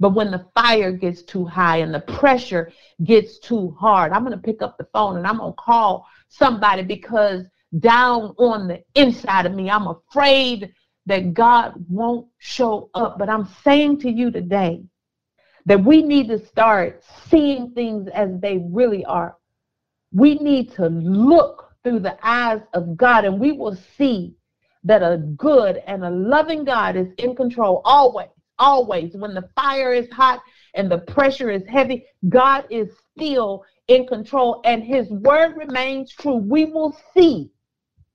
But 0.00 0.14
when 0.14 0.32
the 0.32 0.46
fire 0.54 0.90
gets 0.90 1.22
too 1.22 1.44
high 1.44 1.76
and 1.78 1.94
the 1.94 2.00
pressure 2.00 2.72
gets 3.04 3.38
too 3.38 3.76
hard, 3.78 4.12
I'm 4.12 4.24
going 4.24 4.36
to 4.36 4.42
pick 4.42 4.60
up 4.60 4.76
the 4.76 4.88
phone 4.92 5.16
and 5.16 5.26
I'm 5.26 5.38
going 5.38 5.52
to 5.52 5.62
call 5.62 6.08
somebody 6.28 6.82
because 6.82 7.44
down 7.78 8.34
on 8.36 8.66
the 8.66 8.82
inside 8.96 9.46
of 9.46 9.54
me, 9.54 9.70
I'm 9.70 9.86
afraid 9.86 10.72
that 11.06 11.34
God 11.34 11.74
won't 11.88 12.26
show 12.38 12.90
up. 12.94 13.16
But 13.16 13.28
I'm 13.28 13.48
saying 13.62 14.00
to 14.00 14.10
you 14.10 14.32
today 14.32 14.82
that 15.66 15.84
we 15.84 16.02
need 16.02 16.28
to 16.28 16.44
start 16.46 17.02
seeing 17.28 17.70
things 17.70 18.08
as 18.08 18.30
they 18.40 18.58
really 18.70 19.04
are. 19.04 19.36
We 20.12 20.34
need 20.36 20.72
to 20.72 20.88
look 20.88 21.70
through 21.82 22.00
the 22.00 22.16
eyes 22.22 22.60
of 22.74 22.96
God 22.96 23.24
and 23.24 23.40
we 23.40 23.52
will 23.52 23.76
see 23.96 24.34
that 24.84 25.02
a 25.02 25.18
good 25.36 25.82
and 25.86 26.04
a 26.04 26.10
loving 26.10 26.64
God 26.64 26.96
is 26.96 27.08
in 27.18 27.34
control 27.36 27.82
always 27.84 28.28
always. 28.58 29.14
When 29.14 29.34
the 29.34 29.48
fire 29.56 29.92
is 29.92 30.10
hot 30.10 30.40
and 30.74 30.90
the 30.90 30.98
pressure 30.98 31.50
is 31.50 31.66
heavy, 31.68 32.06
God 32.28 32.64
is 32.70 32.88
still 33.10 33.64
in 33.88 34.06
control 34.06 34.62
and 34.64 34.82
his 34.82 35.10
word 35.10 35.56
remains 35.56 36.12
true. 36.12 36.36
We 36.36 36.66
will 36.66 36.96
see 37.12 37.50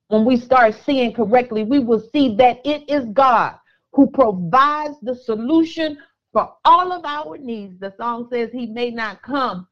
when 0.08 0.24
we 0.24 0.38
start 0.38 0.74
seeing 0.86 1.14
correctly, 1.14 1.64
we 1.64 1.80
will 1.80 2.02
see 2.14 2.36
that 2.38 2.60
it 2.64 2.90
is 2.90 3.06
God 3.14 3.56
who 3.92 4.10
provides 4.10 4.96
the 5.02 5.16
solution 5.16 5.98
for 6.38 6.54
all 6.66 6.92
of 6.92 7.04
our 7.04 7.36
needs. 7.40 7.80
The 7.80 7.92
song 7.98 8.28
says 8.32 8.52
he 8.52 8.68
may 8.68 8.92
not 8.92 9.24
come 9.24 9.68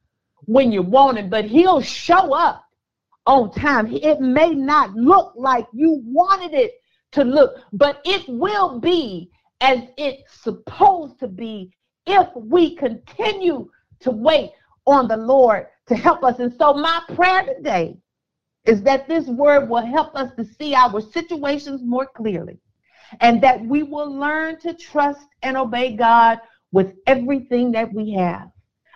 when 0.45 0.71
you 0.71 0.81
want 0.81 1.19
him, 1.19 1.29
but 1.29 1.45
he'll 1.45 1.79
show 1.79 2.33
up 2.33 2.65
on 3.27 3.51
time. 3.51 3.93
It 3.93 4.19
may 4.19 4.55
not 4.55 4.95
look 4.95 5.33
like 5.35 5.67
you 5.73 6.01
wanted 6.03 6.55
it 6.55 6.71
to 7.11 7.23
look, 7.23 7.57
but 7.71 8.01
it 8.03 8.27
will 8.27 8.79
be 8.79 9.29
as 9.61 9.77
it's 9.95 10.41
supposed 10.41 11.19
to 11.19 11.27
be 11.27 11.71
if 12.07 12.27
we 12.33 12.75
continue 12.75 13.69
to 13.99 14.09
wait 14.09 14.49
on 14.87 15.07
the 15.07 15.17
Lord 15.17 15.67
to 15.85 15.95
help 15.95 16.23
us. 16.23 16.39
And 16.39 16.51
so, 16.57 16.73
my 16.73 16.99
prayer 17.13 17.43
today 17.43 17.95
is 18.65 18.81
that 18.81 19.07
this 19.07 19.27
word 19.27 19.69
will 19.69 19.85
help 19.85 20.15
us 20.15 20.31
to 20.35 20.43
see 20.43 20.73
our 20.73 20.99
situations 20.99 21.83
more 21.83 22.07
clearly 22.07 22.57
and 23.19 23.39
that 23.43 23.63
we 23.63 23.83
will 23.83 24.11
learn 24.11 24.59
to 24.61 24.73
trust 24.73 25.27
and 25.43 25.55
obey 25.55 25.95
God 25.95 26.39
with 26.75 26.93
everything 27.07 27.71
that 27.71 27.93
we 27.93 28.11
have. 28.11 28.49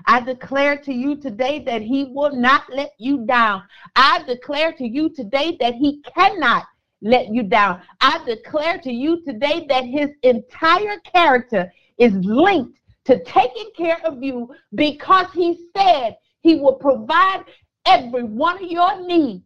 I 0.06 0.20
declare 0.20 0.76
to 0.80 0.94
you 0.94 1.16
today 1.16 1.60
that 1.60 1.82
He 1.82 2.12
will 2.14 2.36
not 2.36 2.64
let 2.70 2.92
you 3.00 3.26
down. 3.26 3.64
I 3.96 4.22
declare 4.28 4.74
to 4.74 4.86
you 4.86 5.08
today 5.10 5.56
that 5.62 5.76
He 5.76 6.02
cannot 6.14 6.66
let 7.02 7.34
you 7.34 7.44
down. 7.44 7.82
I 8.02 8.22
declare 8.26 8.80
to 8.80 8.92
you 8.92 9.24
today 9.24 9.66
that 9.70 9.86
his 9.86 10.10
entire 10.24 11.00
character 11.00 11.72
is 11.98 12.12
linked 12.16 12.78
to 13.06 13.24
taking 13.24 13.72
care 13.78 14.02
of 14.04 14.22
you 14.22 14.54
because 14.76 15.28
he 15.34 15.66
said 15.78 16.18
he 16.42 16.56
will 16.56 16.74
provide 16.74 17.46
every 17.86 18.24
one 18.24 18.62
of 18.62 18.70
your 18.70 19.02
needs 19.08 19.46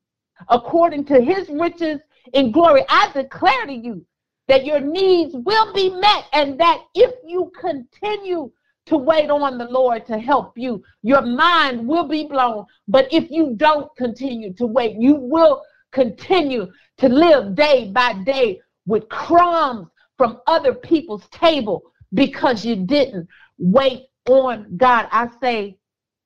according 0.49 1.05
to 1.05 1.21
his 1.21 1.47
riches 1.49 1.99
in 2.34 2.51
glory. 2.51 2.84
I 2.89 3.11
declare 3.13 3.67
to 3.67 3.73
you 3.73 4.03
that 4.48 4.66
your 4.66 4.80
needs 4.80 5.34
will 5.36 5.74
be 5.74 5.89
met 5.89 6.26
and 6.34 6.60
that 6.60 6.84
if 6.96 7.14
you 7.26 7.52
continue 7.60 8.52
to 8.86 8.98
wait 8.98 9.30
on 9.30 9.58
the 9.58 9.70
Lord 9.70 10.06
to 10.08 10.18
help 10.18 10.58
you, 10.58 10.84
your 11.02 11.22
mind 11.22 11.88
will 11.88 12.08
be 12.08 12.26
blown. 12.26 12.66
But 12.88 13.08
if 13.12 13.32
you 13.32 13.54
don't 13.56 13.89
continue 13.96 14.54
to 14.56 14.66
wait, 14.66 14.98
you 15.00 15.16
will 15.16 15.64
continue 15.91 16.72
to 16.98 17.08
live 17.08 17.56
day 17.56 17.91
by 17.91 18.14
day 18.24 18.60
with 18.86 19.08
crumbs 19.10 19.88
from 20.18 20.41
other 20.48 20.74
people's 20.74 21.28
table 21.30 21.84
because 22.14 22.66
you 22.66 22.76
didn't 22.86 23.28
wait 23.58 24.08
on 24.28 24.76
God. 24.76 25.08
I 25.12 25.30
say 25.41 25.78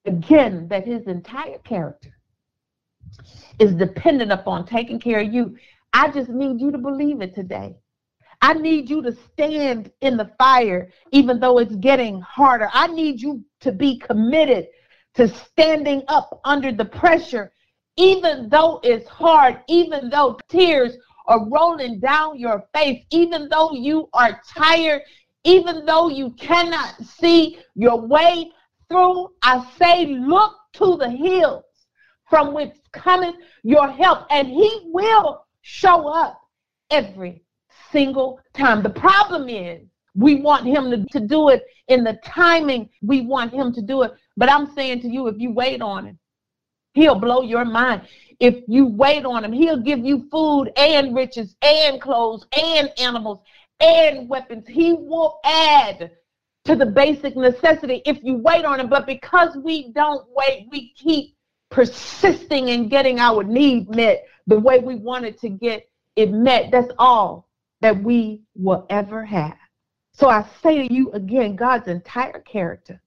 again 0.06 0.68
that 0.70 0.86
his 0.86 1.06
entire 1.08 1.60
character 1.60 2.10
is 3.60 3.74
dependent 3.74 4.32
upon 4.32 4.66
taking 4.66 5.00
care 5.00 5.20
of 5.20 5.34
you. 5.34 5.56
I 5.94 6.10
just 6.10 6.30
need 6.30 6.60
you 6.60 6.72
to 6.72 6.78
believe 6.78 7.22
it 7.22 7.36
today. 7.36 7.76
I 8.42 8.54
need 8.54 8.90
you 8.90 9.02
to 9.02 9.12
stand 9.34 9.92
in 10.02 10.18
the 10.18 10.32
fire, 10.38 10.92
even 11.12 11.40
though 11.40 11.58
it's 11.58 11.76
getting 11.76 12.22
harder. 12.22 12.70
I 12.72 12.88
need 12.88 13.22
you 13.22 13.44
to 13.62 13.72
be 13.72 13.98
committed 13.98 14.68
to 15.16 15.28
standing 15.28 16.04
up 16.08 16.40
under 16.46 16.72
the 16.72 16.86
pressure 16.86 17.52
even 17.98 18.48
though 18.50 18.80
it's 18.84 19.10
hard, 19.10 19.60
even 19.68 20.10
though 20.10 20.40
tears 20.48 20.96
are 21.26 21.50
rolling 21.50 22.00
down 22.00 22.40
your 22.40 22.64
face, 22.74 23.04
even 23.12 23.50
though 23.50 23.72
you 23.74 24.08
are 24.14 24.40
tired, 24.56 25.02
even 25.44 25.86
though 25.86 26.08
you 26.08 26.32
cannot 26.34 26.96
see 27.04 27.58
your 27.76 28.00
way 28.00 28.52
through, 28.88 29.30
I 29.42 29.68
say, 29.78 30.06
look 30.06 30.56
to 30.74 30.96
the 30.98 31.10
hills 31.10 31.64
from 32.30 32.54
which 32.54 32.74
cometh 32.94 33.36
your 33.64 33.90
help, 33.90 34.28
and 34.30 34.48
He 34.48 34.90
will 34.94 35.46
show 35.62 36.08
up 36.08 36.40
every 36.92 37.42
single 37.98 38.40
time. 38.54 38.84
The 38.84 38.90
problem 38.90 39.50
is, 39.50 39.82
we 40.16 40.36
want 40.36 40.66
Him 40.66 40.92
to, 40.92 41.06
to 41.20 41.20
do 41.20 41.50
it 41.50 41.64
in 41.88 42.04
the 42.04 42.20
timing 42.26 42.90
we 43.02 43.22
want 43.22 43.54
Him 43.54 43.74
to 43.74 43.82
do 43.82 44.04
it. 44.04 44.12
But 44.36 44.52
I'm 44.52 44.74
saying 44.74 45.02
to 45.02 45.08
you, 45.08 45.28
if 45.28 45.36
you 45.38 45.52
wait 45.52 45.82
on 45.82 46.06
Him, 46.06 46.20
He'll 46.94 47.20
blow 47.20 47.42
your 47.44 47.66
mind. 47.66 48.02
If 48.40 48.64
you 48.68 48.88
wait 48.88 49.26
on 49.26 49.44
him, 49.44 49.52
he'll 49.52 49.82
give 49.82 50.00
you 50.00 50.28
food 50.32 50.72
and 50.78 51.16
riches 51.16 51.56
and 51.62 52.02
clothes 52.02 52.46
and 52.56 52.92
animals 52.98 53.40
and 53.80 54.28
weapons. 54.30 54.66
He 54.68 54.94
will 54.94 55.40
add 55.44 56.12
to 56.66 56.76
the 56.76 56.86
basic 56.86 57.36
necessity 57.36 58.02
if 58.06 58.18
you 58.24 58.36
wait 58.38 58.66
on 58.66 58.80
him. 58.80 58.90
But 58.90 59.06
because 59.06 59.56
we 59.64 59.92
don't 59.92 60.26
wait, 60.30 60.68
we 60.72 60.94
keep 60.94 61.36
persisting 61.70 62.70
in 62.70 62.90
getting 62.90 63.20
our 63.20 63.44
need 63.44 63.90
met 63.96 64.26
the 64.48 64.60
way 64.60 64.80
we 64.80 64.96
wanted 64.96 65.40
to 65.42 65.50
get 65.50 65.88
it 66.16 66.32
met. 66.32 66.72
That's 66.72 66.92
all 66.98 67.47
that 67.82 68.02
we 68.02 68.44
will 68.56 68.86
ever 68.90 69.26
have. 69.26 69.58
So 70.14 70.30
I 70.30 70.46
say 70.64 70.88
to 70.88 70.94
you 70.94 71.12
again, 71.12 71.56
God's 71.56 71.88
entire 71.88 72.40
character 72.40 73.02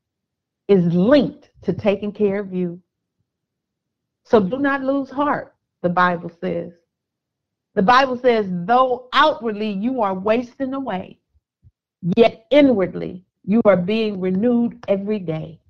is 0.69 0.85
linked 0.95 1.51
to 1.63 1.73
taking 1.73 2.13
care 2.13 2.39
of 2.39 2.53
you 2.53 2.81
so 4.31 4.39
do 4.39 4.61
not 4.61 4.85
lose 4.85 5.11
heart, 5.11 5.57
the 5.83 5.89
Bible 5.89 6.31
says. 6.41 6.71
The 7.75 7.83
Bible 7.83 8.17
says, 8.17 8.47
though 8.49 9.09
outwardly 9.13 9.73
you 9.73 10.03
are 10.03 10.15
wasting 10.15 10.73
away, 10.73 11.19
yet 12.17 12.47
inwardly 12.53 13.25
you 13.45 13.61
are 13.65 13.77
being 13.77 14.21
renewed 14.21 14.85
every 14.87 15.19
day. 15.19 15.61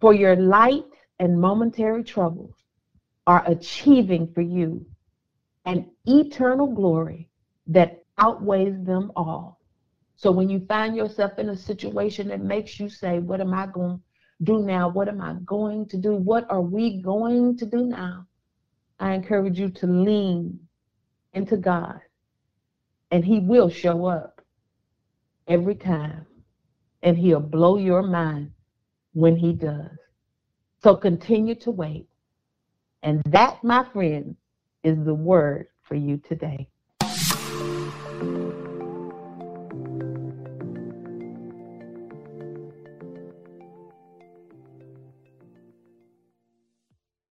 For 0.00 0.12
your 0.12 0.34
light 0.34 0.90
and 1.20 1.40
momentary 1.40 2.02
troubles 2.02 2.56
are 3.28 3.44
achieving 3.46 4.32
for 4.32 4.40
you 4.40 4.84
an 5.64 5.92
eternal 6.06 6.66
glory 6.66 7.29
that 7.70 8.04
outweighs 8.18 8.84
them 8.84 9.10
all. 9.16 9.60
So 10.16 10.30
when 10.30 10.50
you 10.50 10.60
find 10.66 10.94
yourself 10.94 11.38
in 11.38 11.48
a 11.48 11.56
situation 11.56 12.28
that 12.28 12.42
makes 12.42 12.78
you 12.78 12.90
say, 12.90 13.20
What 13.20 13.40
am 13.40 13.54
I 13.54 13.66
going 13.66 13.96
to 13.96 14.44
do 14.44 14.58
now? 14.58 14.90
What 14.90 15.08
am 15.08 15.22
I 15.22 15.34
going 15.46 15.86
to 15.88 15.96
do? 15.96 16.14
What 16.14 16.46
are 16.50 16.60
we 16.60 17.00
going 17.00 17.56
to 17.56 17.64
do 17.64 17.86
now? 17.86 18.26
I 18.98 19.14
encourage 19.14 19.58
you 19.58 19.70
to 19.70 19.86
lean 19.86 20.60
into 21.32 21.56
God, 21.56 22.00
and 23.10 23.24
He 23.24 23.38
will 23.38 23.70
show 23.70 24.04
up 24.04 24.42
every 25.48 25.76
time, 25.76 26.26
and 27.02 27.16
He'll 27.16 27.40
blow 27.40 27.78
your 27.78 28.02
mind 28.02 28.50
when 29.14 29.36
He 29.36 29.54
does. 29.54 29.96
So 30.82 30.96
continue 30.96 31.54
to 31.56 31.70
wait. 31.70 32.08
And 33.02 33.22
that, 33.26 33.62
my 33.64 33.86
friend, 33.92 34.36
is 34.82 35.02
the 35.04 35.14
word 35.14 35.68
for 35.82 35.94
you 35.94 36.18
today. 36.18 36.68